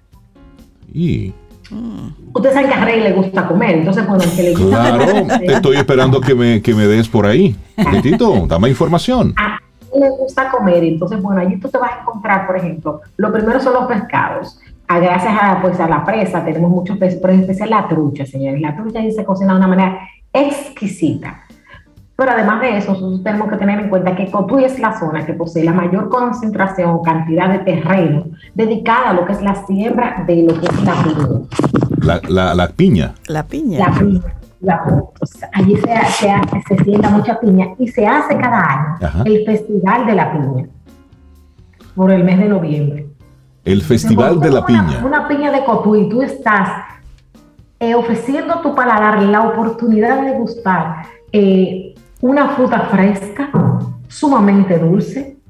Y 0.92 1.32
Ustedes 2.32 2.54
saben 2.54 2.68
que 2.68 2.74
a 2.74 2.84
Rey 2.84 3.00
le 3.00 3.12
gusta 3.12 3.46
comer, 3.46 3.76
entonces, 3.76 4.06
bueno, 4.06 4.24
el 4.24 4.30
que 4.30 4.42
le 4.42 4.54
gusta 4.54 4.96
Claro, 4.96 5.26
te 5.38 5.52
estoy 5.52 5.76
esperando 5.76 6.20
que 6.20 6.34
me, 6.34 6.62
que 6.62 6.74
me 6.74 6.86
des 6.86 7.08
por 7.08 7.26
ahí. 7.26 7.56
Tito, 8.02 8.46
dame 8.46 8.68
información. 8.68 9.34
A 9.36 9.58
él 9.94 10.00
le 10.00 10.10
gusta 10.10 10.50
comer, 10.50 10.82
entonces, 10.82 11.22
bueno, 11.22 11.40
allí 11.40 11.58
tú 11.58 11.68
te 11.68 11.78
vas 11.78 11.92
a 11.92 12.00
encontrar, 12.00 12.46
por 12.46 12.56
ejemplo, 12.56 13.00
lo 13.16 13.32
primero 13.32 13.60
son 13.60 13.74
los 13.74 13.86
pescados. 13.86 14.58
A, 14.88 14.96
ah, 14.96 14.98
gracias 14.98 15.32
a, 15.40 15.62
pues, 15.62 15.78
a 15.78 15.88
la 15.88 16.04
presa 16.04 16.44
tenemos 16.44 16.70
muchos 16.70 16.98
peces, 16.98 17.20
pero 17.22 17.34
en 17.34 17.40
especial 17.40 17.70
la 17.70 17.86
trucha, 17.86 18.26
señores. 18.26 18.60
La 18.60 18.76
trucha 18.76 18.98
ahí 18.98 19.12
se 19.12 19.24
cocina 19.24 19.52
de 19.52 19.58
una 19.58 19.68
manera 19.68 20.00
exquisita. 20.32 21.42
Pero 22.20 22.32
además 22.32 22.60
de 22.60 22.76
eso, 22.76 22.92
nosotros 22.92 23.22
tenemos 23.22 23.48
que 23.48 23.56
tener 23.56 23.80
en 23.80 23.88
cuenta 23.88 24.14
que 24.14 24.30
Cotuí 24.30 24.64
es 24.64 24.78
la 24.78 24.98
zona 24.98 25.24
que 25.24 25.32
posee 25.32 25.64
la 25.64 25.72
mayor 25.72 26.10
concentración 26.10 26.90
o 26.90 27.02
cantidad 27.02 27.48
de 27.48 27.60
terreno 27.60 28.26
dedicada 28.54 29.10
a 29.10 29.12
lo 29.14 29.24
que 29.24 29.32
es 29.32 29.40
la 29.40 29.54
siembra 29.64 30.22
de 30.26 30.42
lo 30.42 30.60
que 30.60 30.66
es 30.66 30.84
la 30.84 31.02
piña. 31.02 32.20
La, 32.28 32.54
la, 32.54 32.68
piña. 32.68 33.14
La 33.26 33.46
piña. 33.46 33.78
La 33.78 33.98
piña. 33.98 34.20
allí 35.54 35.76
se, 35.76 36.76
se, 36.76 36.84
siembra 36.84 37.08
mucha 37.08 37.40
piña 37.40 37.68
y 37.78 37.88
se 37.88 38.06
hace 38.06 38.36
cada 38.36 38.98
año 39.00 39.24
el 39.24 39.46
Festival 39.46 40.04
de 40.04 40.14
la 40.14 40.32
Piña 40.32 40.68
por 41.94 42.10
el 42.10 42.22
mes 42.22 42.38
de 42.38 42.48
noviembre. 42.50 43.06
El 43.64 43.80
Festival 43.80 44.40
de 44.40 44.50
la 44.50 44.66
Piña. 44.66 45.02
Una 45.04 45.26
piña 45.26 45.50
de 45.52 45.64
Cotuí, 45.64 46.08
tú 46.10 46.20
estás 46.20 46.89
eh, 47.80 47.94
ofreciendo 47.94 48.54
a 48.54 48.62
tu 48.62 48.74
paladar 48.74 49.22
la 49.22 49.48
oportunidad 49.48 50.22
de 50.22 50.32
gustar 50.32 51.06
eh, 51.32 51.94
una 52.20 52.50
fruta 52.50 52.80
fresca, 52.90 53.50
sumamente 54.08 54.78
dulce, 54.78 55.40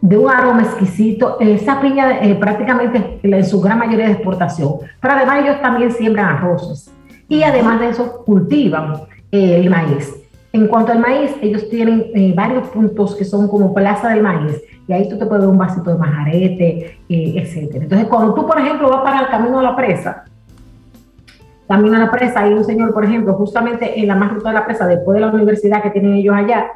de 0.00 0.18
un 0.18 0.30
aroma 0.30 0.62
exquisito. 0.62 1.38
Esa 1.40 1.80
piña 1.80 2.20
eh, 2.20 2.34
prácticamente 2.34 3.20
en 3.22 3.44
su 3.44 3.60
gran 3.60 3.78
mayoría 3.78 4.06
de 4.06 4.12
exportación, 4.12 4.74
pero 5.00 5.14
además 5.14 5.44
ellos 5.44 5.60
también 5.60 5.92
siembran 5.92 6.36
arroces 6.36 6.90
y 7.28 7.42
además 7.42 7.80
de 7.80 7.90
eso 7.90 8.24
cultivan 8.24 9.02
eh, 9.32 9.60
el 9.60 9.70
maíz. 9.70 10.14
En 10.52 10.68
cuanto 10.68 10.92
al 10.92 11.00
maíz, 11.00 11.32
ellos 11.42 11.68
tienen 11.68 12.06
eh, 12.14 12.32
varios 12.34 12.68
puntos 12.68 13.14
que 13.14 13.24
son 13.24 13.46
como 13.48 13.74
plaza 13.74 14.08
del 14.08 14.22
maíz 14.22 14.62
y 14.88 14.92
ahí 14.92 15.08
tú 15.08 15.18
te 15.18 15.26
puedes 15.26 15.42
dar 15.42 15.50
un 15.50 15.58
vasito 15.58 15.90
de 15.90 15.98
majarete, 15.98 16.98
etc. 17.08 17.74
Entonces, 17.74 18.06
cuando 18.08 18.32
tú, 18.32 18.46
por 18.46 18.58
ejemplo, 18.58 18.88
vas 18.88 19.02
para 19.02 19.20
el 19.22 19.28
camino 19.28 19.58
de 19.58 19.64
la 19.64 19.76
presa, 19.76 20.24
también 21.66 21.94
a 21.94 21.98
la 21.98 22.10
presa. 22.10 22.40
Hay 22.40 22.52
un 22.52 22.64
señor, 22.64 22.92
por 22.92 23.04
ejemplo, 23.04 23.34
justamente 23.34 23.98
en 23.98 24.06
la 24.06 24.14
más 24.14 24.32
ruta 24.32 24.48
de 24.50 24.54
la 24.54 24.64
presa, 24.64 24.86
después 24.86 25.14
de 25.14 25.20
la 25.20 25.28
universidad 25.32 25.82
que 25.82 25.90
tienen 25.90 26.14
ellos 26.14 26.34
allá, 26.34 26.66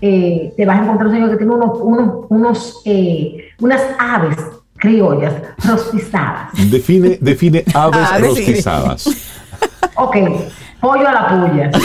eh, 0.00 0.52
te 0.56 0.66
vas 0.66 0.78
a 0.78 0.82
encontrar 0.82 1.08
un 1.08 1.14
señor 1.14 1.30
que 1.30 1.36
tiene 1.36 1.54
unos, 1.54 1.78
unos, 1.80 2.26
unos 2.28 2.82
eh, 2.84 3.48
unas 3.60 3.82
aves 3.98 4.36
criollas 4.76 5.34
rostizadas. 5.64 6.50
Define, 6.70 7.18
define 7.20 7.64
aves 7.74 8.20
rostizadas. 8.20 9.06
ok, 9.96 10.16
pollo 10.80 11.08
a 11.08 11.12
la 11.12 11.28
puya. 11.28 11.70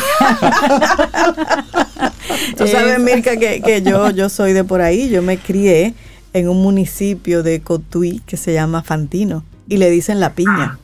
Tú 2.57 2.68
sabes, 2.68 2.99
Mirka, 2.99 3.38
que, 3.38 3.61
que, 3.61 3.82
yo, 3.82 4.11
yo 4.11 4.30
soy 4.30 4.53
de 4.53 4.64
por 4.64 4.82
ahí. 4.82 5.09
Yo 5.09 5.22
me 5.22 5.38
crié 5.38 5.93
en 6.34 6.49
un 6.49 6.61
municipio 6.61 7.43
de 7.43 7.61
Cotuí 7.61 8.22
que 8.26 8.38
se 8.38 8.53
llama 8.53 8.84
Fantino 8.84 9.43
y 9.68 9.78
le 9.78 9.89
dicen 9.89 10.20
la 10.20 10.32
piña. 10.32 10.78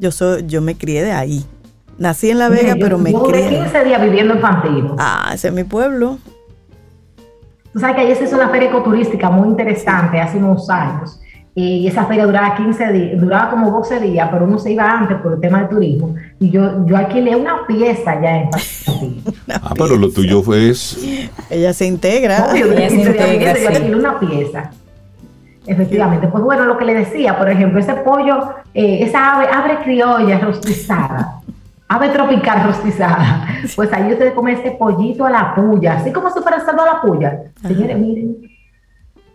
Yo 0.00 0.10
soy, 0.10 0.46
yo 0.46 0.62
me 0.62 0.78
crié 0.78 1.04
de 1.04 1.12
ahí. 1.12 1.44
Nací 1.98 2.30
en 2.30 2.38
La 2.38 2.48
Vega, 2.48 2.74
pero 2.80 2.96
me 2.96 3.12
yo 3.12 3.22
crié. 3.24 3.50
15 3.50 3.84
días 3.84 4.02
viviendo 4.02 4.32
en 4.32 4.40
Fantino. 4.40 4.96
Ah, 4.98 5.30
ese 5.34 5.48
es 5.48 5.54
mi 5.54 5.64
pueblo. 5.64 6.16
Tú 7.70 7.78
sabes 7.78 7.96
que 7.96 8.02
ahí 8.02 8.14
se 8.14 8.24
hizo 8.24 8.36
una 8.36 8.48
feria 8.48 8.70
ecoturística 8.70 9.28
muy 9.28 9.48
interesante 9.48 10.18
hace 10.18 10.38
unos 10.38 10.70
años. 10.70 11.20
Y 11.54 11.86
esa 11.86 12.06
feria 12.06 12.24
duraba 12.24 12.56
15 12.56 12.92
días, 12.92 13.20
duraba 13.20 13.50
como 13.50 13.70
12 13.70 14.00
días, 14.00 14.26
pero 14.32 14.46
uno 14.46 14.58
se 14.58 14.72
iba 14.72 14.90
antes 14.90 15.18
por 15.18 15.34
el 15.34 15.40
tema 15.40 15.64
de 15.64 15.68
turismo. 15.68 16.14
Y 16.38 16.48
yo, 16.48 16.86
yo 16.86 16.96
alquilé 16.96 17.36
una 17.36 17.66
pieza 17.66 18.18
ya 18.22 18.36
en 18.38 18.50
Fantino. 18.50 19.22
ah, 19.62 19.74
pero 19.76 19.96
lo 19.96 20.10
tuyo 20.10 20.42
fue... 20.42 20.72
Ella 21.50 21.74
se 21.74 21.84
integra. 21.84 22.56
ella 22.56 22.88
se 22.88 22.94
integra. 22.94 23.58
Yo 23.58 23.68
alquilé 23.68 23.96
una 23.96 24.18
pieza. 24.18 24.70
Efectivamente, 25.70 26.26
pues 26.26 26.42
bueno, 26.42 26.64
lo 26.64 26.76
que 26.76 26.84
le 26.84 26.94
decía, 26.94 27.38
por 27.38 27.48
ejemplo, 27.48 27.78
ese 27.78 27.94
pollo, 27.94 28.56
eh, 28.74 29.04
esa 29.04 29.36
ave, 29.36 29.46
ave 29.46 29.78
criolla 29.84 30.40
rostizada, 30.40 31.42
ave 31.86 32.08
tropical 32.08 32.66
rostizada, 32.66 33.46
pues 33.76 33.92
ahí 33.92 34.10
usted 34.10 34.34
come 34.34 34.54
ese 34.54 34.72
pollito 34.72 35.24
a 35.26 35.30
la 35.30 35.54
puya, 35.54 35.98
así 35.98 36.12
como 36.12 36.28
si 36.30 36.40
fuera 36.40 36.56
a 36.56 36.72
la 36.72 37.00
puya. 37.00 37.42
Señores, 37.62 37.96
miren, 37.96 38.36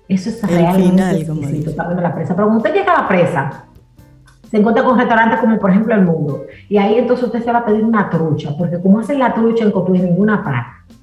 eso 0.10 0.30
es 0.30 0.42
realmente 0.44 1.24
final, 1.24 2.04
la 2.04 2.14
presa. 2.14 2.36
Pero 2.36 2.48
cuando 2.48 2.58
usted 2.58 2.74
llega 2.74 2.94
a 2.94 3.02
la 3.04 3.08
presa, 3.08 3.64
se 4.52 4.58
encuentra 4.58 4.84
con 4.84 5.00
restaurantes 5.00 5.40
como 5.40 5.58
por 5.58 5.70
ejemplo 5.70 5.96
El 5.96 6.02
Mundo, 6.02 6.48
y 6.68 6.78
ahí 6.78 6.96
entonces 6.96 7.28
usted 7.28 7.46
se 7.46 7.52
va 7.54 7.60
a 7.60 7.66
pedir 7.66 7.86
una 7.86 8.10
trucha, 8.10 8.50
porque 8.58 8.82
como 8.82 9.00
hacen 9.00 9.20
la 9.20 9.34
trucha 9.34 9.64
en 9.64 9.72
Cotuí 9.72 10.00
ninguna 10.00 10.44
parte. 10.44 10.96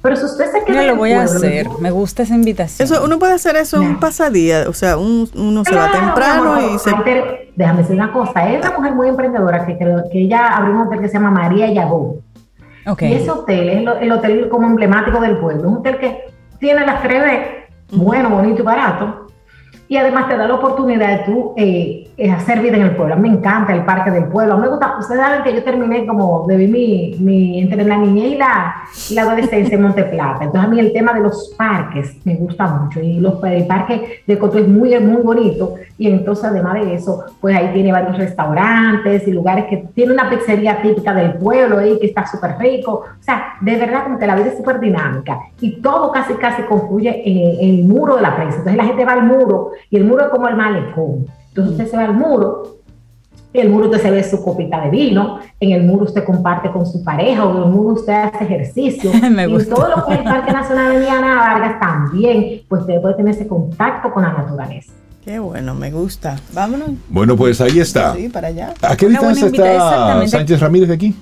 Pero 0.00 0.16
si 0.16 0.24
usted 0.24 0.50
se 0.52 0.64
queda. 0.64 0.82
Yo 0.82 0.88
lo 0.88 0.96
voy 0.96 1.12
a 1.12 1.22
hacer. 1.22 1.66
Me 1.80 1.90
gusta 1.90 2.22
esa 2.22 2.34
invitación. 2.34 2.86
Eso, 2.86 3.04
uno 3.04 3.18
puede 3.18 3.32
hacer 3.34 3.56
eso 3.56 3.80
un 3.80 3.98
pasadía. 3.98 4.66
O 4.68 4.72
sea, 4.72 4.96
uno 4.96 5.64
se 5.64 5.74
va 5.74 5.90
temprano 5.90 6.74
y 6.74 6.78
se. 6.78 6.90
déjame 7.56 7.82
decir 7.82 7.96
una 7.96 8.12
cosa. 8.12 8.48
Es 8.50 8.64
una 8.64 8.76
mujer 8.76 8.94
muy 8.94 9.08
emprendedora 9.08 9.66
que, 9.66 9.76
que, 9.76 10.20
ella 10.20 10.48
abrió 10.48 10.74
un 10.74 10.86
hotel 10.86 11.00
que 11.00 11.08
se 11.08 11.14
llama 11.14 11.30
María 11.30 11.72
Yagó. 11.72 12.16
Okay. 12.86 13.12
Y 13.12 13.14
ese 13.16 13.30
hotel 13.30 13.68
es 13.68 13.88
el, 14.00 14.12
hotel 14.12 14.48
como 14.48 14.66
emblemático 14.66 15.20
del 15.20 15.36
pueblo. 15.38 15.68
Un 15.68 15.76
hotel 15.78 15.98
que 15.98 16.24
tiene 16.58 16.86
las 16.86 17.02
tres 17.02 17.58
bueno, 17.90 18.30
bonito 18.30 18.62
y 18.62 18.64
barato. 18.64 19.17
Y 19.88 19.96
además 19.96 20.28
te 20.28 20.36
da 20.36 20.46
la 20.46 20.54
oportunidad 20.54 21.18
de 21.18 21.24
tú 21.24 21.54
eh, 21.56 22.08
hacer 22.30 22.60
vida 22.60 22.76
en 22.76 22.82
el 22.82 22.96
pueblo. 22.96 23.16
Me 23.16 23.28
encanta 23.28 23.72
el 23.72 23.84
parque 23.84 24.10
del 24.10 24.24
pueblo. 24.24 24.58
Me 24.58 24.68
gusta, 24.68 24.96
ustedes 24.98 25.20
saben 25.20 25.42
que 25.42 25.54
yo 25.54 25.62
terminé 25.62 26.04
como 26.06 26.46
de 26.46 26.58
mi, 26.58 27.16
mi 27.18 27.60
entre 27.60 27.84
la 27.84 27.96
niñez 27.96 28.32
y 28.32 28.34
la, 28.36 28.82
la 29.14 29.22
adolescencia 29.22 29.76
en 29.76 29.82
Monteplata. 29.82 30.44
Entonces 30.44 30.68
a 30.68 30.70
mí 30.70 30.78
el 30.80 30.92
tema 30.92 31.14
de 31.14 31.20
los 31.20 31.54
parques 31.56 32.16
me 32.26 32.34
gusta 32.34 32.66
mucho. 32.66 33.00
Y 33.00 33.18
los, 33.20 33.42
el 33.44 33.66
parque 33.66 34.22
de 34.26 34.38
Coto 34.38 34.58
es 34.58 34.68
muy, 34.68 34.98
muy 35.00 35.22
bonito. 35.22 35.76
Y 35.96 36.08
entonces 36.08 36.44
además 36.44 36.74
de 36.74 36.94
eso, 36.94 37.24
pues 37.40 37.56
ahí 37.56 37.70
tiene 37.72 37.90
varios 37.90 38.18
restaurantes 38.18 39.26
y 39.26 39.32
lugares 39.32 39.66
que 39.70 39.78
tiene 39.94 40.12
una 40.12 40.28
pizzería 40.28 40.82
típica 40.82 41.14
del 41.14 41.34
pueblo 41.34 41.78
ahí 41.78 41.98
que 41.98 42.06
está 42.06 42.26
súper 42.26 42.56
rico. 42.58 43.04
O 43.18 43.22
sea, 43.22 43.54
de 43.60 43.76
verdad 43.76 44.04
como 44.04 44.18
que 44.18 44.26
la 44.26 44.36
vida 44.36 44.48
es 44.48 44.56
súper 44.56 44.80
dinámica. 44.80 45.38
Y 45.60 45.80
todo 45.80 46.12
casi, 46.12 46.34
casi 46.34 46.62
confluye 46.62 47.22
en, 47.24 47.78
el 47.78 47.84
muro 47.84 48.16
de 48.16 48.22
la 48.22 48.36
prensa. 48.36 48.58
Entonces 48.58 48.76
la 48.76 48.84
gente 48.84 49.04
va 49.04 49.12
al 49.14 49.24
muro 49.24 49.72
y 49.90 49.96
el 49.96 50.04
muro 50.04 50.24
es 50.24 50.30
como 50.30 50.48
el 50.48 50.56
malecón. 50.56 51.26
Entonces 51.48 51.72
usted 51.72 51.90
se 51.90 51.96
va 51.96 52.04
al 52.04 52.14
muro, 52.14 52.78
y 53.52 53.60
el 53.60 53.70
muro 53.70 53.86
usted 53.86 54.02
se 54.02 54.10
ve 54.10 54.22
su 54.22 54.42
copita 54.42 54.82
de 54.82 54.90
vino, 54.90 55.40
en 55.58 55.72
el 55.72 55.82
muro 55.84 56.04
usted 56.04 56.24
comparte 56.24 56.70
con 56.70 56.86
su 56.86 57.02
pareja, 57.02 57.44
o 57.44 57.56
en 57.56 57.62
el 57.64 57.68
muro 57.70 57.94
usted 57.94 58.12
hace 58.12 58.44
ejercicio. 58.44 59.10
y 59.14 59.64
todo 59.64 59.88
lo 59.88 60.06
que 60.06 60.12
es 60.12 60.18
el 60.18 60.24
Parque 60.24 60.52
Nacional 60.52 60.92
de 60.92 61.00
Diana 61.00 61.34
Vargas 61.36 61.80
también, 61.80 62.62
pues 62.68 62.82
usted 62.82 63.00
puede 63.00 63.14
tener 63.14 63.34
ese 63.34 63.48
contacto 63.48 64.12
con 64.12 64.22
la 64.22 64.32
naturaleza. 64.32 64.92
Qué 65.24 65.38
bueno, 65.38 65.74
me 65.74 65.90
gusta. 65.90 66.36
Vámonos. 66.52 66.90
Bueno, 67.08 67.36
pues 67.36 67.60
ahí 67.60 67.80
está. 67.80 68.14
Sí, 68.14 68.28
para 68.28 68.48
allá. 68.48 68.72
¿A 68.80 68.96
qué 68.96 69.08
distancia 69.08 69.46
está 69.46 70.26
Sánchez 70.26 70.60
Ramírez 70.60 70.88
de 70.88 70.94
aquí? 70.94 71.14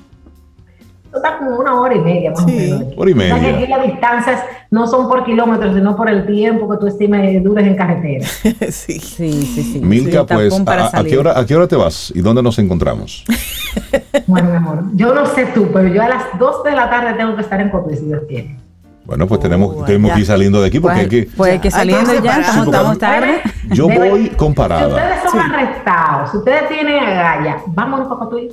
Está 1.17 1.39
como 1.39 1.57
una 1.59 1.81
hora 1.81 1.95
y 1.95 2.01
media 2.01 2.31
más 2.31 2.45
o 2.45 2.47
menos. 2.47 2.85
Hora 2.97 3.11
y 3.11 3.14
media. 3.14 3.35
O 3.35 3.39
sea 3.39 3.49
que 3.49 3.57
aquí 3.57 3.67
las 3.67 3.83
distancias 3.83 4.41
no 4.71 4.87
son 4.87 5.09
por 5.09 5.25
kilómetros, 5.25 5.75
sino 5.75 5.97
por 5.97 6.09
el 6.09 6.27
tiempo 6.27 6.69
que 6.71 6.77
tú 6.79 6.87
estimes 6.87 7.43
dures 7.43 7.67
en 7.67 7.77
carretera. 7.77 8.27
sí, 8.71 8.99
sí, 8.99 9.01
sí. 9.01 9.62
sí. 9.62 9.81
Milka, 9.81 10.27
pues, 10.27 10.55
a, 10.67 11.05
qué 11.05 11.19
hora, 11.19 11.39
¿a 11.39 11.47
qué 11.47 11.57
hora 11.57 11.67
te 11.67 11.77
vas 11.77 12.12
y 12.14 12.21
dónde 12.21 12.43
nos 12.43 12.59
encontramos? 12.59 13.25
bueno, 14.27 14.51
mi 14.51 14.57
amor, 14.57 14.85
yo 14.95 15.14
no 15.14 15.27
sé 15.27 15.47
tú, 15.47 15.69
pero 15.73 15.89
yo 15.89 16.03
a 16.03 16.09
las 16.09 16.39
2 16.39 16.64
de 16.64 16.73
la 16.73 16.91
tarde 16.91 17.14
tengo 17.14 17.35
que 17.37 17.43
estar 17.43 17.61
en 17.61 17.71
Cotuí, 17.71 17.97
si 17.97 18.07
Dios 18.07 18.23
quiere. 18.29 18.57
Bueno, 19.07 19.29
pues 19.29 19.41
tenemos, 19.41 19.85
tenemos 19.85 20.12
que 20.12 20.21
ir 20.21 20.27
saliendo 20.27 20.61
de 20.61 20.67
aquí 20.67 20.81
porque 20.81 21.01
hay 21.01 21.09
que. 21.09 21.29
Puede 21.37 21.61
que 21.61 21.71
saliendo 21.71 22.12
ya, 22.21 22.41
estamos, 22.41 22.99
tarde. 22.99 23.41
Yo 23.71 23.89
voy 23.89 24.31
con 24.31 24.53
parada. 24.53 24.89
Si 24.89 24.95
ustedes 24.95 25.31
son 25.31 25.41
arrestados, 25.41 26.31
si 26.33 26.37
ustedes 26.39 26.69
tienen 26.69 27.05
agallas, 27.05 27.62
vámonos 27.69 28.09
para 28.09 28.19
Cotuí. 28.19 28.51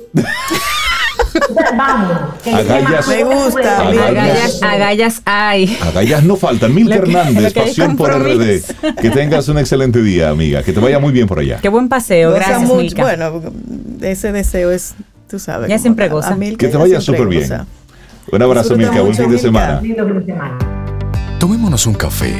Vamos. 1.76 2.12
Agallas, 2.46 3.08
me 3.08 3.24
gusta. 3.24 3.88
Agallas, 3.88 4.62
agallas 4.62 5.22
hay. 5.24 5.78
Agallas 5.82 6.24
no 6.24 6.36
faltan. 6.36 6.74
Mil 6.74 6.90
Hernández, 6.90 7.52
Pasión 7.52 7.96
por 7.96 8.10
RD. 8.10 8.62
Que 9.00 9.10
tengas 9.10 9.48
un 9.48 9.58
excelente 9.58 10.02
día, 10.02 10.30
amiga. 10.30 10.62
Que 10.62 10.72
te 10.72 10.80
vaya 10.80 10.98
muy 10.98 11.12
bien 11.12 11.26
por 11.26 11.38
allá. 11.38 11.58
Qué 11.60 11.68
buen 11.68 11.88
paseo. 11.88 12.32
Gracias, 12.32 12.62
Milka. 12.62 13.02
Bueno, 13.02 13.42
ese 14.00 14.32
deseo 14.32 14.70
es, 14.70 14.94
tú 15.28 15.38
sabes. 15.38 15.68
Ya 15.68 15.78
siempre 15.78 16.08
goza. 16.08 16.36
Que 16.38 16.68
te 16.68 16.76
vaya 16.76 17.00
súper 17.00 17.26
bien. 17.26 17.50
Un 18.30 18.42
abrazo, 18.42 18.76
Milka. 18.76 19.00
Buen 19.00 19.14
fin 19.14 19.30
de 19.30 19.38
semana. 19.38 19.80
Tomémonos 21.38 21.86
un 21.86 21.94
café. 21.94 22.34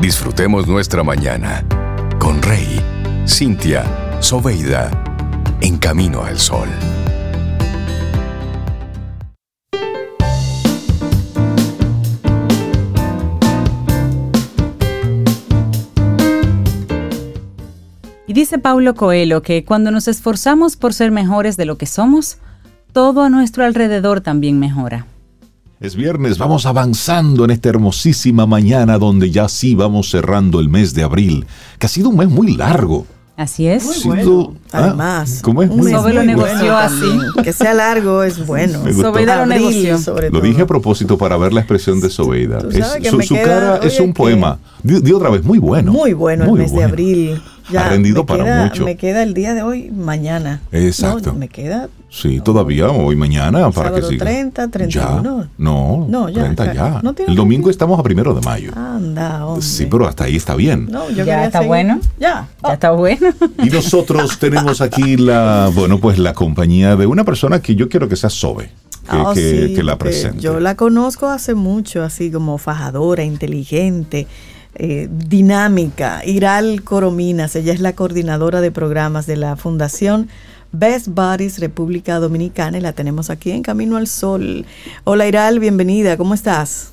Disfrutemos 0.00 0.66
nuestra 0.66 1.02
mañana 1.02 1.64
con 2.18 2.42
Rey, 2.42 2.80
Cintia, 3.26 3.84
Soveida, 4.20 4.90
en 5.60 5.78
camino 5.78 6.22
al 6.22 6.38
sol. 6.38 6.68
Dice 18.36 18.58
Paulo 18.58 18.94
Coelho 18.94 19.40
que 19.40 19.64
cuando 19.64 19.90
nos 19.90 20.08
esforzamos 20.08 20.76
por 20.76 20.92
ser 20.92 21.10
mejores 21.10 21.56
de 21.56 21.64
lo 21.64 21.78
que 21.78 21.86
somos, 21.86 22.36
todo 22.92 23.22
a 23.22 23.30
nuestro 23.30 23.64
alrededor 23.64 24.20
también 24.20 24.58
mejora. 24.58 25.06
Es 25.80 25.96
viernes, 25.96 26.36
vamos 26.36 26.66
avanzando 26.66 27.46
en 27.46 27.50
esta 27.50 27.70
hermosísima 27.70 28.46
mañana 28.46 28.98
donde 28.98 29.30
ya 29.30 29.48
sí 29.48 29.74
vamos 29.74 30.10
cerrando 30.10 30.60
el 30.60 30.68
mes 30.68 30.92
de 30.92 31.02
abril, 31.02 31.46
que 31.78 31.86
ha 31.86 31.88
sido 31.88 32.10
un 32.10 32.18
mes 32.18 32.28
muy 32.28 32.54
largo. 32.54 33.06
Así 33.38 33.66
es. 33.66 33.84
Muy 33.84 34.16
bueno. 34.16 34.54
Ah, 34.72 34.78
Además, 34.84 35.40
¿cómo 35.42 35.62
es? 35.62 35.68
Muy 35.68 35.92
lo 35.92 36.22
negoció 36.22 36.74
así. 36.74 37.18
Que 37.44 37.52
sea 37.52 37.74
largo 37.74 38.22
es 38.22 38.46
bueno. 38.46 38.80
Sobeida 38.94 39.36
lo 39.36 39.46
negoció. 39.46 39.98
Lo 40.30 40.40
dije 40.40 40.62
a 40.62 40.66
propósito 40.66 41.18
para 41.18 41.36
ver 41.36 41.52
la 41.52 41.60
expresión 41.60 42.00
de 42.00 42.08
Sobeida. 42.08 42.60
su, 42.60 43.34
cara 43.34 43.80
es 43.82 44.00
un 44.00 44.14
poema. 44.14 44.58
De, 44.82 45.12
otra 45.12 45.28
vez, 45.28 45.44
muy 45.44 45.58
bueno. 45.58 45.92
Muy 45.92 46.14
bueno 46.14 46.44
el 46.44 46.52
mes 46.52 46.72
de 46.72 46.84
abril. 46.84 47.42
Ya 47.70 47.86
ha 47.86 47.88
rendido 47.88 48.24
para 48.24 48.64
mucho. 48.64 48.84
Me 48.84 48.96
queda 48.96 49.22
el 49.22 49.34
día 49.34 49.54
de 49.54 49.62
hoy, 49.62 49.90
mañana. 49.90 50.60
Exacto. 50.72 51.34
me 51.34 51.48
queda. 51.48 51.88
Sí, 52.08 52.40
todavía, 52.40 52.88
hoy, 52.90 53.16
mañana, 53.16 53.70
para 53.70 53.92
que 53.92 54.02
siga. 54.02 54.24
30, 54.24 54.68
31. 54.68 55.40
Ya, 55.42 55.48
no, 55.58 56.06
no, 56.08 56.28
ya, 56.28 56.44
30 56.44 56.72
ya. 56.72 57.02
el 57.26 57.34
domingo 57.34 57.68
estamos 57.68 57.98
a 57.98 58.02
primero 58.02 58.32
de 58.32 58.40
mayo. 58.40 58.72
Anda, 58.74 59.44
hombre. 59.44 59.62
Sí, 59.62 59.86
pero 59.86 60.06
hasta 60.06 60.24
ahí 60.24 60.36
está 60.36 60.54
bien. 60.54 60.86
No, 60.90 61.10
yo 61.10 61.24
ya 61.24 61.44
está 61.44 61.60
bueno. 61.60 62.00
Ya. 62.18 62.48
Ya 62.62 62.72
está 62.74 62.92
bueno. 62.92 63.28
Y 63.62 63.70
nosotros 63.70 64.38
tenemos 64.38 64.80
aquí 64.80 65.16
la, 65.16 65.70
bueno, 65.74 65.98
pues 65.98 66.18
la 66.18 66.32
compañía 66.32 66.94
de 66.94 67.06
una 67.06 67.24
persona 67.24 67.60
que 67.60 67.74
yo 67.74 67.88
quiero 67.88 68.08
que 68.08 68.16
sea 68.16 68.30
Sobe. 68.30 68.70
Que, 69.10 69.16
oh, 69.16 69.32
que, 69.34 69.72
que 69.74 69.82
la 69.82 69.98
presente. 69.98 70.40
Yo 70.40 70.58
la 70.58 70.74
conozco 70.74 71.26
hace 71.26 71.54
mucho, 71.54 72.02
así 72.02 72.30
como 72.30 72.58
fajadora, 72.58 73.22
inteligente, 73.24 74.26
eh, 74.78 75.08
dinámica. 75.10 76.22
Iral 76.24 76.82
Corominas, 76.82 77.56
ella 77.56 77.72
es 77.72 77.80
la 77.80 77.94
coordinadora 77.94 78.60
de 78.60 78.70
programas 78.70 79.26
de 79.26 79.36
la 79.36 79.56
Fundación 79.56 80.28
Best 80.72 81.08
Buddies 81.08 81.58
República 81.58 82.18
Dominicana 82.18 82.78
y 82.78 82.80
la 82.80 82.92
tenemos 82.92 83.30
aquí 83.30 83.50
en 83.50 83.62
Camino 83.62 83.96
al 83.96 84.06
Sol. 84.06 84.66
Hola 85.04 85.26
Iral, 85.26 85.58
bienvenida, 85.58 86.16
¿cómo 86.16 86.34
estás? 86.34 86.92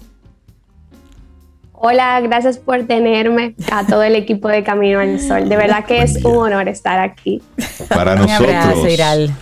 Hola, 1.73 2.21
gracias 2.21 2.57
por 2.57 2.84
tenerme 2.84 3.55
a 3.69 3.86
todo 3.86 4.03
el 4.03 4.15
equipo 4.15 4.47
de 4.47 4.63
Camino 4.63 4.99
al 4.99 5.19
Sol. 5.19 5.49
De 5.49 5.57
verdad 5.57 5.84
que 5.86 6.01
es 6.01 6.23
un 6.23 6.38
honor 6.38 6.69
estar 6.69 6.99
aquí. 6.99 7.41
Para 7.89 8.15
nosotros, 8.15 8.89
Iral. 8.89 9.34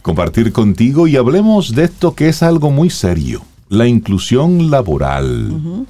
compartir 0.00 0.50
contigo 0.50 1.06
y 1.06 1.16
hablemos 1.16 1.74
de 1.74 1.84
esto 1.84 2.14
que 2.14 2.30
es 2.30 2.42
algo 2.42 2.70
muy 2.70 2.88
serio, 2.88 3.42
la 3.68 3.86
inclusión 3.86 4.70
laboral. 4.70 5.84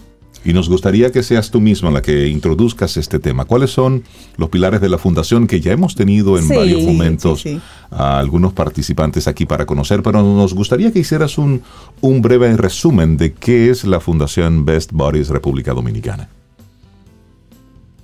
Y 0.45 0.53
nos 0.53 0.69
gustaría 0.69 1.13
que 1.13 1.23
seas 1.23 1.51
tú 1.51 1.61
misma 1.61 1.91
la 1.91 2.01
que 2.01 2.29
introduzcas 2.29 2.97
este 2.97 3.19
tema. 3.19 3.45
¿Cuáles 3.45 3.71
son 3.71 4.05
los 4.37 4.49
pilares 4.49 4.81
de 4.81 4.89
la 4.89 4.97
fundación 4.97 5.47
que 5.47 5.61
ya 5.61 5.73
hemos 5.73 5.95
tenido 5.95 6.39
en 6.39 6.49
varios 6.49 6.83
momentos 6.83 7.45
a 7.91 8.19
algunos 8.19 8.55
participantes 8.55 9.29
aquí 9.29 9.45
para 9.45 9.67
conocer? 9.67 10.03
Pero 10.03 10.23
nos 10.23 10.55
gustaría 10.55 10.93
que 10.93 11.01
hicieras 11.01 11.37
un, 11.37 11.63
un 12.01 12.23
breve 12.23 12.57
resumen 12.57 13.17
de 13.19 13.35
qué 13.35 13.71
es 13.71 13.85
la 13.85 14.01
Fundación 14.01 14.65
Best 14.65 14.93
Bodies 14.93 15.29
República 15.29 15.75
Dominicana. 15.75 16.29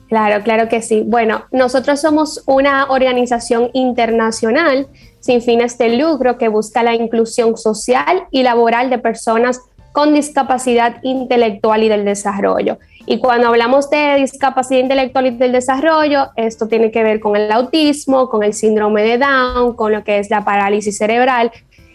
Claro, 0.09 0.45
claro 0.45 0.69
que 0.69 0.83
sí. 0.83 1.03
Bueno, 1.05 1.45
nosotros 1.51 2.01
somos 2.01 2.43
una 2.47 2.87
organización 2.91 3.71
internacional 3.73 4.87
sin 5.21 5.43
fines 5.43 5.77
de 5.79 5.97
lucro 5.97 6.39
que 6.39 6.49
busca 6.49 6.83
la 6.83 6.95
inclusión 6.95 7.57
social 7.57 8.25
y 8.31 8.45
laboral 8.45 8.89
de 8.89 8.99
personas 8.99 9.61
con 9.97 10.13
discapacidad 10.13 10.97
intelectual 11.05 11.83
y 11.83 11.89
del 11.89 12.05
desarrollo. 12.05 12.77
Y 13.07 13.19
cuando 13.19 13.49
hablamos 13.49 13.89
de 13.89 14.17
discapacidad 14.17 14.81
intelectual 14.81 15.29
y 15.29 15.31
del 15.31 15.53
desarrollo, 15.53 16.33
esto 16.37 16.69
tiene 16.69 16.91
que 16.91 17.03
ver 17.03 17.19
con 17.19 17.35
el 17.35 17.51
autismo, 17.51 18.29
con 18.29 18.43
el 18.43 18.53
síndrome 18.53 19.03
de 19.05 19.17
Down, 19.17 19.75
con 19.75 19.93
lo 19.93 20.05
que 20.05 20.19
es 20.19 20.29
la 20.29 20.45
parálisis 20.45 20.99
cerebral, 20.99 21.51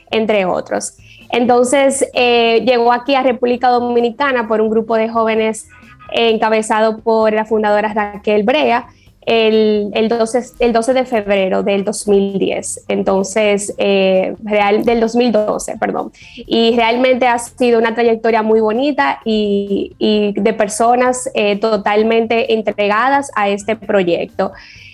entre 0.10 0.46
otros. 0.46 0.98
Entonces, 1.30 2.10
eh, 2.16 2.64
llegó 2.66 2.92
aquí 2.92 3.14
a 3.14 3.22
República 3.22 3.68
Dominicana 3.70 4.48
por 4.48 4.62
un 4.62 4.72
grupo 4.72 4.96
de 4.96 5.08
jóvenes 5.08 5.70
encabezado 6.12 7.02
por 7.02 7.34
la 7.34 7.46
fundadora 7.46 7.94
Raquel 7.94 8.42
Brea, 8.42 8.88
el, 9.26 9.92
el, 9.94 10.10
12, 10.10 10.44
el 10.60 10.74
12 10.74 10.94
de 10.94 11.06
febrero 11.06 11.64
del 11.64 11.84
2010, 11.84 12.86
entonces, 12.88 13.74
eh, 13.78 14.36
real, 14.44 14.84
del 14.84 15.00
2012, 15.00 15.78
perdón. 15.78 16.12
Y 16.36 16.76
realmente 16.76 17.28
ha 17.28 17.38
sido 17.38 17.80
una 17.80 17.94
trayectoria 17.94 18.42
muy 18.42 18.60
bonita 18.60 19.20
y, 19.24 19.94
y 20.00 20.34
de 20.34 20.54
personas 20.54 21.30
eh, 21.34 21.58
totalmente 21.60 22.54
entregadas 22.54 23.32
a 23.36 23.50
este 23.50 23.76
proyecto. 23.76 24.52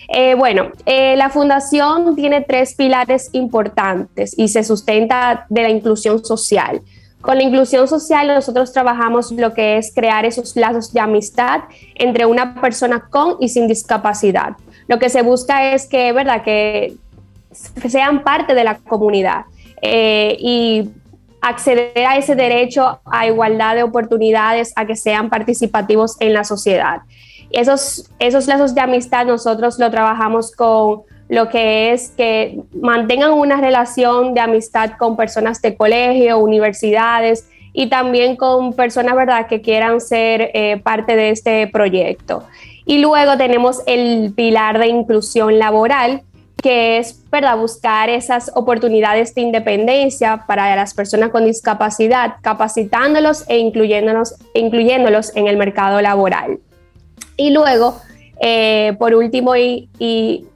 Eh, 0.09 0.35
bueno, 0.35 0.71
la 0.85 1.29
fundación 1.29 2.15
tiene 2.15 2.39
tres 2.41 2.75
pilares 2.75 3.29
importantes 3.33 4.33
y 4.37 4.47
se 4.47 4.63
sustenta 4.63 5.45
de 5.49 5.63
la 5.63 5.69
inclusión 5.69 6.23
social. 6.23 6.81
Con 7.21 7.37
la 7.37 7.43
inclusión 7.43 7.87
social 7.87 8.27
nosotros 8.27 8.71
trabajamos 8.71 9.31
lo 9.31 9.53
que 9.53 9.77
es 9.77 9.93
crear 9.93 10.25
esos 10.25 10.55
lazos 10.55 10.93
de 10.93 10.99
amistad 10.99 11.61
entre 11.95 12.25
una 12.25 12.61
persona 12.61 13.07
con 13.09 13.37
y 13.39 13.49
sin 13.49 13.67
discapacidad. 13.67 14.53
Lo 14.87 14.99
que 14.99 15.09
se 15.09 15.23
busca 15.23 15.73
es 15.73 15.87
que, 15.87 16.13
¿verdad?, 16.13 16.43
que 16.43 16.95
sean 17.89 18.23
parte 18.23 18.53
de 18.53 18.63
la 18.63 18.77
comunidad 18.77 19.45
eh, 19.81 20.37
y 20.39 20.89
acceder 21.41 22.05
a 22.05 22.17
ese 22.17 22.35
derecho 22.35 22.99
a 23.05 23.27
igualdad 23.27 23.75
de 23.75 23.83
oportunidades, 23.83 24.73
a 24.75 24.85
que 24.85 24.95
sean 24.95 25.29
participativos 25.29 26.15
en 26.19 26.33
la 26.33 26.43
sociedad. 26.43 27.01
Esos, 27.49 28.09
esos 28.19 28.47
lazos 28.47 28.75
de 28.75 28.81
amistad 28.81 29.25
nosotros 29.25 29.79
lo 29.79 29.89
trabajamos 29.89 30.51
con 30.51 31.03
lo 31.29 31.49
que 31.49 31.91
es 31.91 32.11
que 32.11 32.59
mantengan 32.81 33.33
una 33.33 33.59
relación 33.59 34.33
de 34.33 34.41
amistad 34.41 34.91
con 34.97 35.17
personas 35.17 35.61
de 35.61 35.75
colegio, 35.75 36.39
universidades 36.39 37.47
y 37.73 37.89
también 37.89 38.35
con 38.37 38.73
personas 38.73 39.15
¿verdad? 39.15 39.47
que 39.47 39.61
quieran 39.61 39.99
ser 39.99 40.51
eh, 40.53 40.79
parte 40.83 41.15
de 41.15 41.31
este 41.31 41.67
proyecto. 41.67 42.43
Y 42.85 42.99
luego 42.99 43.37
tenemos 43.37 43.81
el 43.85 44.33
pilar 44.33 44.79
de 44.79 44.87
inclusión 44.87 45.59
laboral, 45.59 46.21
que 46.63 46.97
es 46.97 47.21
¿verdad? 47.29 47.57
buscar 47.57 48.09
esas 48.09 48.49
oportunidades 48.55 49.35
de 49.35 49.41
independencia 49.41 50.45
para 50.47 50.73
las 50.77 50.93
personas 50.93 51.29
con 51.29 51.45
discapacidad, 51.45 52.35
capacitándolos 52.41 53.43
e 53.49 53.57
incluyéndolos, 53.57 54.35
incluyéndolos 54.53 55.35
en 55.35 55.47
el 55.47 55.57
mercado 55.57 56.01
laboral. 56.01 56.59
Y 57.35 57.51
luego 57.51 57.99
eh, 58.39 58.95
por 58.99 59.13
último, 59.15 59.55
y, 59.55 59.89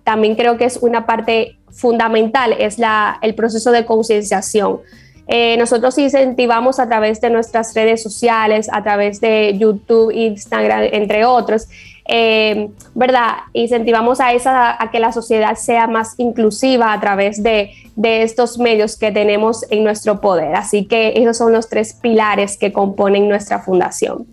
también 0.03 0.35
creo 0.35 0.57
que 0.57 0.65
es 0.65 0.77
una 0.81 1.05
parte 1.05 1.57
fundamental, 1.71 2.53
es 2.57 2.77
el 3.21 3.35
proceso 3.35 3.71
de 3.71 3.85
concienciación. 3.85 4.79
Eh, 5.27 5.55
nosotros 5.57 5.97
incentivamos 5.97 6.79
a 6.79 6.87
través 6.87 7.21
de 7.21 7.29
nuestras 7.29 7.73
redes 7.73 8.03
sociales, 8.03 8.67
a 8.71 8.83
través 8.83 9.21
de 9.21 9.55
YouTube, 9.57 10.11
Instagram, 10.11 10.89
entre 10.91 11.23
otros, 11.23 11.69
eh, 12.05 12.69
¿verdad? 12.95 13.35
Incentivamos 13.53 14.19
a, 14.19 14.33
esa, 14.33 14.81
a 14.81 14.91
que 14.91 14.99
la 14.99 15.13
sociedad 15.13 15.55
sea 15.55 15.87
más 15.87 16.15
inclusiva 16.17 16.91
a 16.91 16.99
través 16.99 17.41
de, 17.41 17.71
estos 18.03 18.57
medios 18.57 18.97
que 18.97 19.11
tenemos 19.11 19.65
en 19.69 19.83
nuestro 19.83 20.19
poder. 20.19 20.55
Así 20.55 20.85
que 20.85 21.13
esos 21.15 21.37
son 21.37 21.53
los 21.53 21.69
tres 21.69 21.93
pilares 21.93 22.57
que 22.57 22.73
componen 22.73 23.29
nuestra 23.29 23.59
fundación. 23.59 24.25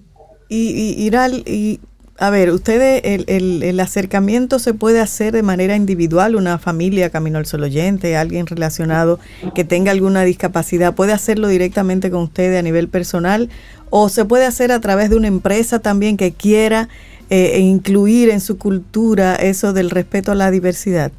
Y 0.49 0.95
Iral, 0.99 1.45
y 1.47 1.79
a 2.21 2.31
ver, 2.31 2.51
ustedes, 2.51 3.01
el, 3.05 3.63
el, 3.63 3.81
acercamiento 3.81 4.59
se 4.59 4.75
puede 4.75 5.01
hacer 5.01 5.33
de 5.33 5.45
manera 5.45 5.77
individual, 5.77 6.35
una 6.35 6.59
familia, 6.59 7.11
Camino 7.11 7.39
al 7.39 7.47
Sol 7.47 7.63
Oyente, 7.63 8.17
alguien 8.17 8.47
relacionado 8.47 9.21
que 9.55 9.65
tenga 9.65 9.93
alguna 9.93 10.25
discapacidad, 10.25 10.95
¿puede 10.95 11.13
hacerlo 11.13 11.47
directamente 11.47 12.11
con 12.11 12.23
ustedes 12.23 12.59
a 12.59 12.63
nivel 12.63 12.89
personal 12.89 13.51
o 13.91 14.09
se 14.09 14.25
puede 14.25 14.47
hacer 14.47 14.73
a 14.73 14.81
través 14.81 15.11
de 15.11 15.17
una 15.17 15.29
empresa 15.29 15.79
también 15.79 16.17
que 16.17 16.33
quiera 16.33 16.89
eh, 17.31 17.53
e 17.55 17.61
incluir 17.61 18.31
en 18.31 18.41
su 18.41 18.59
cultura 18.59 19.37
eso 19.37 19.73
del 19.73 19.89
respeto 19.89 20.33
a 20.33 20.35
la 20.35 20.51
diversidad? 20.51 21.13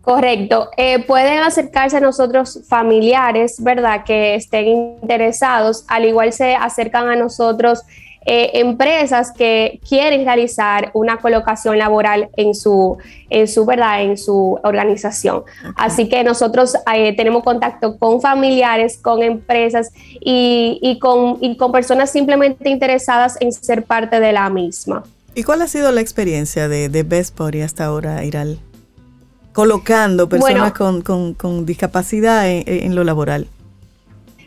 Correcto. 0.00 0.70
Eh, 0.78 1.04
pueden 1.04 1.40
acercarse 1.40 1.98
a 1.98 2.00
nosotros 2.00 2.60
familiares, 2.68 3.56
¿verdad? 3.62 4.04
Que 4.04 4.34
estén 4.34 4.68
interesados. 5.02 5.84
Al 5.88 6.04
igual 6.04 6.32
se 6.32 6.54
acercan 6.54 7.08
a 7.08 7.16
nosotros 7.16 7.82
eh, 8.26 8.50
empresas 8.54 9.32
que 9.32 9.80
quieren 9.86 10.24
realizar 10.24 10.90
una 10.94 11.18
colocación 11.18 11.78
laboral 11.78 12.30
en 12.36 12.54
su, 12.54 12.96
en 13.30 13.48
su 13.48 13.64
verdad, 13.66 14.02
en 14.02 14.16
su 14.16 14.58
organización. 14.62 15.42
Así 15.76 16.08
que 16.08 16.24
nosotros 16.24 16.74
eh, 16.94 17.14
tenemos 17.16 17.42
contacto 17.42 17.98
con 17.98 18.20
familiares, 18.20 18.98
con 18.98 19.22
empresas 19.22 19.90
y, 20.20 20.98
con, 21.00 21.54
con 21.56 21.72
personas 21.72 22.10
simplemente 22.10 22.68
interesadas 22.70 23.36
en 23.40 23.52
ser 23.52 23.84
parte 23.84 24.20
de 24.20 24.32
la 24.32 24.48
misma. 24.50 25.04
¿Y 25.34 25.42
cuál 25.42 25.62
ha 25.62 25.68
sido 25.68 25.90
la 25.90 26.00
experiencia 26.00 26.68
de, 26.68 26.88
de 26.88 27.02
Best 27.02 27.36
Body 27.36 27.62
hasta 27.62 27.84
ahora, 27.86 28.24
Iral? 28.24 28.58
Colocando 29.52 30.28
personas 30.28 30.72
con, 30.72 31.66
discapacidad 31.66 32.48
en, 32.48 32.94
lo 32.94 33.04
laboral. 33.04 33.46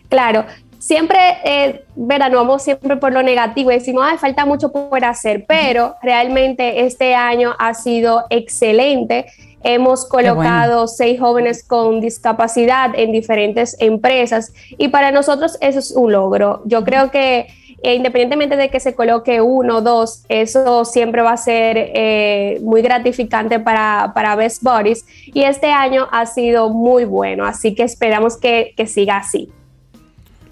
Claro, 0.09 0.45
siempre, 0.87 1.19
eh, 1.43 1.83
vamos 1.95 2.63
siempre 2.63 2.95
por 2.95 3.11
lo 3.11 3.21
negativo 3.21 3.71
y 3.71 3.75
decimos, 3.75 4.05
ay, 4.07 4.17
falta 4.17 4.45
mucho 4.45 4.71
por 4.71 5.03
hacer, 5.03 5.45
pero 5.45 5.95
realmente 6.01 6.85
este 6.85 7.13
año 7.13 7.53
ha 7.59 7.73
sido 7.73 8.23
excelente. 8.29 9.25
Hemos 9.63 10.07
colocado 10.07 10.87
seis 10.87 11.19
jóvenes 11.19 11.61
con 11.67 11.99
discapacidad 11.99 12.91
en 12.95 13.11
diferentes 13.11 13.75
empresas 13.81 14.53
y 14.77 14.87
para 14.87 15.11
nosotros 15.11 15.57
eso 15.59 15.79
es 15.79 15.91
un 15.91 16.13
logro. 16.13 16.61
Yo 16.63 16.85
creo 16.85 17.11
que 17.11 17.47
eh, 17.83 17.95
independientemente 17.95 18.55
de 18.55 18.69
que 18.69 18.79
se 18.79 18.95
coloque 18.95 19.41
uno 19.41 19.77
o 19.77 19.81
dos, 19.81 20.23
eso 20.29 20.85
siempre 20.85 21.21
va 21.21 21.33
a 21.33 21.37
ser 21.37 21.75
eh, 21.77 22.59
muy 22.61 22.81
gratificante 22.81 23.59
para, 23.59 24.13
para, 24.15 24.35
Best 24.35 24.63
Bodies 24.63 25.05
y 25.25 25.43
este 25.43 25.69
año 25.69 26.07
ha 26.11 26.25
sido 26.25 26.69
muy 26.69 27.03
bueno, 27.03 27.45
así 27.45 27.75
que 27.75 27.83
esperamos 27.83 28.37
que, 28.37 28.73
que 28.77 28.87
siga 28.87 29.17
así 29.17 29.51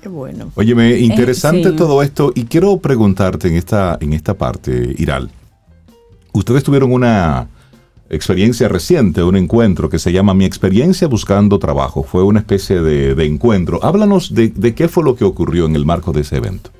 bueno. 0.07 0.51
Óyeme, 0.55 0.99
interesante 0.99 1.71
todo 1.71 2.01
esto 2.01 2.31
y 2.35 2.45
quiero 2.45 2.77
preguntarte 2.77 3.47
en 3.47 3.55
esta, 3.55 3.97
en 3.99 4.13
esta 4.13 4.33
parte, 4.35 4.95
Iral. 4.97 5.29
Ustedes 6.33 6.63
tuvieron 6.63 6.91
una 6.91 7.47
experiencia 8.09 8.67
reciente, 8.67 9.23
un 9.23 9.35
encuentro 9.35 9.89
que 9.89 9.99
se 9.99 10.11
llama 10.11 10.33
Mi 10.33 10.45
experiencia 10.45 11.07
buscando 11.07 11.59
trabajo. 11.59 12.03
Fue 12.03 12.23
una 12.23 12.39
especie 12.39 12.81
de, 12.81 13.25
encuentro. 13.25 13.83
Háblanos 13.83 14.33
de, 14.33 14.49
de 14.49 14.75
qué 14.75 14.87
fue 14.87 15.03
lo 15.03 15.15
que 15.15 15.23
ocurrió 15.23 15.65
en 15.65 15.75
el 15.75 15.85
marco 15.85 16.11
de 16.11 16.21
ese 16.21 16.37
evento. 16.37 16.71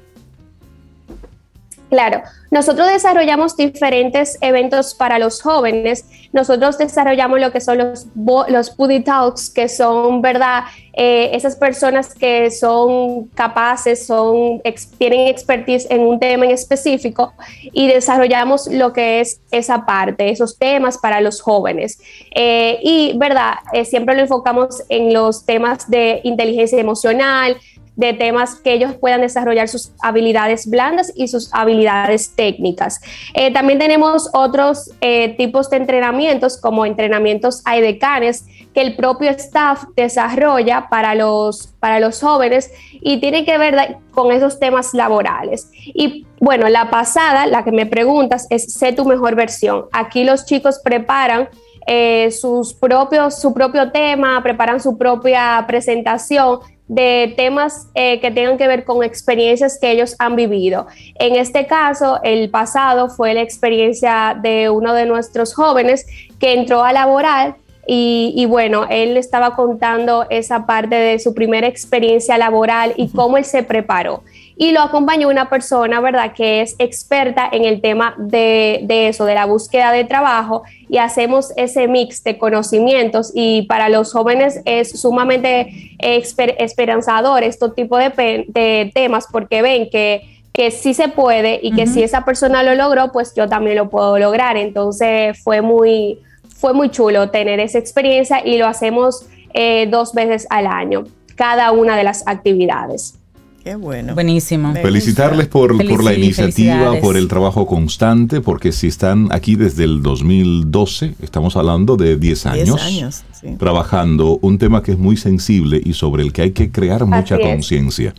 Claro, 1.90 2.24
nosotros 2.50 2.88
desarrollamos 2.88 3.56
diferentes 3.56 4.38
eventos 4.42 4.96
para 4.96 5.20
los 5.20 5.42
jóvenes. 5.42 6.06
Nosotros 6.34 6.78
desarrollamos 6.78 7.40
lo 7.40 7.52
que 7.52 7.62
son 7.62 7.78
los, 7.78 8.08
los 8.48 8.76
Buddy 8.76 9.04
Talks, 9.04 9.50
que 9.50 9.70
son, 9.70 10.22
¿verdad? 10.22 10.64
Eh, 10.94 11.32
esas 11.34 11.58
personas 11.58 12.16
que 12.16 12.50
son 12.52 13.26
capaces, 13.36 14.08
son, 14.08 14.62
tienen 14.98 15.28
expertise 15.28 15.86
en 15.90 16.02
un 16.02 16.20
tema 16.20 16.46
en 16.46 16.52
específico 16.52 17.34
y 17.62 17.88
desarrollamos 17.88 18.68
lo 18.68 18.94
que 18.94 19.20
es 19.20 19.42
esa 19.52 19.86
parte, 19.86 20.30
esos 20.30 20.58
temas 20.58 20.98
para 20.98 21.22
los 21.22 21.42
jóvenes. 21.42 22.00
Eh, 22.34 22.80
y, 22.82 23.18
¿verdad? 23.18 23.56
Eh, 23.74 23.86
siempre 23.86 24.16
lo 24.16 24.22
enfocamos 24.22 24.84
en 24.90 25.14
los 25.14 25.46
temas 25.46 25.90
de 25.90 26.22
inteligencia 26.24 26.80
emocional, 26.80 27.58
de 27.96 28.14
temas 28.14 28.56
que 28.56 28.74
ellos 28.74 28.94
puedan 28.96 29.22
desarrollar 29.22 29.68
sus 29.68 29.92
habilidades 30.02 30.70
blandas 30.70 31.12
y 31.16 31.28
sus 31.28 31.54
habilidades 31.54 32.36
técnicas. 32.36 33.02
Eh, 33.34 33.54
también 33.54 33.80
tenemos 33.80 34.30
otros 34.34 34.92
eh, 35.02 35.36
tipos 35.38 35.70
de 35.70 35.78
entrenamientos 35.78 36.60
como 36.60 36.86
entrenamientos 36.86 37.62
AIDECANES 37.66 38.46
que 38.74 38.82
el 38.82 38.96
propio 38.96 39.32
staff 39.32 39.86
desarrolla 39.96 40.88
para 40.90 41.16
los, 41.16 41.68
para 41.80 42.00
los 42.02 42.22
jóvenes 42.22 42.72
y 42.92 43.22
tiene 43.22 43.46
que 43.46 43.58
ver 43.58 43.98
con 44.12 44.32
esos 44.34 44.60
temas 44.60 44.94
laborales. 44.94 45.70
Y 45.86 46.26
bueno, 46.42 46.68
la 46.68 46.90
pasada, 46.90 47.48
la 47.48 47.64
que 47.64 47.72
me 47.72 47.86
preguntas, 47.86 48.48
es 48.50 48.74
sé 48.74 48.92
tu 48.92 49.06
mejor 49.06 49.36
versión. 49.36 49.86
Aquí 49.94 50.26
los 50.26 50.46
chicos 50.46 50.80
preparan 50.84 51.48
eh, 51.88 52.32
sus 52.32 52.74
propios, 52.74 53.40
su 53.40 53.54
propio 53.54 53.92
tema, 53.92 54.42
preparan 54.44 54.82
su 54.82 54.98
propia 54.98 55.64
presentación 55.68 56.60
de 56.88 57.34
temas 57.36 57.88
eh, 57.96 58.20
que 58.20 58.30
tengan 58.32 58.58
que 58.58 58.68
ver 58.68 58.84
con 58.84 59.04
experiencias 59.04 59.80
que 59.80 59.92
ellos 59.92 60.16
han 60.20 60.36
vivido. 60.36 60.88
En 61.16 61.36
este 61.36 61.66
caso, 61.66 62.20
el 62.24 62.50
pasado 62.50 63.10
fue 63.10 63.34
la 63.34 63.42
experiencia 63.42 64.38
de 64.40 64.70
uno 64.70 64.94
de 64.94 65.06
nuestros 65.06 65.54
jóvenes 65.54 66.06
que 66.40 66.54
entró 66.54 66.84
a 66.84 66.94
laborar 66.94 67.56
y, 67.88 68.46
bueno, 68.48 68.88
él 68.90 69.16
estaba 69.16 69.56
contando 69.56 70.26
esa 70.32 70.66
parte 70.66 70.96
de 70.96 71.20
su 71.20 71.36
primera 71.36 71.68
experiencia 71.68 72.38
laboral 72.38 72.94
y 72.98 73.10
cómo 73.10 73.38
él 73.38 73.46
se 73.46 73.62
preparó. 73.62 74.24
Y 74.58 74.72
lo 74.72 74.82
acompañó 74.82 75.28
una 75.28 75.50
persona, 75.50 76.00
¿verdad?, 76.00 76.34
que 76.34 76.62
es 76.62 76.76
experta 76.80 77.50
en 77.52 77.66
el 77.66 77.82
tema 77.82 78.16
de, 78.18 78.82
de 78.84 79.10
eso, 79.10 79.26
de 79.26 79.36
la 79.36 79.46
búsqueda 79.46 79.92
de 79.92 80.06
trabajo, 80.06 80.64
y 80.88 80.98
hacemos 80.98 81.52
ese 81.58 81.88
mix 81.88 82.24
de 82.24 82.38
conocimientos. 82.38 83.32
Y 83.36 83.64
para 83.64 83.90
los 83.90 84.14
jóvenes 84.14 84.62
es 84.66 85.00
sumamente 85.02 85.98
esperanzador 86.00 87.44
este 87.44 87.70
tipo 87.70 87.98
de, 87.98 88.46
de 88.48 88.92
temas 88.94 89.28
porque 89.32 89.62
ven 89.62 89.90
que 89.90 90.36
que 90.56 90.72
sí 90.72 90.94
se 90.94 91.10
puede 91.10 91.60
y 91.62 91.74
que 91.74 91.86
si 91.86 92.02
esa 92.02 92.24
persona 92.24 92.64
lo 92.64 92.76
logró, 92.76 93.12
pues 93.12 93.34
yo 93.36 93.50
también 93.50 93.76
lo 93.76 93.90
puedo 93.90 94.18
lograr. 94.18 94.56
Entonces 94.56 95.38
fue 95.44 95.62
muy, 95.62 96.20
fue 96.48 96.74
muy 96.74 96.90
chulo 96.90 97.30
tener 97.30 97.60
esa 97.60 97.78
experiencia 97.78 98.42
y 98.44 98.58
lo 98.58 98.66
hacemos 98.66 99.26
eh, 99.54 99.86
dos 99.88 100.14
veces 100.14 100.48
al 100.50 100.68
año, 100.68 101.04
cada 101.36 101.74
una 101.74 101.98
de 101.98 102.06
las 102.06 102.26
actividades. 102.26 103.20
Qué 103.66 103.74
bueno. 103.74 104.14
Buenísimo. 104.14 104.74
Felicitarles 104.74 105.48
por, 105.48 105.76
por 105.76 106.04
la 106.04 106.14
iniciativa, 106.14 107.00
por 107.02 107.18
el 107.18 107.28
trabajo 107.28 107.66
constante, 107.66 108.40
porque 108.40 108.72
si 108.72 108.86
están 108.86 109.28
aquí 109.32 109.56
desde 109.56 109.86
el 109.86 110.04
2012, 110.04 111.16
estamos 111.24 111.58
hablando 111.58 111.98
de 111.98 112.16
10 112.16 112.46
años, 112.46 112.80
años 112.80 113.24
trabajando 113.58 114.38
un 114.44 114.60
tema 114.60 114.84
que 114.84 114.92
es 114.92 115.00
muy 115.00 115.18
sensible 115.18 115.82
y 115.84 115.94
sobre 115.94 116.22
el 116.22 116.32
que 116.32 116.44
hay 116.44 116.52
que 116.52 116.72
crear 116.72 117.08
mucha 117.08 117.40
conciencia. 117.40 118.14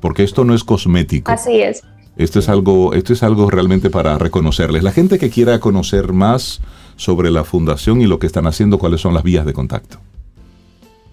Porque 0.00 0.22
esto 0.22 0.46
no 0.46 0.54
es 0.54 0.64
cosmético. 0.64 1.30
Así 1.30 1.60
es. 1.60 1.82
Esto 2.16 2.38
es 2.38 2.48
algo, 2.48 2.94
esto 2.94 3.12
es 3.12 3.22
algo 3.22 3.50
realmente 3.50 3.90
para 3.90 4.16
reconocerles. 4.16 4.82
La 4.82 4.92
gente 4.92 5.18
que 5.18 5.28
quiera 5.28 5.60
conocer 5.60 6.14
más 6.14 6.62
sobre 6.96 7.30
la 7.30 7.44
fundación 7.44 8.00
y 8.00 8.06
lo 8.06 8.18
que 8.18 8.26
están 8.26 8.46
haciendo, 8.46 8.78
cuáles 8.78 9.02
son 9.02 9.12
las 9.12 9.24
vías 9.24 9.44
de 9.44 9.52
contacto. 9.52 9.98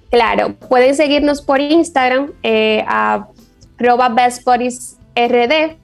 Claro, 0.10 0.56
pueden 0.70 0.96
seguirnos 0.96 1.42
por 1.42 1.60
Instagram 1.60 2.32
eh, 2.42 2.86
a 2.88 3.28
RD 5.16 5.78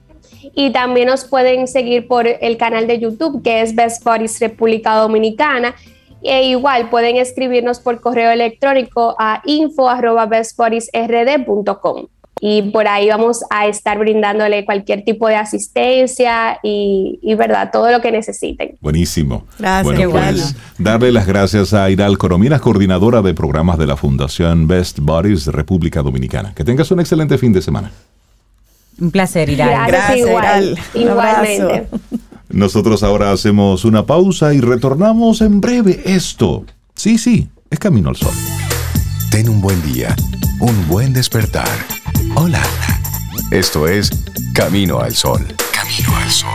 y 0.54 0.72
también 0.72 1.08
nos 1.08 1.24
pueden 1.24 1.66
seguir 1.68 2.06
por 2.06 2.26
el 2.26 2.56
canal 2.56 2.86
de 2.86 2.98
YouTube 2.98 3.42
que 3.42 3.60
es 3.62 3.74
Best 3.74 4.04
Buddies 4.04 4.40
República 4.40 4.94
Dominicana. 4.96 5.74
E 6.22 6.44
igual 6.44 6.88
pueden 6.88 7.16
escribirnos 7.16 7.80
por 7.80 8.00
correo 8.00 8.30
electrónico 8.30 9.14
a 9.18 9.42
info.bestbodiesrd.com 9.44 12.06
y 12.40 12.62
por 12.70 12.88
ahí 12.88 13.08
vamos 13.08 13.44
a 13.50 13.66
estar 13.66 13.98
brindándole 13.98 14.64
cualquier 14.64 15.04
tipo 15.04 15.28
de 15.28 15.36
asistencia 15.36 16.58
y, 16.62 17.18
verdad, 17.36 17.70
todo 17.72 17.90
lo 17.90 18.00
que 18.00 18.12
necesiten. 18.12 18.76
Buenísimo. 18.80 19.46
Gracias. 19.58 19.84
Bueno, 19.84 20.10
pues 20.10 20.56
darle 20.78 21.12
las 21.12 21.26
gracias 21.26 21.72
a 21.74 21.88
Iral 21.90 22.18
Corominas, 22.18 22.60
coordinadora 22.60 23.22
de 23.22 23.34
programas 23.34 23.78
de 23.78 23.86
la 23.86 23.96
Fundación 23.96 24.66
Best 24.66 24.98
Bodies 25.00 25.46
República 25.46 26.02
Dominicana. 26.02 26.52
Que 26.54 26.64
tengas 26.64 26.90
un 26.90 27.00
excelente 27.00 27.38
fin 27.38 27.52
de 27.52 27.62
semana. 27.62 27.90
Un 29.00 29.10
placer, 29.10 29.48
Iral. 29.48 29.86
Gracias, 29.86 30.18
igual. 30.18 30.78
Igualmente. 30.94 31.86
Nosotros 32.50 33.02
ahora 33.02 33.32
hacemos 33.32 33.84
una 33.84 34.06
pausa 34.06 34.54
y 34.54 34.60
retornamos 34.60 35.40
en 35.40 35.60
breve. 35.60 36.02
Esto, 36.04 36.64
sí, 36.94 37.18
sí, 37.18 37.48
es 37.70 37.78
Camino 37.78 38.10
al 38.10 38.16
Sol. 38.16 38.34
Ten 39.30 39.48
un 39.48 39.60
buen 39.60 39.82
día, 39.82 40.14
un 40.60 40.86
buen 40.86 41.12
despertar. 41.12 41.66
Hola. 42.36 42.60
Esto 43.52 43.86
es 43.86 44.10
Camino 44.54 44.98
al 44.98 45.14
Sol. 45.14 45.46
Camino 45.72 45.72
Camino 45.72 46.16
al 46.16 46.30
Sol. 46.30 46.50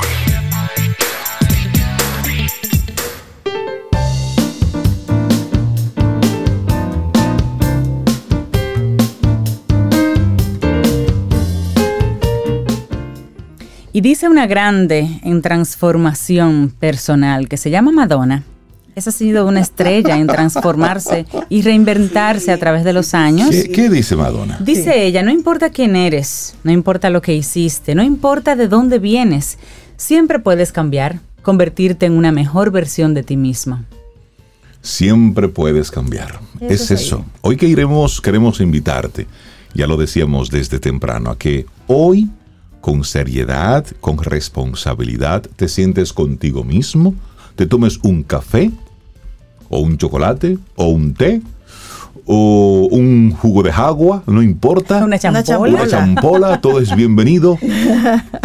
Y 13.93 14.01
dice 14.01 14.27
una 14.27 14.47
grande 14.47 15.21
en 15.23 15.41
transformación 15.41 16.73
personal 16.77 17.47
que 17.47 17.55
se 17.55 17.69
llama 17.69 17.91
Madonna. 17.91 18.43
Esa 18.99 19.11
ha 19.11 19.13
sido 19.13 19.47
una 19.47 19.61
estrella 19.61 20.17
en 20.17 20.27
transformarse 20.27 21.25
y 21.47 21.61
reinventarse 21.61 22.51
a 22.51 22.57
través 22.57 22.83
de 22.83 22.91
los 22.91 23.13
años. 23.13 23.49
¿Qué, 23.73 23.89
dice 23.89 24.17
Madonna? 24.17 24.57
Dice 24.59 25.05
ella, 25.05 25.23
no 25.23 25.31
importa 25.31 25.69
quién 25.69 25.95
eres, 25.95 26.55
no 26.65 26.73
importa 26.73 27.09
lo 27.09 27.21
que 27.21 27.33
hiciste, 27.33 27.95
no 27.95 28.03
importa 28.03 28.57
de 28.57 28.67
dónde 28.67 28.99
vienes, 28.99 29.57
siempre 29.95 30.39
puedes 30.39 30.73
cambiar, 30.73 31.21
convertirte 31.43 32.07
en 32.07 32.11
una 32.11 32.33
mejor 32.33 32.71
versión 32.71 33.13
de 33.13 33.23
ti 33.23 33.37
misma. 33.37 33.85
Siempre 34.81 35.47
puedes 35.47 35.91
cambiar. 35.91 36.41
es 36.59 36.91
eso. 36.91 37.23
Hoy 37.39 37.55
que 37.55 37.67
iremos, 37.67 38.19
queremos 38.19 38.59
invitarte, 38.59 39.27
ya 39.73 39.87
lo 39.87 39.95
decíamos 39.95 40.49
desde 40.49 40.77
temprano, 40.77 41.29
a 41.29 41.37
que 41.37 41.65
hoy 41.87 42.29
con 42.81 43.05
seriedad, 43.05 43.85
con 44.01 44.21
responsabilidad, 44.21 45.43
te 45.55 45.69
sientes 45.69 46.11
contigo 46.11 46.65
mismo, 46.65 47.15
te 47.55 47.65
tomes 47.65 47.99
un 48.03 48.23
café, 48.23 48.71
o 49.69 49.79
un 49.79 49.97
chocolate, 49.97 50.57
o 50.75 50.85
un 50.87 51.13
té, 51.13 51.41
o 52.25 52.87
un 52.91 53.31
jugo 53.31 53.63
de 53.63 53.71
agua, 53.71 54.23
no 54.27 54.41
importa. 54.41 55.03
Una 55.03 55.17
champola. 55.17 55.73
Una 55.73 55.87
champola, 55.87 56.61
todo 56.61 56.79
es 56.79 56.95
bienvenido. 56.95 57.57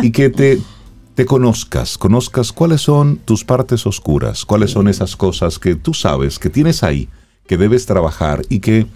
Y 0.03 0.11
que 0.11 0.31
te, 0.31 0.61
te 1.15 1.27
conozcas, 1.27 1.99
conozcas 1.99 2.53
cuáles 2.53 2.81
son 2.81 3.17
tus 3.17 3.45
partes 3.45 3.87
oscuras, 3.87 4.45
cuáles 4.45 4.71
son 4.71 4.89
esas 4.89 5.17
cosas 5.17 5.59
que 5.59 5.75
tú 5.75 5.95
sabes 5.95 6.39
que 6.39 6.51
tienes 6.51 6.83
ahí, 6.83 7.09
que 7.47 7.57
debes 7.57 7.87
trabajar 7.87 8.43
y 8.49 8.61
que, 8.61 8.87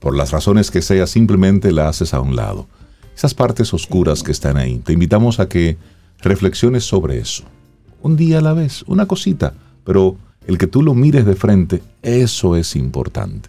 por 0.00 0.16
las 0.16 0.30
razones 0.30 0.70
que 0.70 0.82
sea, 0.82 1.06
simplemente 1.06 1.72
la 1.72 1.88
haces 1.88 2.14
a 2.14 2.20
un 2.20 2.36
lado 2.36 2.66
esas 3.16 3.34
partes 3.34 3.72
oscuras 3.72 4.22
que 4.22 4.32
están 4.32 4.56
ahí. 4.56 4.78
Te 4.78 4.92
invitamos 4.92 5.40
a 5.40 5.48
que 5.48 5.76
reflexiones 6.20 6.84
sobre 6.84 7.18
eso. 7.18 7.44
Un 8.02 8.16
día 8.16 8.38
a 8.38 8.42
la 8.42 8.52
vez, 8.52 8.84
una 8.86 9.06
cosita, 9.06 9.54
pero 9.84 10.16
el 10.46 10.58
que 10.58 10.66
tú 10.66 10.82
lo 10.82 10.94
mires 10.94 11.26
de 11.26 11.36
frente, 11.36 11.82
eso 12.02 12.56
es 12.56 12.76
importante. 12.76 13.48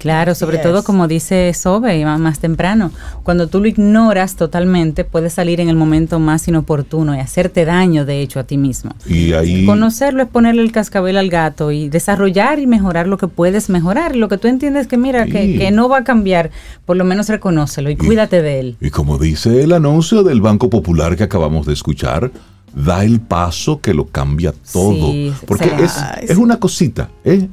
Claro, 0.00 0.34
sobre 0.34 0.56
todo 0.56 0.82
como 0.82 1.08
dice 1.08 1.52
Sobe 1.52 2.02
más 2.06 2.38
temprano, 2.38 2.90
cuando 3.22 3.48
tú 3.48 3.60
lo 3.60 3.66
ignoras 3.66 4.34
totalmente, 4.34 5.04
puedes 5.04 5.34
salir 5.34 5.60
en 5.60 5.68
el 5.68 5.76
momento 5.76 6.18
más 6.18 6.48
inoportuno 6.48 7.14
y 7.14 7.18
hacerte 7.18 7.66
daño, 7.66 8.06
de 8.06 8.22
hecho, 8.22 8.40
a 8.40 8.44
ti 8.44 8.56
mismo. 8.56 8.94
Y 9.06 9.34
ahí... 9.34 9.66
Conocerlo 9.66 10.22
es 10.22 10.28
ponerle 10.30 10.62
el 10.62 10.72
cascabel 10.72 11.18
al 11.18 11.28
gato 11.28 11.70
y 11.70 11.90
desarrollar 11.90 12.60
y 12.60 12.66
mejorar 12.66 13.08
lo 13.08 13.18
que 13.18 13.28
puedes 13.28 13.68
mejorar. 13.68 14.16
Lo 14.16 14.30
que 14.30 14.38
tú 14.38 14.48
entiendes 14.48 14.86
que, 14.86 14.96
mira, 14.96 15.26
que, 15.26 15.58
que, 15.58 15.70
no 15.70 15.90
va 15.90 15.98
a 15.98 16.04
cambiar, 16.04 16.50
por 16.86 16.96
lo 16.96 17.04
menos 17.04 17.28
reconócelo 17.28 17.90
y, 17.90 17.96
cuídate 17.96 18.40
de 18.40 18.60
él. 18.60 18.76
Y 18.80 18.88
como 18.88 19.18
dice 19.18 19.62
el 19.62 19.74
anuncio 19.74 20.22
del 20.22 20.40
Banco 20.40 20.70
Popular 20.70 21.14
que 21.14 21.24
acabamos 21.24 21.66
de 21.66 21.74
escuchar, 21.74 22.30
da 22.74 23.04
el 23.04 23.20
paso 23.20 23.80
que 23.80 23.94
lo 23.94 24.06
cambia 24.06 24.52
todo. 24.72 25.12
porque 25.46 25.72
es, 25.78 25.94
es, 26.22 26.36
una 26.36 26.58
cosita, 26.58 27.10
¿eh? 27.24 27.48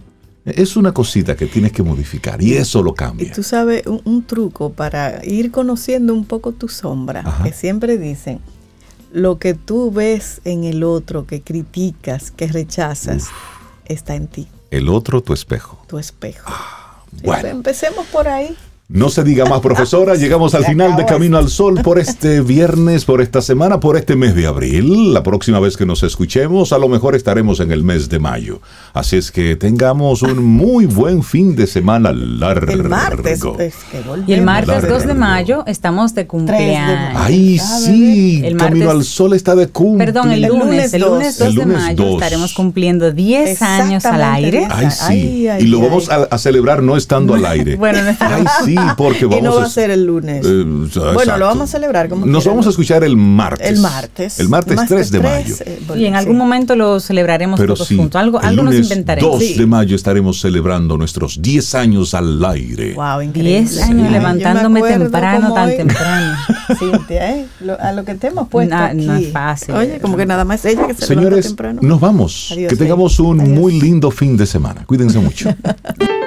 Es 0.46 0.78
una 0.78 0.94
cosita 0.94 1.36
que 1.36 1.46
tienes 1.46 1.74
que 1.74 1.84
modificar 1.84 2.42
y 2.42 2.54
eso 2.54 2.82
lo 2.82 2.94
cambia. 2.94 3.28
Y 3.28 3.32
tú 3.32 3.44
sabes, 3.44 3.84
un, 3.86 4.24
truco 4.24 4.72
para 4.72 5.26
ir 5.26 5.52
conociendo 5.52 6.14
un 6.14 6.24
poco 6.24 6.54
tu 6.54 6.70
sombra, 6.70 7.42
que 7.44 7.52
siempre 7.52 7.98
dicen, 7.98 8.40
lo 9.12 9.40
que 9.40 9.54
tú 9.54 9.92
ves 9.92 10.40
en 10.46 10.64
el 10.64 10.84
otro, 10.84 11.26
que 11.26 11.42
criticas, 11.42 12.32
que 12.32 12.48
rechazas, 12.48 13.26
está 13.86 14.16
en 14.16 14.28
ti. 14.28 14.48
El 14.72 14.88
otro, 14.88 15.22
tu 15.22 15.34
espejo. 15.34 15.84
Tu 15.88 15.98
espejo. 15.98 16.46
Ah, 16.48 17.04
bueno. 17.24 17.50
empecemos 17.50 18.06
por 18.08 18.30
ahí. 18.30 18.56
No 18.90 19.10
se 19.10 19.26
diga 19.26 19.44
más, 19.44 19.60
profesora. 19.60 20.16
Llegamos 20.16 20.56
al 20.56 20.64
final 20.64 20.96
de 20.96 21.06
Camino 21.06 21.38
al 21.38 21.50
Sol 21.50 21.82
por 21.84 22.00
este 22.00 22.40
viernes, 22.40 23.04
por 23.04 23.20
esta 23.20 23.42
semana, 23.42 23.82
por 23.82 23.98
este 23.98 24.16
mes 24.16 24.34
de 24.34 24.48
abril. 24.48 25.14
La 25.14 25.24
próxima 25.24 25.60
vez 25.60 25.76
que 25.76 25.86
nos 25.86 26.04
escuchemos, 26.04 26.72
a 26.72 26.78
lo 26.78 26.88
mejor 26.88 27.14
estaremos 27.14 27.60
en 27.60 27.74
el 27.74 27.84
mes 27.84 28.08
de 28.08 28.20
mayo. 28.20 28.62
Así 28.94 29.18
es 29.18 29.30
que 29.30 29.58
tengamos 29.58 30.22
un 30.22 30.42
muy 30.58 30.86
buen 30.86 31.22
fin 31.22 31.54
de 31.58 31.68
semana 31.68 32.14
largo. 32.14 32.72
El 32.72 32.86
martes. 32.86 33.42
Pues, 33.42 33.76
y 34.26 34.32
el 34.32 34.44
martes 34.44 34.88
2 34.88 35.06
de 35.06 35.14
mayo 35.16 35.66
estamos 35.68 36.16
de 36.16 36.26
cumpleaños. 36.26 37.14
Ay, 37.22 37.60
sí. 37.60 38.42
El 38.46 38.56
Camino 38.56 38.90
al 38.90 39.04
Sol 39.04 39.34
está 39.34 39.54
de 39.56 39.68
cumpleaños. 39.68 40.14
Perdón, 40.14 40.32
el 40.32 40.44
lunes. 40.44 40.94
El 40.94 41.02
lunes 41.02 41.38
2 41.38 41.56
de 41.56 41.66
mayo 41.66 42.14
estaremos 42.14 42.54
cumpliendo 42.54 43.12
10 43.12 43.62
años 43.64 44.06
al 44.06 44.24
aire. 44.24 44.66
Ay, 44.72 44.88
sí. 44.92 45.46
y 45.60 45.68
lo 45.68 45.82
vamos 45.82 46.10
a, 46.10 46.38
celebrar 46.38 46.82
no 46.82 46.96
estando 46.96 47.34
al 47.34 47.46
aire. 47.46 47.76
bueno, 47.76 48.02
no 48.02 48.16
Ay, 48.20 48.46
sí 48.64 48.77
porque 48.98 49.26
vamos 49.26 49.40
y 49.40 49.44
no 49.44 49.56
va 49.56 49.64
a 49.66 49.70
ser 49.70 49.90
el 49.92 50.06
lunes. 50.06 50.46
Eh, 50.46 50.64
bueno, 51.14 51.38
lo 51.38 51.46
vamos 51.46 51.70
a 51.70 51.72
celebrar 51.72 52.10
como 52.10 52.26
Nos 52.26 52.46
vamos 52.46 52.66
a 52.68 52.70
escuchar 52.70 53.04
el 53.04 53.18
martes. 53.18 53.68
El 53.68 53.80
martes. 53.80 54.40
El 54.40 54.50
martes 54.50 54.80
3 54.88 55.12
de 55.12 55.20
mayo. 55.20 55.56
Eh, 55.66 55.80
y 55.96 56.06
en 56.06 56.16
algún 56.16 56.38
momento 56.38 56.76
lo 56.76 57.00
celebraremos 57.00 57.60
todos 57.60 57.88
juntos. 57.88 58.20
Algo, 58.20 58.40
algo 58.40 58.64
nos 58.64 58.76
inventaremos. 58.76 59.40
2 59.40 59.58
de 59.58 59.66
mayo 59.66 59.96
estaremos 59.96 60.40
celebrando 60.40 60.98
nuestros 60.98 61.42
10 61.42 61.76
años 61.76 62.14
al 62.14 62.44
aire. 62.46 62.94
Wow, 62.94 63.22
increíble. 63.22 63.62
10 63.62 63.82
años 63.84 64.12
levantándome 64.12 64.82
temprano, 64.82 65.54
tan 65.54 65.70
temprano. 65.76 66.38
Cintia, 66.80 67.32
¿eh? 67.32 67.46
a 67.80 67.92
lo 67.94 68.04
que 68.04 68.16
te 68.16 68.28
hemos 68.28 68.48
puesto 68.48 68.76
aquí. 68.76 69.06
No 69.06 69.16
es 69.16 69.32
fácil. 69.32 69.76
Oye, 69.76 70.00
como 70.00 70.18
que 70.18 70.26
nada 70.26 70.44
más 70.44 70.64
ella 70.66 70.88
que 70.88 70.94
se 70.94 71.06
Señores, 71.06 71.30
levanta 71.30 71.48
temprano. 71.48 71.80
nos 71.82 72.00
vamos. 72.00 72.54
que 72.56 72.76
tengamos 72.76 73.20
un 73.20 73.38
muy 73.38 73.80
lindo 73.80 74.12
fin 74.12 74.36
de 74.38 74.46
semana. 74.46 74.84
Cuídense 74.86 75.20
mucho. 75.20 75.50